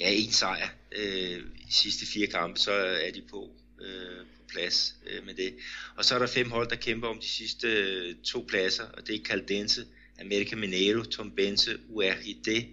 ja, 0.00 0.10
en 0.10 0.32
sejr 0.32 0.68
øh, 0.96 1.38
i 1.68 1.70
sidste 1.72 2.06
fire 2.06 2.26
kampe, 2.26 2.60
så 2.60 2.72
er 2.72 3.10
de 3.10 3.22
på, 3.30 3.50
øh, 3.80 4.26
på 4.36 4.42
plads 4.48 4.94
øh, 5.06 5.26
med 5.26 5.34
det. 5.34 5.54
Og 5.96 6.04
så 6.04 6.14
er 6.14 6.18
der 6.18 6.26
fem 6.26 6.50
hold, 6.50 6.70
der 6.70 6.76
kæmper 6.76 7.08
om 7.08 7.18
de 7.18 7.28
sidste 7.28 7.68
øh, 7.68 8.14
to 8.24 8.44
pladser, 8.48 8.84
og 8.84 9.06
det 9.06 9.14
er 9.14 9.24
Caldense, 9.24 9.86
America 10.20 10.56
Mineiro, 10.56 11.02
Tombense, 11.02 11.78
URID 11.88 12.64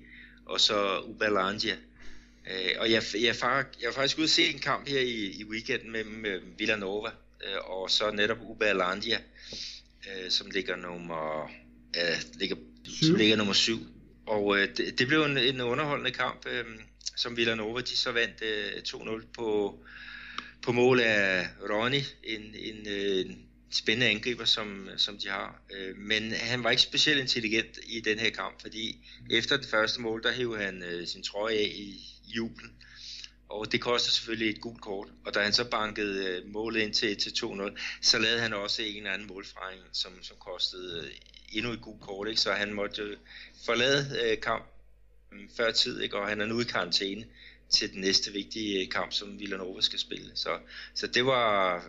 og 0.45 0.59
så 0.59 0.99
Uberlandia. 0.99 1.75
Øh, 2.51 2.71
og 2.79 2.91
jeg, 2.91 3.03
jeg, 3.13 3.21
jeg, 3.23 3.65
jeg 3.81 3.87
er 3.87 3.91
faktisk 3.93 4.17
ude 4.17 4.23
at 4.23 4.29
se 4.29 4.47
en 4.47 4.59
kamp 4.59 4.87
her 4.87 4.99
i, 4.99 5.25
i 5.39 5.43
weekenden 5.43 5.91
med, 5.91 6.03
med 6.03 6.39
Villanova, 6.57 7.09
øh, 7.43 7.69
og 7.69 7.89
så 7.89 8.11
netop 8.11 8.37
Uberlandia, 8.41 9.19
øh, 10.07 10.31
som 10.31 10.49
ligger 10.49 10.75
nummer, 10.75 11.51
øh, 11.97 12.21
ligger, 12.33 12.55
som 13.01 13.15
ligger 13.15 13.35
nummer 13.35 13.53
syv. 13.53 13.79
Og 14.25 14.57
øh, 14.57 14.67
det, 14.77 14.99
det 14.99 15.07
blev 15.07 15.23
en, 15.23 15.37
en 15.37 15.61
underholdende 15.61 16.11
kamp. 16.11 16.45
Øh, 16.47 16.65
som 17.15 17.37
Villanova 17.37 17.81
de 17.81 17.97
så 17.97 18.11
vandt 18.11 18.41
øh, 18.41 18.81
2-0 18.87 19.25
på, 19.33 19.79
på 20.61 20.71
mål 20.71 20.99
af 20.99 21.47
Ronny, 21.69 22.01
en, 22.23 22.55
en, 22.55 22.87
øh, 22.87 23.25
en 23.25 23.42
spændende 23.75 24.11
angriber, 24.11 24.45
som, 24.45 24.89
som 24.97 25.17
de 25.17 25.29
har. 25.29 25.61
Øh, 25.71 25.97
men 25.97 26.31
han 26.31 26.63
var 26.63 26.69
ikke 26.69 26.81
specielt 26.81 27.19
intelligent 27.21 27.79
i 27.83 27.99
den 27.99 28.19
her 28.19 28.29
kamp, 28.29 28.61
fordi 28.61 29.05
efter 29.29 29.57
det 29.57 29.65
første 29.65 30.01
mål, 30.01 30.23
der 30.23 30.31
hævde 30.31 30.63
han 30.63 30.83
øh, 30.83 31.07
sin 31.07 31.23
trøje 31.23 31.55
af 31.55 31.71
i, 31.75 31.89
i 32.25 32.31
jublen. 32.35 32.71
Og 33.49 33.71
det 33.71 33.81
koster 33.81 34.11
selvfølgelig 34.11 34.49
et 34.49 34.61
gult 34.61 34.81
kort. 34.81 35.07
Og 35.25 35.33
da 35.33 35.43
han 35.43 35.53
så 35.53 35.69
bankede 35.69 36.27
øh, 36.27 36.53
målet 36.53 36.81
ind 36.81 36.93
til, 36.93 37.17
til 37.17 37.29
2-0, 37.29 37.79
så 38.01 38.19
lavede 38.19 38.41
han 38.41 38.53
også 38.53 38.81
en 38.83 38.97
eller 38.97 39.11
anden 39.11 39.27
målfejring, 39.27 39.81
som, 39.91 40.11
som 40.21 40.37
kostede 40.39 41.05
øh, 41.05 41.11
endnu 41.51 41.71
et 41.71 41.81
gult 41.81 42.01
kort. 42.01 42.27
Ikke? 42.27 42.41
Så 42.41 42.51
han 42.51 42.73
måtte 42.73 43.17
forlade 43.65 44.19
øh, 44.23 44.41
kamp 44.41 44.65
mm, 45.31 45.49
før 45.57 45.71
tid, 45.71 46.01
ikke? 46.01 46.17
og 46.17 46.27
han 46.27 46.41
er 46.41 46.45
nu 46.45 46.59
i 46.59 46.63
karantæne 46.63 47.25
til 47.69 47.93
den 47.93 48.01
næste 48.01 48.31
vigtige 48.31 48.81
øh, 48.81 48.89
kamp, 48.89 49.13
som 49.13 49.39
Villanova 49.39 49.81
skal 49.81 49.99
spille. 49.99 50.31
Så, 50.35 50.59
så 50.93 51.07
det 51.07 51.25
var 51.25 51.83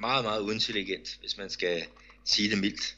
meget, 0.00 0.24
meget 0.24 0.40
uintelligent, 0.40 1.18
hvis 1.20 1.38
man 1.38 1.50
skal 1.50 1.82
sige 2.24 2.50
det 2.50 2.58
mildt. 2.58 2.96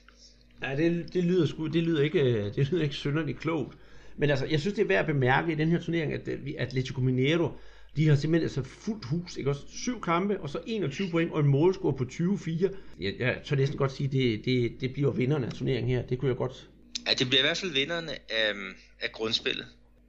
Ja, 0.63 0.77
det, 0.77 1.15
det 1.15 1.25
lyder 1.25 1.47
sgu, 1.47 1.67
det 1.67 1.83
lyder 1.83 2.03
ikke, 2.03 2.21
øh, 2.21 2.55
det 2.55 2.71
lyder 2.71 2.83
ikke 2.83 2.95
synderligt 2.95 3.41
klogt. 3.41 3.79
Men 4.17 4.31
altså, 4.31 4.47
jeg 4.47 4.61
synes, 4.61 4.75
det 4.75 4.83
er 4.83 4.89
værd 4.89 5.01
at 5.01 5.07
bemærke 5.07 5.53
i 5.53 5.55
den 5.55 5.69
her 5.69 5.81
turnering, 5.81 6.13
at 6.13 6.29
øh, 6.29 6.39
Atletico 6.59 7.01
Mineiro, 7.01 7.51
de 7.97 8.09
har 8.09 8.17
simpelthen 8.17 8.43
altså 8.43 8.63
fuldt 8.63 9.05
hus, 9.05 9.37
ikke 9.37 9.51
også? 9.51 9.63
Syv 9.69 10.01
kampe, 10.01 10.41
og 10.41 10.51
så 10.51 10.61
21 10.67 11.11
point, 11.11 11.33
og 11.33 11.41
en 11.41 11.47
målscore 11.47 11.97
på 11.97 12.05
20-4. 12.13 12.77
Jeg, 13.01 13.15
jeg 13.19 13.41
tør 13.45 13.57
næsten 13.57 13.79
godt 13.79 13.93
sige, 13.93 14.09
det, 14.09 14.45
det, 14.45 14.81
det 14.81 14.93
bliver 14.93 15.11
vinderne 15.13 15.47
af 15.47 15.53
turneringen 15.53 15.97
her. 15.97 16.03
Det 16.07 16.19
kunne 16.19 16.29
jeg 16.29 16.37
godt 16.37 16.69
Ja, 17.07 17.13
det 17.15 17.27
bliver 17.29 17.41
i 17.41 17.47
hvert 17.47 17.57
fald 17.57 17.73
vinderne 17.73 18.13
af, 18.13 18.53
af 19.01 19.13
grundspillet. 19.13 19.67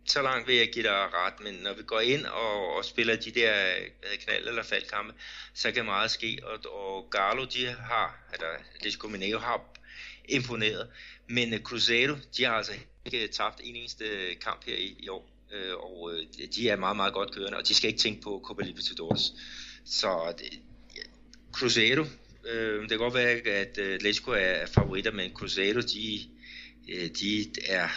Så 0.08 0.22
langt 0.22 0.48
vil 0.48 0.56
jeg 0.56 0.70
give 0.74 0.84
dig 0.84 1.14
ret, 1.14 1.40
men 1.40 1.54
når 1.54 1.74
vi 1.74 1.84
går 1.84 2.00
ind 2.00 2.26
og, 2.26 2.76
og 2.76 2.86
spiller 2.86 3.16
de 3.16 3.32
der 3.32 3.74
knald- 4.20 4.48
eller 4.48 4.64
faldkampe, 4.64 5.14
så 5.54 5.72
kan 5.72 5.86
meget 5.86 6.12
ske, 6.12 6.40
og, 6.44 6.74
og 6.74 7.10
Garlo, 7.12 7.46
de 7.46 7.66
har, 7.66 8.20
eller 8.34 8.48
Atletico 8.76 9.08
Mineo 9.08 9.40
har 9.40 9.78
imponeret, 10.30 10.88
men 11.28 11.54
uh, 11.54 11.60
Cruzeiro, 11.60 12.16
de 12.38 12.44
har 12.44 12.52
altså 12.52 12.74
ikke 13.06 13.24
øh, 13.24 13.30
tabt 13.30 13.62
en 13.64 13.76
eneste 13.76 14.06
øh, 14.06 14.40
kamp 14.40 14.66
her 14.66 14.76
i, 14.76 14.96
i 15.00 15.10
år, 15.10 15.30
uh, 15.52 15.84
og 15.84 16.02
uh, 16.02 16.46
de 16.56 16.70
er 16.70 16.76
meget, 16.76 16.96
meget 16.96 17.14
godt 17.14 17.32
kørende, 17.32 17.58
og 17.58 17.68
de 17.68 17.74
skal 17.74 17.88
ikke 17.88 18.00
tænke 18.00 18.22
på 18.22 18.42
Copa 18.46 18.64
Libertadores. 18.64 19.34
Så 19.86 20.34
det, 20.38 20.60
Cruzeiro, 21.54 22.02
uh, 22.02 22.82
det 22.82 22.90
kan 22.90 22.98
godt 22.98 23.14
være, 23.14 23.30
at 23.30 23.78
Atletico 23.78 24.32
er 24.32 24.66
favoritter, 24.66 25.12
men 25.12 25.34
Cruzeiro, 25.34 25.80
de, 25.80 26.30
de 27.20 27.52
er 27.68 27.90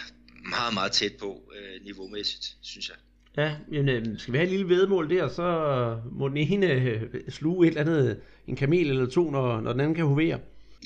meget, 0.49 0.73
meget 0.73 0.91
tæt 0.91 1.13
på 1.19 1.51
øh, 1.55 1.85
niveaumæssigt, 1.85 2.57
synes 2.61 2.89
jeg. 2.89 2.97
Ja, 3.37 3.55
men 3.67 3.89
øh, 3.89 4.19
skal 4.19 4.33
vi 4.33 4.37
have 4.37 4.45
et 4.45 4.51
lille 4.51 4.69
vedmål 4.69 5.09
der, 5.09 5.29
så 5.29 5.99
må 6.11 6.27
den 6.27 6.37
ene 6.37 6.67
øh, 6.71 7.01
sluge 7.29 7.67
et 7.67 7.77
eller 7.77 7.81
andet, 7.81 8.21
en 8.47 8.55
kamel 8.55 8.89
eller 8.89 9.05
to, 9.05 9.31
når, 9.31 9.61
når 9.61 9.71
den 9.71 9.81
anden 9.81 9.95
kan 9.95 10.05
hovere. 10.05 10.39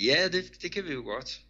Ja, 0.03 0.28
det, 0.32 0.62
det 0.62 0.72
kan 0.72 0.84
vi 0.86 0.93
jo 0.93 1.01
godt. 1.01 1.41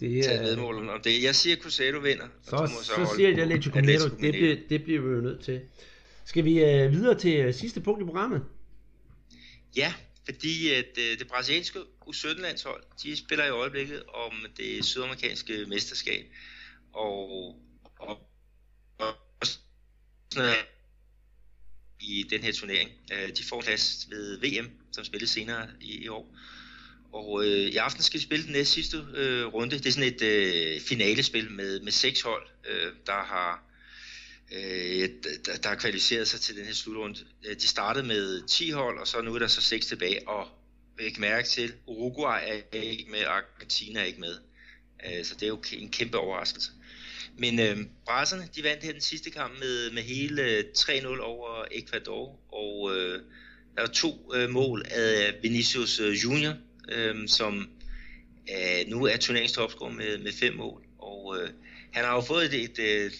Det 0.00 0.18
er... 0.18 0.22
Tage 0.22 0.42
vedmål 0.42 0.88
om 0.88 1.00
det. 1.04 1.22
Jeg 1.22 1.34
siger, 1.34 1.56
at 1.56 1.62
Cruzeiro 1.62 2.00
vinder. 2.00 2.26
Så, 2.42 2.70
så, 2.82 2.84
så 2.84 3.12
siger 3.16 3.28
jeg, 3.28 3.38
at 3.38 3.42
Atletico 3.42 3.78
Mineiro, 3.78 4.08
det, 4.08 4.32
bliver, 4.32 4.56
det 4.68 4.84
bliver 4.84 5.00
vi 5.00 5.08
jo 5.08 5.20
nødt 5.20 5.44
til. 5.44 5.60
Skal 6.24 6.44
vi 6.44 6.64
øh, 6.64 6.92
videre 6.92 7.18
til 7.18 7.36
øh, 7.36 7.54
sidste 7.54 7.80
punkt 7.80 8.02
i 8.02 8.04
programmet? 8.04 8.44
Ja, 9.76 9.94
fordi 10.24 10.72
at 10.72 10.98
øh, 10.98 11.18
det 11.18 11.28
brasilianske 11.28 11.78
U17-landshold, 12.06 12.82
de 13.02 13.16
spiller 13.16 13.44
i 13.44 13.50
øjeblikket 13.50 14.02
om 14.02 14.32
det 14.56 14.84
sydamerikanske 14.84 15.64
mesterskab. 15.68 16.26
Og, 16.96 17.56
og, 17.98 18.18
og, 18.98 19.14
og 20.38 20.54
i 22.00 22.26
den 22.30 22.42
her 22.42 22.52
turnering. 22.52 22.90
Øh, 23.12 23.28
de 23.28 23.44
får 23.44 23.60
plads 23.60 24.06
ved 24.10 24.38
VM, 24.40 24.70
som 24.92 25.04
spilles 25.04 25.30
senere 25.30 25.68
i, 25.80 26.04
i 26.04 26.08
år. 26.08 26.36
Og 27.12 27.44
øh, 27.44 27.68
i 27.68 27.76
aften 27.76 28.02
skal 28.02 28.20
de 28.20 28.24
spille 28.24 28.44
den 28.44 28.52
næste 28.52 28.74
sidste 28.74 28.96
øh, 29.14 29.46
runde. 29.46 29.78
Det 29.78 29.86
er 29.86 29.90
sådan 29.90 30.12
et 30.14 30.22
øh, 30.22 30.80
finalespil 30.80 31.50
med, 31.50 31.80
med 31.80 31.92
seks 31.92 32.20
hold, 32.20 32.48
øh, 32.68 32.92
der 33.06 33.24
har 33.24 33.62
øh, 34.52 35.08
der, 35.46 35.56
der 35.62 35.68
har 35.68 35.76
kvalificeret 35.76 36.28
sig 36.28 36.40
til 36.40 36.56
den 36.56 36.64
her 36.64 36.74
slutrunde. 36.74 37.24
Øh, 37.46 37.56
de 37.56 37.68
startede 37.68 38.06
med 38.06 38.46
10 38.46 38.70
hold, 38.70 38.98
og 38.98 39.08
så 39.08 39.22
nu 39.22 39.34
er 39.34 39.38
der 39.38 39.46
så 39.46 39.62
seks 39.62 39.86
tilbage, 39.86 40.28
og 40.28 40.48
ikke 41.00 41.20
mærke 41.20 41.48
til, 41.48 41.72
Uruguay 41.86 42.40
er 42.72 42.80
ikke 42.80 43.10
med, 43.10 43.24
Argentina 43.24 44.00
er 44.00 44.04
ikke 44.04 44.20
med. 44.20 44.38
Øh, 45.06 45.24
så 45.24 45.34
det 45.34 45.42
er 45.42 45.46
jo 45.46 45.62
en 45.72 45.90
kæmpe 45.90 46.18
overraskelse. 46.18 46.70
Men 47.38 47.60
øh, 47.60 47.76
brasserne, 48.04 48.48
de 48.56 48.62
vandt 48.62 48.84
her 48.84 48.92
den 48.92 49.00
sidste 49.00 49.30
kamp 49.30 49.52
med, 49.58 49.90
med 49.92 50.02
hele 50.02 50.42
øh, 50.42 50.64
3-0 50.78 51.20
over 51.22 51.64
Ecuador, 51.70 52.40
og 52.52 52.96
øh, 52.96 53.20
der 53.74 53.80
var 53.80 53.86
to 53.86 54.32
øh, 54.34 54.50
mål 54.50 54.82
af 54.90 55.34
Vinicius 55.42 56.00
øh, 56.00 56.24
Junior, 56.24 56.54
øh, 56.92 57.28
som 57.28 57.68
øh, 58.50 58.90
nu 58.90 59.04
er 59.04 59.16
turneringstopscorer 59.16 59.92
med, 59.92 60.18
med 60.18 60.32
fem 60.32 60.54
mål, 60.56 60.82
og 60.98 61.36
øh, 61.38 61.50
han 61.92 62.04
har 62.04 62.14
jo 62.14 62.20
fået 62.20 62.44
et, 62.44 62.54
et, 62.54 62.78
et 62.78 63.12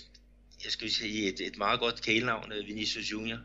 jeg 0.64 0.72
skal 0.72 0.90
sige, 0.90 1.28
et, 1.28 1.40
et 1.40 1.58
meget 1.58 1.80
godt 1.80 2.02
kælenavn, 2.02 2.52
øh, 2.52 2.66
Vinicius 2.66 3.12
Junior. 3.12 3.38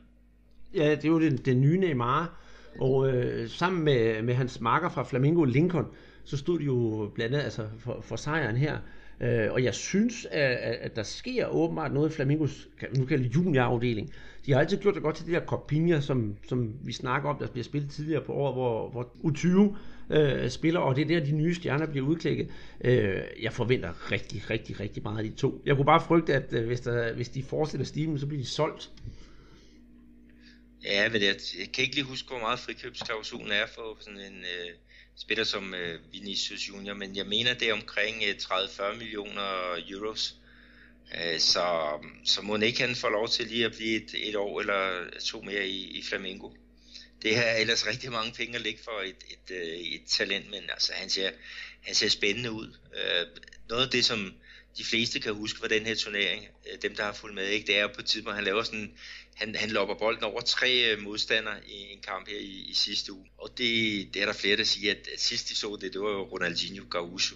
Ja, 0.74 0.92
det 0.92 1.04
er 1.04 1.10
jo 1.10 1.22
den, 1.22 1.38
den 1.38 1.62
nye 1.62 1.78
Neymar, 1.78 2.42
og 2.80 3.10
øh, 3.10 3.50
sammen 3.50 3.84
med, 3.84 4.22
med 4.22 4.34
hans 4.34 4.60
marker 4.60 4.90
fra 4.90 5.04
Flamingo 5.04 5.44
Lincoln, 5.44 5.86
så 6.24 6.38
stod 6.38 6.60
de 6.60 6.66
jo 6.66 7.12
blandt 7.16 7.36
andet 7.36 7.44
altså 7.44 7.68
for, 7.80 8.02
for 8.02 8.16
sejren 8.16 8.58
her. 8.58 8.78
Øh, 9.22 9.52
og 9.52 9.64
jeg 9.64 9.74
synes, 9.74 10.26
at, 10.32 10.58
at 10.58 10.96
der 10.96 11.04
sker 11.04 11.48
åbenbart 11.48 11.94
noget 11.94 12.10
i 12.10 12.14
Flamingos, 12.14 12.68
nu 12.98 13.06
kalder 13.06 13.24
det 13.24 13.36
juniorafdeling. 13.36 14.14
De 14.46 14.52
har 14.52 14.60
altid 14.60 14.78
gjort 14.78 14.96
det 14.96 15.04
godt 15.04 15.16
til 15.16 15.28
de 15.28 15.32
der 15.32 15.46
Copinha, 15.46 16.02
som, 16.02 16.36
som 16.50 16.74
vi 16.84 16.94
snakker 16.94 17.30
om, 17.30 17.38
der 17.38 17.48
bliver 17.48 17.64
spillet 17.64 17.92
tidligere 17.92 18.22
på 18.22 18.34
året, 18.34 18.54
hvor, 18.54 18.90
hvor 18.90 19.04
U20 19.24 19.76
øh, 20.16 20.50
spiller, 20.50 20.80
og 20.80 20.96
det 20.96 21.02
er 21.02 21.20
der, 21.20 21.26
de 21.26 21.32
nye 21.32 21.56
stjerner 21.56 21.86
bliver 21.86 22.08
udklækket. 22.08 22.50
Øh, 22.84 23.22
jeg 23.42 23.54
forventer 23.54 24.12
rigtig, 24.12 24.50
rigtig, 24.50 24.80
rigtig 24.80 25.04
meget 25.04 25.18
af 25.18 25.24
de 25.24 25.36
to. 25.36 25.62
Jeg 25.66 25.76
kunne 25.76 25.86
bare 25.86 26.02
frygte, 26.02 26.34
at 26.34 26.54
øh, 26.54 26.68
hvis, 26.68 26.80
der, 26.80 27.14
hvis 27.14 27.30
de 27.30 27.44
fortsætter 27.44 27.86
stimen, 27.86 28.20
så 28.20 28.28
bliver 28.28 28.42
de 28.44 28.48
solgt. 28.50 28.92
Ja, 30.84 31.10
men 31.10 31.22
jeg, 31.22 31.36
jeg 31.60 31.72
kan 31.74 31.84
ikke 31.84 31.96
lige 31.96 32.06
huske, 32.06 32.30
hvor 32.30 32.40
meget 32.40 32.60
frikøbsklausulen 32.60 33.52
er 33.52 33.66
for 33.76 33.98
sådan 34.00 34.20
en 34.20 34.38
øh, 34.40 34.72
spiller 35.22 35.44
som 35.44 35.74
øh, 35.74 36.00
Vinicius 36.12 36.70
Junior, 36.70 36.94
men 36.94 37.16
jeg 37.16 37.26
mener, 37.26 37.54
det 37.54 37.70
er 37.70 37.74
omkring 37.74 38.24
øh, 38.28 38.36
30-40 38.36 38.98
millioner 38.98 39.78
euros. 39.90 40.36
Øh, 41.18 41.40
så, 41.40 41.66
så 42.26 42.42
må 42.42 42.58
ikke 42.58 42.82
han 42.82 42.96
få 42.96 43.10
lov 43.10 43.30
til 43.30 43.48
lige 43.48 43.66
at 43.66 43.72
blive 43.72 44.04
et, 44.04 44.30
et 44.30 44.36
år 44.36 44.60
eller 44.60 45.10
to 45.26 45.42
mere 45.42 45.68
i, 45.68 45.98
i 46.00 46.04
Flamengo. 46.04 46.50
Det 47.22 47.38
er 47.38 47.54
ellers 47.54 47.88
rigtig 47.88 48.12
mange 48.12 48.32
penge 48.32 48.56
at 48.56 48.62
lægge 48.62 48.80
for 48.84 49.02
et, 49.02 49.16
et, 49.30 49.56
et, 49.56 49.96
et 49.96 50.02
talent, 50.08 50.50
men 50.50 50.64
altså, 50.70 50.94
han, 50.94 51.10
ser, 51.10 51.32
han 51.82 51.96
ser 51.96 52.10
spændende 52.10 52.52
ud. 52.52 52.78
Øh, 52.96 53.28
noget 53.70 53.86
af 53.86 53.92
det, 53.92 54.06
som 54.06 54.34
de 54.78 54.84
fleste 54.84 55.20
kan 55.20 55.34
huske 55.34 55.60
fra 55.60 55.68
den 55.68 55.86
her 55.86 55.96
turnering, 55.96 56.48
øh, 56.72 56.82
dem 56.82 56.96
der 56.96 57.04
har 57.04 57.14
fulgt 57.14 57.36
med, 57.36 57.48
ikke, 57.48 57.68
det 57.68 57.78
er 57.78 57.88
på 57.88 58.02
et 58.02 58.06
tidspunkt, 58.06 58.36
han 58.36 58.46
laver 58.46 58.64
sådan, 58.64 58.98
han, 59.42 59.56
han 59.56 59.70
lopper 59.70 59.96
bolden 59.96 60.24
over 60.24 60.42
tre 60.42 60.92
øh, 60.92 61.04
modstandere 61.04 61.56
i 61.68 61.94
en 61.94 62.00
kamp 62.08 62.30
her 62.30 62.38
i, 62.38 62.66
i 62.70 62.74
sidste 62.74 63.14
uge. 63.14 63.26
Og 63.38 63.50
det, 63.58 63.70
det 64.14 64.22
er 64.22 64.26
der 64.26 64.34
flere, 64.34 64.58
der 64.58 64.64
siger, 64.64 64.92
at, 64.92 65.08
at 65.14 65.20
sidst 65.20 65.50
de 65.50 65.56
så 65.56 65.78
det, 65.82 65.94
det 65.94 66.02
var 66.02 66.10
jo 66.10 66.24
Ronaldinho 66.24 66.86
Gaúcho, 66.96 67.36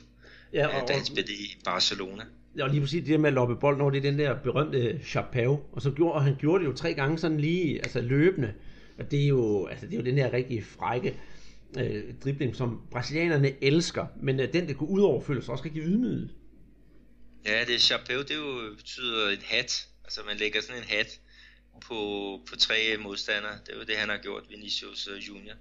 ja, 0.53 0.67
og, 0.67 0.87
da 0.87 0.93
han 0.93 1.05
spillede 1.05 1.33
i 1.33 1.57
Barcelona. 1.65 2.23
Og 2.61 2.69
lige 2.69 2.81
præcis 2.81 3.03
det 3.03 3.09
der 3.09 3.17
med 3.17 3.29
at 3.29 3.33
loppe 3.33 3.55
bolden 3.55 3.81
over, 3.81 3.91
det 3.91 3.97
er 3.97 4.11
den 4.11 4.19
der 4.19 4.39
berømte 4.43 4.99
Chapeu, 5.05 5.59
og 5.71 5.81
så 5.81 5.91
gjorde, 5.91 6.13
og 6.13 6.23
han 6.23 6.35
gjorde 6.39 6.63
det 6.63 6.69
jo 6.69 6.75
tre 6.75 6.93
gange 6.93 7.17
sådan 7.17 7.39
lige, 7.39 7.77
altså 7.77 8.01
løbende, 8.01 8.53
og 8.99 9.11
det 9.11 9.23
er 9.23 9.27
jo, 9.27 9.65
altså 9.65 9.85
det 9.85 9.93
er 9.93 9.97
jo 9.97 10.05
den 10.05 10.17
her 10.17 10.33
rigtig 10.33 10.65
frække 10.65 11.19
øh, 11.79 12.03
dribling, 12.23 12.55
som 12.55 12.81
brasilianerne 12.91 13.63
elsker, 13.63 14.05
men 14.21 14.39
øh, 14.39 14.53
den, 14.53 14.67
der 14.67 14.73
går 14.73 14.85
ud 14.85 15.01
over, 15.01 15.21
føler 15.21 15.41
sig 15.41 15.51
også 15.51 15.65
rigtig 15.65 15.81
ydmyget. 15.83 16.29
Ja, 17.45 17.63
det 17.67 17.75
er 17.75 17.79
Chapeu, 17.79 18.21
det 18.21 18.35
jo 18.35 18.75
betyder 18.77 19.29
et 19.29 19.43
hat. 19.43 19.87
Altså 20.03 20.21
man 20.27 20.37
lægger 20.37 20.61
sådan 20.61 20.81
en 20.81 20.87
hat 20.87 21.19
på, 21.81 22.41
på 22.49 22.55
tre 22.55 22.97
modstandere. 22.97 23.59
Det 23.65 23.73
er 23.73 23.77
jo 23.77 23.83
det, 23.83 23.97
han 23.97 24.09
har 24.09 24.17
gjort, 24.17 24.43
Vinicius 24.49 25.07
øh, 25.07 25.27
Junior. 25.27 25.55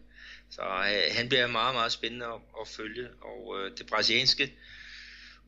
Så 0.50 0.62
øh, 0.62 1.16
han 1.16 1.28
bliver 1.28 1.46
meget, 1.46 1.74
meget 1.74 1.92
spændende 1.92 2.26
at, 2.26 2.40
at 2.60 2.68
følge. 2.68 3.08
Og 3.20 3.58
øh, 3.58 3.78
det 3.78 3.86
brasilianske 3.86 4.52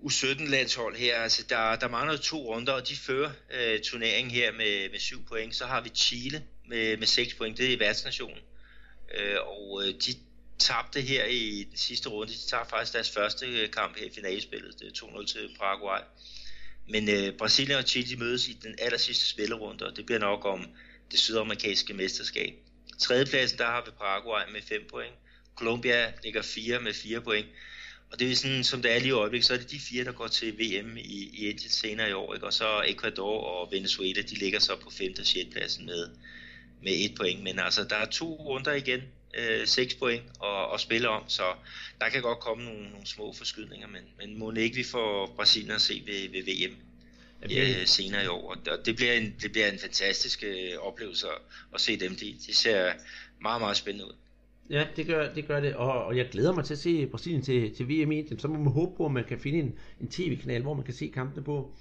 U17-landshold 0.03 0.97
her, 0.97 1.17
altså 1.17 1.43
der, 1.49 1.77
der 1.77 1.89
mangler 1.89 2.17
to 2.17 2.55
runder, 2.55 2.73
og 2.73 2.89
de 2.89 2.97
fører 2.97 3.31
øh, 3.55 3.81
turneringen 3.81 4.31
her 4.31 4.53
med, 4.53 4.91
med 4.91 4.99
syv 4.99 5.27
point. 5.27 5.57
Så 5.57 5.67
har 5.67 5.81
vi 5.81 5.89
Chile 5.89 6.45
med, 6.69 6.97
med 6.97 7.07
seks 7.07 7.35
point, 7.35 7.59
det 7.59 7.73
er 7.73 7.79
værtsnationen. 7.79 8.39
Øh, 9.15 9.37
og 9.41 9.83
øh, 9.85 9.95
de 9.95 10.15
tabte 10.59 11.01
her 11.01 11.25
i 11.25 11.67
den 11.71 11.77
sidste 11.77 12.09
runde. 12.09 12.33
De 12.33 12.39
tabte 12.39 12.71
faktisk 12.71 12.93
deres 12.93 13.11
første 13.11 13.47
øh, 13.47 13.71
kamp 13.71 13.99
her 13.99 14.07
i 14.07 14.11
finalespillet. 14.15 14.81
Det 14.81 14.87
er 14.87 15.07
2-0 15.07 15.27
til 15.27 15.57
Paraguay. 15.59 16.01
Men 16.89 17.09
øh, 17.09 17.37
Brasilien 17.39 17.79
og 17.79 17.85
Chile 17.85 18.17
mødes 18.17 18.49
i 18.49 18.53
den 18.63 18.75
aller 18.79 18.99
sidste 18.99 19.27
spillerunde, 19.27 19.87
og 19.87 19.97
det 19.97 20.07
bliver 20.07 20.19
nok 20.19 20.45
om 20.45 20.67
det 21.11 21.19
sydamerikanske 21.19 21.95
mesterskab. 21.95 22.55
Tredjepladsen, 22.99 23.59
der 23.59 23.65
har 23.65 23.83
vi 23.87 23.91
Paraguay 23.99 24.43
med 24.53 24.63
5 24.63 24.81
point. 24.91 25.15
Colombia 25.57 26.13
ligger 26.25 26.43
4 26.43 26.81
med 26.81 26.95
4 26.95 27.21
point. 27.21 27.47
Og 28.13 28.19
det 28.19 28.33
er 28.33 28.37
sådan, 28.37 28.65
som 28.65 28.83
det 28.83 28.93
er 28.93 28.99
lige 28.99 29.09
i 29.09 29.13
øjeblikket, 29.13 29.47
så 29.47 29.55
er 29.55 29.59
det 29.59 29.71
de 29.71 29.81
fire, 29.81 30.05
der 30.05 30.13
går 30.13 30.27
til 30.27 30.53
VM 30.53 30.97
i, 30.97 31.31
i 31.33 31.49
Indien 31.51 31.71
senere 31.71 32.11
i 32.11 32.13
år. 32.13 32.35
Ikke? 32.35 32.47
Og 32.47 32.53
så 32.53 32.83
Ecuador 32.87 33.41
og 33.41 33.73
Venezuela, 33.73 34.23
de 34.23 34.35
ligger 34.35 34.59
så 34.59 34.77
på 34.77 34.91
5. 34.91 35.15
og 35.19 35.27
6. 35.27 35.49
pladsen 35.53 35.87
med, 35.87 36.09
med 36.83 36.93
et 36.93 37.15
point. 37.17 37.43
Men 37.43 37.59
altså, 37.59 37.85
der 37.85 37.97
er 37.97 38.11
to 38.11 38.35
runder 38.35 38.73
igen, 38.73 39.01
øh, 39.37 39.67
6 39.67 39.95
point 39.95 40.23
og, 40.41 40.69
og 40.69 40.81
spille 40.81 41.09
om, 41.09 41.23
så 41.29 41.43
der 42.01 42.09
kan 42.09 42.23
godt 42.23 42.41
komme 42.41 42.65
nogle, 42.65 42.91
nogle 42.91 43.07
små 43.07 43.33
forskydninger, 43.33 43.89
men, 43.89 44.03
men 44.19 44.39
må 44.39 44.53
ikke 44.53 44.77
vi 44.77 44.85
får 44.85 45.33
Brasilien 45.37 45.71
at 45.71 45.81
se 45.81 46.03
ved, 46.07 46.31
ved 46.31 46.43
VM 46.43 46.77
ja, 47.51 47.85
senere 47.85 48.25
i 48.25 48.27
år. 48.27 48.57
Og 48.67 48.87
det 48.87 48.97
bliver 48.97 49.13
en, 49.13 49.35
det 49.43 49.53
bliver 49.53 49.73
en 49.73 49.79
fantastisk 49.79 50.45
øh, 50.47 50.79
oplevelse 50.81 51.27
at, 51.27 51.39
at 51.75 51.81
se 51.81 51.97
dem. 51.97 52.17
De, 52.17 52.35
de 52.47 52.55
ser 52.55 52.93
meget, 53.41 53.61
meget 53.61 53.77
spændende 53.77 54.07
ud. 54.07 54.13
Ja, 54.71 54.87
det 54.97 55.07
gør 55.07 55.35
det, 55.35 55.47
gør 55.47 55.61
det. 55.61 55.75
Og, 55.75 56.05
og 56.05 56.17
jeg 56.17 56.29
glæder 56.31 56.53
mig 56.53 56.65
til 56.65 56.75
at 56.75 56.79
se 56.79 57.07
Brasilien 57.07 57.43
til, 57.43 57.75
til 57.75 57.89
VM 57.89 58.13
i 58.13 58.19
Indien. 58.19 58.39
Så 58.39 58.49
må 58.49 58.59
man 58.59 58.73
håbe 58.73 58.97
på, 58.97 59.07
at 59.07 59.13
man 59.13 59.25
kan 59.25 59.41
finde 59.41 59.59
en, 59.59 59.75
en 60.01 60.09
tv-kanal, 60.09 60.63
hvor 60.63 60.75
man 60.75 60.85
kan 60.85 60.95
se 60.95 61.11
kampene 61.15 61.45
på. 61.45 61.75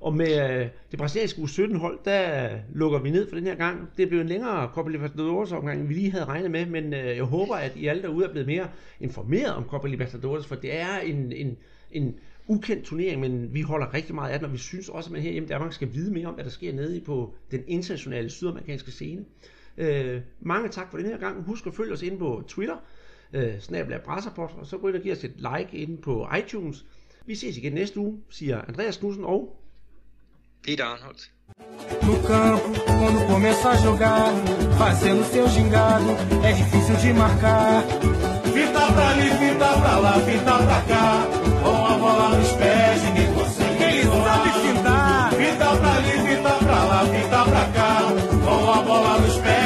Og 0.00 0.14
med 0.14 0.60
øh, 0.60 0.68
det 0.90 0.98
brasilianske 0.98 1.42
U17-hold, 1.42 1.98
der 2.04 2.50
lukker 2.74 2.98
vi 2.98 3.10
ned 3.10 3.28
for 3.28 3.36
den 3.36 3.46
her 3.46 3.54
gang. 3.54 3.90
Det 3.96 4.08
blev 4.08 4.20
en 4.20 4.26
længere 4.26 4.70
Copa 4.74 4.90
Libertadores 4.90 5.52
omgang, 5.52 5.80
end 5.80 5.88
vi 5.88 5.94
lige 5.94 6.10
havde 6.10 6.24
regnet 6.24 6.50
med, 6.50 6.66
men 6.66 6.94
øh, 6.94 7.16
jeg 7.16 7.24
håber, 7.24 7.54
at 7.54 7.76
I 7.76 7.86
alle 7.86 8.02
derude 8.02 8.26
er 8.26 8.30
blevet 8.30 8.46
mere 8.46 8.68
informeret 9.00 9.54
om 9.54 9.64
Copa 9.64 9.88
Libertadores, 9.88 10.46
for 10.46 10.54
det 10.54 10.80
er 10.80 10.98
en, 10.98 11.32
en, 11.32 11.56
en 11.92 12.14
ukendt 12.46 12.84
turnering, 12.84 13.20
men 13.20 13.54
vi 13.54 13.62
holder 13.62 13.94
rigtig 13.94 14.14
meget 14.14 14.32
af 14.32 14.38
den, 14.38 14.46
og 14.46 14.52
vi 14.52 14.58
synes 14.58 14.88
også, 14.88 15.08
at 15.08 15.12
man 15.12 15.22
her 15.22 15.30
hjemme 15.30 15.46
i 15.46 15.48
Danmark 15.48 15.72
skal 15.72 15.94
vide 15.94 16.12
mere 16.12 16.26
om, 16.26 16.34
hvad 16.34 16.44
der 16.44 16.50
sker 16.50 16.72
nede 16.72 17.00
på 17.00 17.34
den 17.50 17.64
internationale 17.66 18.30
sydamerikanske 18.30 18.90
scene. 18.90 19.24
Øh, 19.78 20.20
mange 20.40 20.68
tak 20.68 20.90
for 20.90 20.98
den 20.98 21.06
her 21.06 21.18
gang. 21.18 21.42
Husk 21.42 21.66
at 21.66 21.74
følge 21.74 21.92
os 21.92 22.02
ind 22.02 22.18
på 22.18 22.42
Twitter, 22.48 22.76
øh, 23.32 23.60
snabel 23.60 23.98
Brasserpot, 24.04 24.54
og 24.58 24.66
så 24.66 24.78
gå 24.78 24.88
ind 24.88 24.96
og 24.96 25.02
give 25.02 25.12
os 25.12 25.24
et 25.24 25.34
like 25.36 25.76
inde 25.76 25.96
på 25.96 26.28
iTunes. 26.38 26.84
Vi 27.26 27.34
ses 27.34 27.56
igen 27.56 27.72
næste 27.72 28.00
uge, 28.00 28.20
siger 28.28 28.60
Andreas 28.60 28.96
Knudsen 28.96 29.24
og 29.24 29.59
Pete 30.70 30.82
Arnold. 30.82 31.20
No 32.02 32.22
campo, 32.22 32.70
quando 32.86 33.26
começa 33.26 33.70
a 33.70 33.76
jogar, 33.78 34.32
fazendo 34.78 35.24
seu 35.32 35.48
gingado, 35.48 36.16
é 36.44 36.52
difícil 36.52 36.94
de 36.94 37.12
marcar. 37.12 37.82
Fita 38.54 38.92
pra 38.92 39.08
ali, 39.08 39.30
fita 39.30 39.66
pra 39.66 39.98
lá, 39.98 40.12
fita 40.20 40.52
pra 40.52 40.80
cá, 40.82 41.26
com 41.60 41.86
a 41.86 41.98
bola 41.98 42.36
nos 42.36 42.52
pés, 42.52 43.02
ninguém 43.02 43.34
consegue. 43.34 43.82
Ele 43.82 44.04
voar. 44.04 44.36
sabe 44.36 44.50
fitar. 44.68 45.30
Fita 45.32 45.76
pra 45.76 45.92
ali, 45.92 46.28
fita 46.28 46.52
pra 46.64 46.84
lá, 46.84 47.04
fita 47.06 47.44
pra 47.50 47.64
cá, 47.74 48.02
com 48.44 48.70
a 48.70 48.82
bola 48.82 49.18
nos 49.18 49.36
pés. 49.38 49.59